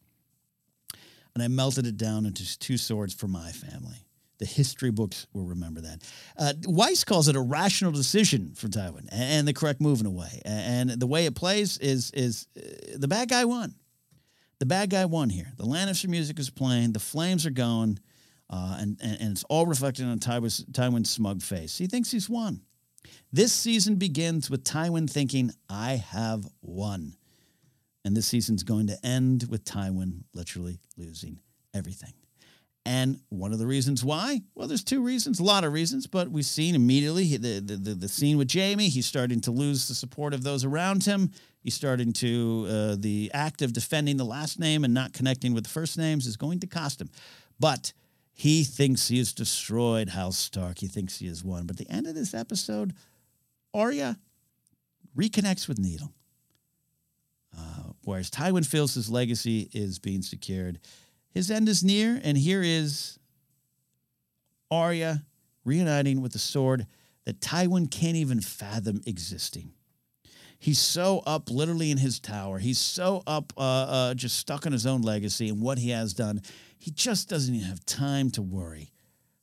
and 1.33 1.43
I 1.43 1.47
melted 1.47 1.85
it 1.85 1.97
down 1.97 2.25
into 2.25 2.57
two 2.59 2.77
swords 2.77 3.13
for 3.13 3.27
my 3.27 3.51
family. 3.51 4.05
The 4.37 4.45
history 4.45 4.91
books 4.91 5.27
will 5.33 5.45
remember 5.45 5.81
that. 5.81 6.01
Uh, 6.37 6.53
Weiss 6.65 7.05
calls 7.05 7.29
it 7.29 7.37
a 7.37 7.41
rational 7.41 7.91
decision 7.91 8.53
for 8.55 8.67
Tywin 8.67 9.07
and, 9.09 9.47
the 9.47 9.53
correct 9.53 9.79
move 9.79 10.01
in 10.01 10.05
a 10.05 10.11
way. 10.11 10.41
And 10.43 10.89
the 10.89 11.07
way 11.07 11.25
it 11.25 11.35
plays 11.35 11.77
is 11.77 12.11
is 12.11 12.47
uh, 12.57 12.97
the 12.97 13.07
bad 13.07 13.29
guy 13.29 13.45
won. 13.45 13.75
The 14.59 14.65
bad 14.65 14.89
guy 14.89 15.05
won 15.05 15.29
here. 15.29 15.53
The 15.57 15.63
Lannister 15.63 16.07
music 16.09 16.39
is 16.39 16.49
playing. 16.49 16.93
The 16.93 16.99
flames 16.99 17.45
are 17.45 17.51
going, 17.51 17.99
uh, 18.49 18.77
and, 18.79 18.97
and 19.01 19.21
and 19.21 19.31
it's 19.31 19.45
all 19.45 19.65
reflected 19.65 20.05
on 20.05 20.19
Tywin's, 20.19 20.65
Tywin's 20.65 21.09
smug 21.09 21.41
face. 21.41 21.77
He 21.77 21.87
thinks 21.87 22.11
he's 22.11 22.29
won. 22.29 22.61
This 23.31 23.53
season 23.53 23.95
begins 23.95 24.49
with 24.49 24.63
Tywin 24.63 25.09
thinking, 25.09 25.51
"I 25.69 25.95
have 25.95 26.45
won," 26.61 27.15
and 28.05 28.15
this 28.15 28.27
season's 28.27 28.63
going 28.63 28.87
to 28.87 29.05
end 29.05 29.47
with 29.49 29.65
Tywin 29.65 30.21
literally 30.33 30.79
losing 30.95 31.39
everything. 31.73 32.13
And 32.85 33.19
one 33.29 33.51
of 33.51 33.57
the 33.57 33.65
reasons 33.65 34.05
why, 34.05 34.41
well, 34.53 34.67
there's 34.67 34.83
two 34.83 35.03
reasons, 35.03 35.39
a 35.39 35.43
lot 35.43 35.63
of 35.63 35.73
reasons, 35.73 36.05
but 36.05 36.29
we've 36.29 36.45
seen 36.45 36.75
immediately 36.75 37.35
the, 37.35 37.59
the, 37.59 37.75
the, 37.77 37.93
the 37.95 38.07
scene 38.07 38.37
with 38.37 38.53
Jaime. 38.53 38.89
He's 38.89 39.07
starting 39.07 39.41
to 39.41 39.51
lose 39.51 39.87
the 39.87 39.95
support 39.95 40.35
of 40.35 40.43
those 40.43 40.63
around 40.63 41.03
him. 41.03 41.31
He's 41.61 41.73
starting 41.73 42.13
to, 42.13 42.67
uh, 42.69 42.95
the 42.99 43.31
act 43.33 43.63
of 43.63 43.73
defending 43.73 44.17
the 44.17 44.23
last 44.23 44.59
name 44.59 44.83
and 44.83 44.93
not 44.93 45.13
connecting 45.13 45.55
with 45.55 45.63
the 45.63 45.71
first 45.71 45.97
names 45.97 46.27
is 46.27 46.37
going 46.37 46.59
to 46.59 46.67
cost 46.67 47.01
him. 47.01 47.09
But 47.59 47.91
he 48.31 48.63
thinks 48.63 49.07
he 49.07 49.17
has 49.17 49.33
destroyed 49.33 50.09
House 50.09 50.37
Stark. 50.37 50.77
He 50.77 50.87
thinks 50.87 51.17
he 51.17 51.27
has 51.27 51.43
won. 51.43 51.65
But 51.65 51.79
at 51.79 51.87
the 51.87 51.91
end 51.91 52.05
of 52.05 52.13
this 52.13 52.35
episode, 52.35 52.93
Arya 53.73 54.19
reconnects 55.17 55.67
with 55.67 55.79
Needle. 55.79 56.13
Uh, 57.57 57.91
whereas 58.03 58.29
Tywin 58.29 58.65
feels 58.65 58.93
his 58.93 59.09
legacy 59.09 59.69
is 59.73 59.99
being 59.99 60.21
secured 60.21 60.79
his 61.35 61.51
end 61.51 61.67
is 61.67 61.83
near, 61.83 62.19
and 62.23 62.37
here 62.37 62.63
is 62.63 63.19
Arya 64.71 65.25
reuniting 65.65 66.21
with 66.21 66.31
the 66.31 66.39
sword 66.39 66.87
that 67.25 67.41
Tywin 67.41 67.91
can't 67.91 68.15
even 68.15 68.39
fathom 68.39 69.01
existing. 69.05 69.73
He's 70.57 70.79
so 70.79 71.21
up 71.27 71.51
literally 71.51 71.91
in 71.91 71.97
his 71.97 72.21
tower. 72.21 72.57
He's 72.57 72.79
so 72.79 73.21
up, 73.27 73.51
uh, 73.57 73.59
uh, 73.61 74.13
just 74.13 74.39
stuck 74.39 74.65
on 74.65 74.71
his 74.71 74.85
own 74.85 75.01
legacy 75.01 75.49
and 75.49 75.61
what 75.61 75.77
he 75.77 75.89
has 75.89 76.13
done. 76.13 76.41
He 76.79 76.89
just 76.89 77.27
doesn't 77.27 77.53
even 77.53 77.67
have 77.67 77.85
time 77.85 78.31
to 78.31 78.41
worry 78.41 78.93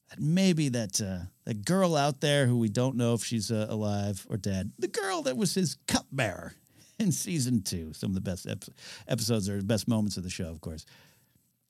that 0.08 0.18
maybe 0.18 0.70
that 0.70 0.98
uh, 0.98 1.26
that 1.44 1.66
girl 1.66 1.94
out 1.94 2.22
there 2.22 2.46
who 2.46 2.56
we 2.56 2.70
don't 2.70 2.96
know 2.96 3.12
if 3.12 3.22
she's 3.22 3.52
uh, 3.52 3.66
alive 3.68 4.26
or 4.30 4.38
dead, 4.38 4.72
the 4.78 4.88
girl 4.88 5.20
that 5.22 5.36
was 5.36 5.54
his 5.54 5.76
cupbearer 5.86 6.54
in 7.02 7.12
season 7.12 7.62
two, 7.62 7.92
some 7.92 8.10
of 8.10 8.14
the 8.14 8.20
best 8.20 8.46
ep- 8.46 8.64
episodes 9.06 9.48
or 9.48 9.58
the 9.58 9.64
best 9.64 9.86
moments 9.88 10.16
of 10.16 10.22
the 10.22 10.30
show, 10.30 10.48
of 10.48 10.60
course. 10.60 10.86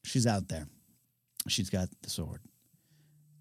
She's 0.05 0.27
out 0.27 0.49
there. 0.49 0.67
She's 1.49 1.71
got 1.71 1.89
the 2.03 2.11
sword. 2.11 2.41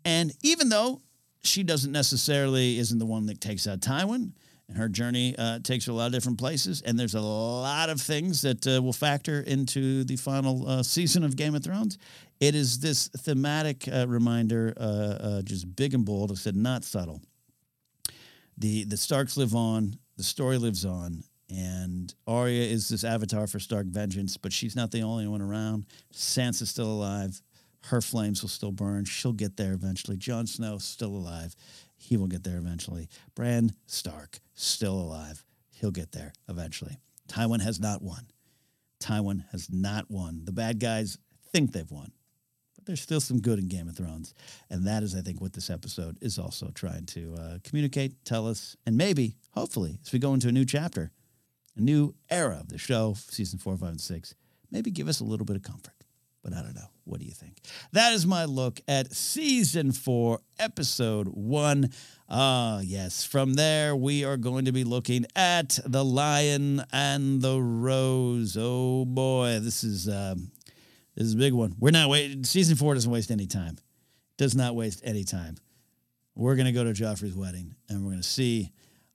And 0.03 0.33
even 0.41 0.69
though 0.69 1.01
she 1.43 1.63
doesn't 1.63 1.91
necessarily 1.91 2.79
isn't 2.79 2.97
the 2.97 3.05
one 3.05 3.27
that 3.27 3.41
takes 3.41 3.67
out 3.67 3.81
Tywin, 3.81 4.31
and 4.67 4.77
her 4.77 4.87
journey 4.87 5.35
uh, 5.37 5.59
takes 5.59 5.85
her 5.85 5.91
a 5.91 5.95
lot 5.95 6.07
of 6.07 6.13
different 6.13 6.39
places, 6.39 6.81
and 6.81 6.97
there's 6.97 7.15
a 7.15 7.21
lot 7.21 7.89
of 7.89 7.99
things 7.99 8.41
that 8.43 8.65
uh, 8.65 8.81
will 8.81 8.93
factor 8.93 9.41
into 9.41 10.05
the 10.05 10.15
final 10.15 10.67
uh, 10.67 10.81
season 10.81 11.23
of 11.23 11.35
Game 11.35 11.55
of 11.55 11.63
Thrones. 11.63 11.97
It 12.39 12.55
is 12.55 12.79
this 12.79 13.09
thematic 13.09 13.87
uh, 13.91 14.05
reminder, 14.07 14.73
uh, 14.77 14.83
uh, 14.83 15.41
just 15.41 15.75
big 15.75 15.93
and 15.93 16.05
bold. 16.05 16.31
I 16.31 16.35
said 16.35 16.55
not 16.55 16.85
subtle. 16.85 17.21
The 18.57 18.85
the 18.85 18.97
Starks 18.97 19.35
live 19.35 19.55
on. 19.55 19.95
The 20.17 20.23
story 20.23 20.57
lives 20.57 20.85
on, 20.85 21.23
and 21.51 22.13
Arya 22.27 22.63
is 22.63 22.87
this 22.87 23.03
avatar 23.03 23.45
for 23.45 23.59
Stark 23.59 23.87
vengeance, 23.87 24.37
but 24.37 24.53
she's 24.53 24.75
not 24.75 24.91
the 24.91 25.01
only 25.01 25.27
one 25.27 25.41
around. 25.41 25.85
Sansa's 26.13 26.69
still 26.69 26.91
alive. 26.91 27.41
Her 27.85 27.99
flames 27.99 28.41
will 28.41 28.49
still 28.49 28.71
burn. 28.71 29.05
She'll 29.05 29.33
get 29.33 29.57
there 29.57 29.73
eventually. 29.73 30.15
Jon 30.15 30.47
Snow 30.47 30.77
still 30.77 31.09
alive. 31.09 31.55
He 31.97 32.15
will 32.15 32.27
get 32.27 32.43
there 32.43 32.57
eventually. 32.57 33.09
Bran 33.35 33.71
Stark 33.87 34.39
still 34.53 34.93
alive. 34.93 35.43
He'll 35.71 35.91
get 35.91 36.11
there 36.11 36.31
eventually. 36.47 36.97
Tywin 37.27 37.61
has 37.61 37.79
not 37.79 38.01
won. 38.01 38.27
Tywin 39.01 39.43
has 39.51 39.67
not 39.69 40.09
won. 40.09 40.45
The 40.45 40.51
bad 40.51 40.79
guys 40.79 41.17
think 41.51 41.73
they've 41.73 41.89
won, 41.89 42.11
but 42.75 42.85
there's 42.85 43.01
still 43.01 43.19
some 43.19 43.41
good 43.41 43.59
in 43.59 43.67
Game 43.67 43.89
of 43.89 43.97
Thrones, 43.97 44.33
and 44.69 44.85
that 44.85 45.01
is, 45.01 45.15
I 45.15 45.21
think, 45.21 45.41
what 45.41 45.53
this 45.53 45.69
episode 45.69 46.17
is 46.21 46.37
also 46.37 46.69
trying 46.73 47.07
to 47.07 47.35
uh, 47.37 47.57
communicate, 47.63 48.23
tell 48.25 48.47
us, 48.47 48.77
and 48.85 48.95
maybe, 48.95 49.35
hopefully, 49.51 49.97
as 50.05 50.13
we 50.13 50.19
go 50.19 50.33
into 50.33 50.49
a 50.49 50.51
new 50.51 50.65
chapter 50.65 51.11
a 51.75 51.81
new 51.81 52.13
era 52.29 52.57
of 52.59 52.69
the 52.69 52.77
show, 52.77 53.15
season 53.17 53.59
four, 53.59 53.77
five, 53.77 53.89
and 53.89 54.01
six. 54.01 54.35
Maybe 54.71 54.91
give 54.91 55.07
us 55.07 55.19
a 55.19 55.23
little 55.23 55.45
bit 55.45 55.55
of 55.55 55.63
comfort. 55.63 55.93
But 56.43 56.53
I 56.53 56.63
don't 56.63 56.73
know. 56.73 56.89
What 57.03 57.19
do 57.19 57.25
you 57.25 57.33
think? 57.33 57.57
That 57.91 58.13
is 58.13 58.25
my 58.25 58.45
look 58.45 58.81
at 58.87 59.13
season 59.13 59.91
four, 59.91 60.39
episode 60.57 61.27
one. 61.27 61.91
Ah, 62.29 62.77
uh, 62.77 62.81
yes. 62.81 63.23
From 63.23 63.53
there, 63.53 63.95
we 63.95 64.23
are 64.23 64.37
going 64.37 64.65
to 64.65 64.71
be 64.71 64.83
looking 64.83 65.25
at 65.35 65.77
the 65.85 66.03
Lion 66.03 66.83
and 66.91 67.41
the 67.41 67.61
Rose. 67.61 68.57
Oh 68.59 69.05
boy, 69.05 69.59
this 69.61 69.83
is 69.83 70.07
um, 70.07 70.51
this 71.15 71.27
is 71.27 71.35
a 71.35 71.37
big 71.37 71.53
one. 71.53 71.75
We're 71.79 71.91
not 71.91 72.09
waiting. 72.09 72.43
Season 72.43 72.75
four 72.75 72.95
doesn't 72.95 73.11
waste 73.11 73.29
any 73.29 73.45
time. 73.45 73.77
Does 74.37 74.55
not 74.55 74.75
waste 74.75 75.01
any 75.03 75.23
time. 75.23 75.57
We're 76.33 76.55
going 76.55 76.65
to 76.65 76.71
go 76.71 76.83
to 76.83 76.91
Joffrey's 76.91 77.35
wedding, 77.35 77.75
and 77.89 78.03
we're 78.03 78.11
going 78.11 78.21
to 78.21 78.27
see 78.27 78.71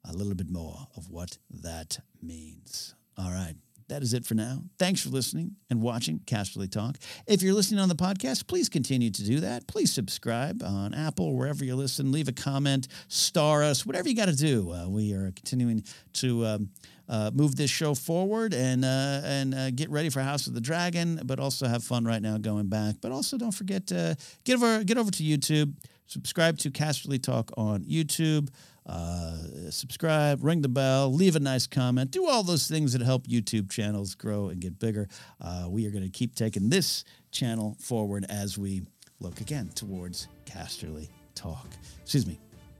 a 0.08 0.12
little 0.12 0.34
bit 0.34 0.50
more 0.50 0.86
of 0.96 1.10
what 1.10 1.38
that 1.62 1.98
means. 2.22 2.94
All 3.18 3.30
right. 3.30 3.54
That 3.88 4.02
is 4.02 4.14
it 4.14 4.26
for 4.26 4.34
now. 4.34 4.62
Thanks 4.80 5.00
for 5.00 5.10
listening 5.10 5.54
and 5.70 5.80
watching 5.80 6.18
Casterly 6.26 6.68
Talk. 6.68 6.96
If 7.28 7.40
you're 7.40 7.54
listening 7.54 7.78
on 7.78 7.88
the 7.88 7.94
podcast, 7.94 8.48
please 8.48 8.68
continue 8.68 9.10
to 9.10 9.24
do 9.24 9.38
that. 9.40 9.68
Please 9.68 9.92
subscribe 9.92 10.60
on 10.64 10.92
Apple, 10.92 11.36
wherever 11.36 11.64
you 11.64 11.76
listen. 11.76 12.10
Leave 12.10 12.26
a 12.26 12.32
comment, 12.32 12.88
star 13.06 13.62
us, 13.62 13.86
whatever 13.86 14.08
you 14.08 14.16
got 14.16 14.26
to 14.26 14.34
do. 14.34 14.72
Uh, 14.72 14.88
we 14.88 15.12
are 15.12 15.30
continuing 15.36 15.84
to 16.14 16.44
um, 16.44 16.70
uh, 17.08 17.30
move 17.32 17.54
this 17.54 17.70
show 17.70 17.94
forward 17.94 18.54
and 18.54 18.84
uh, 18.84 19.20
and 19.22 19.54
uh, 19.54 19.70
get 19.70 19.88
ready 19.90 20.08
for 20.08 20.20
House 20.20 20.48
of 20.48 20.54
the 20.54 20.60
Dragon, 20.60 21.20
but 21.24 21.38
also 21.38 21.68
have 21.68 21.84
fun 21.84 22.04
right 22.04 22.20
now 22.20 22.38
going 22.38 22.66
back. 22.66 22.96
But 23.00 23.12
also 23.12 23.38
don't 23.38 23.52
forget 23.52 23.86
to 23.88 24.16
get 24.42 24.56
over 24.56 24.82
get 24.82 24.98
over 24.98 25.12
to 25.12 25.22
YouTube, 25.22 25.74
subscribe 26.06 26.58
to 26.58 26.70
Casterly 26.70 27.22
Talk 27.22 27.52
on 27.56 27.84
YouTube. 27.84 28.48
Uh, 28.86 29.36
subscribe, 29.70 30.44
ring 30.44 30.62
the 30.62 30.68
bell, 30.68 31.12
leave 31.12 31.34
a 31.34 31.40
nice 31.40 31.66
comment, 31.66 32.10
do 32.12 32.26
all 32.26 32.42
those 32.42 32.68
things 32.68 32.92
that 32.92 33.02
help 33.02 33.26
YouTube 33.26 33.68
channels 33.70 34.14
grow 34.14 34.48
and 34.48 34.60
get 34.60 34.78
bigger. 34.78 35.08
Uh, 35.40 35.66
we 35.68 35.86
are 35.86 35.90
going 35.90 36.04
to 36.04 36.10
keep 36.10 36.36
taking 36.36 36.68
this 36.68 37.04
channel 37.32 37.76
forward 37.80 38.24
as 38.28 38.56
we 38.56 38.82
look 39.18 39.40
again 39.40 39.68
towards 39.74 40.28
Casterly 40.44 41.08
Talk. 41.34 41.66
Excuse 42.02 42.26
me, 42.26 42.38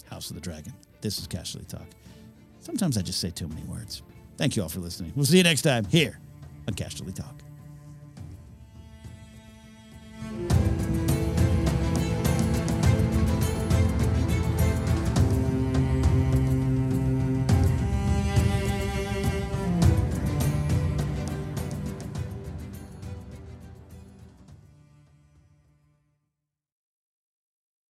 House 0.08 0.30
of 0.30 0.36
the 0.36 0.40
Dragon. 0.42 0.72
This 1.00 1.18
is 1.18 1.26
Casterly 1.26 1.66
Talk. 1.66 1.86
Sometimes 2.60 2.96
I 2.96 3.02
just 3.02 3.20
say 3.20 3.30
too 3.30 3.48
many 3.48 3.62
words. 3.62 4.02
Thank 4.36 4.56
you 4.56 4.62
all 4.62 4.68
for 4.68 4.80
listening. 4.80 5.12
We'll 5.16 5.26
see 5.26 5.38
you 5.38 5.44
next 5.44 5.62
time 5.62 5.84
here 5.86 6.20
on 6.68 6.74
Casterly 6.74 7.14
Talk. 7.14 7.34